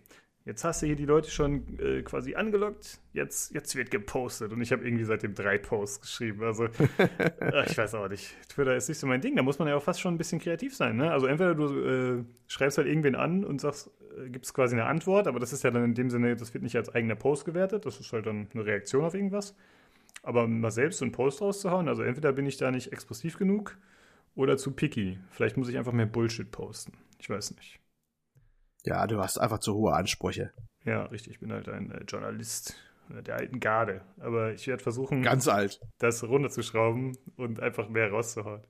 [0.45, 4.51] jetzt hast du hier die Leute schon äh, quasi angelockt, jetzt, jetzt wird gepostet.
[4.51, 6.43] Und ich habe irgendwie seitdem drei Posts geschrieben.
[6.43, 6.65] Also,
[7.39, 8.35] äh, ich weiß auch nicht.
[8.49, 9.35] Twitter ist nicht so mein Ding.
[9.35, 10.97] Da muss man ja auch fast schon ein bisschen kreativ sein.
[10.97, 11.11] Ne?
[11.11, 14.85] Also, entweder du äh, schreibst halt irgendwen an und sagst, äh, gibt es quasi eine
[14.85, 17.45] Antwort, aber das ist ja dann in dem Sinne, das wird nicht als eigener Post
[17.45, 17.85] gewertet.
[17.85, 19.55] Das ist halt dann eine Reaktion auf irgendwas.
[20.23, 23.77] Aber mal selbst so einen Post rauszuhauen, also entweder bin ich da nicht expressiv genug
[24.35, 25.17] oder zu picky.
[25.31, 26.93] Vielleicht muss ich einfach mehr Bullshit posten.
[27.17, 27.80] Ich weiß nicht.
[28.85, 30.51] Ja, du hast einfach zu hohe Ansprüche.
[30.85, 31.33] Ja, richtig.
[31.33, 32.75] Ich bin halt ein äh, Journalist
[33.15, 34.01] äh, der alten Garde.
[34.19, 35.79] Aber ich werde versuchen, Ganz alt.
[35.99, 38.61] das runterzuschrauben und einfach mehr rauszuhauen.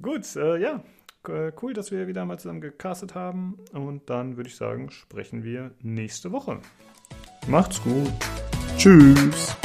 [0.00, 0.82] Gut, äh, ja.
[1.22, 3.58] K- Cool, dass wir wieder mal zusammen gecastet haben.
[3.72, 6.60] Und dann würde ich sagen, sprechen wir nächste Woche.
[7.48, 8.10] Macht's gut.
[8.76, 9.56] Tschüss.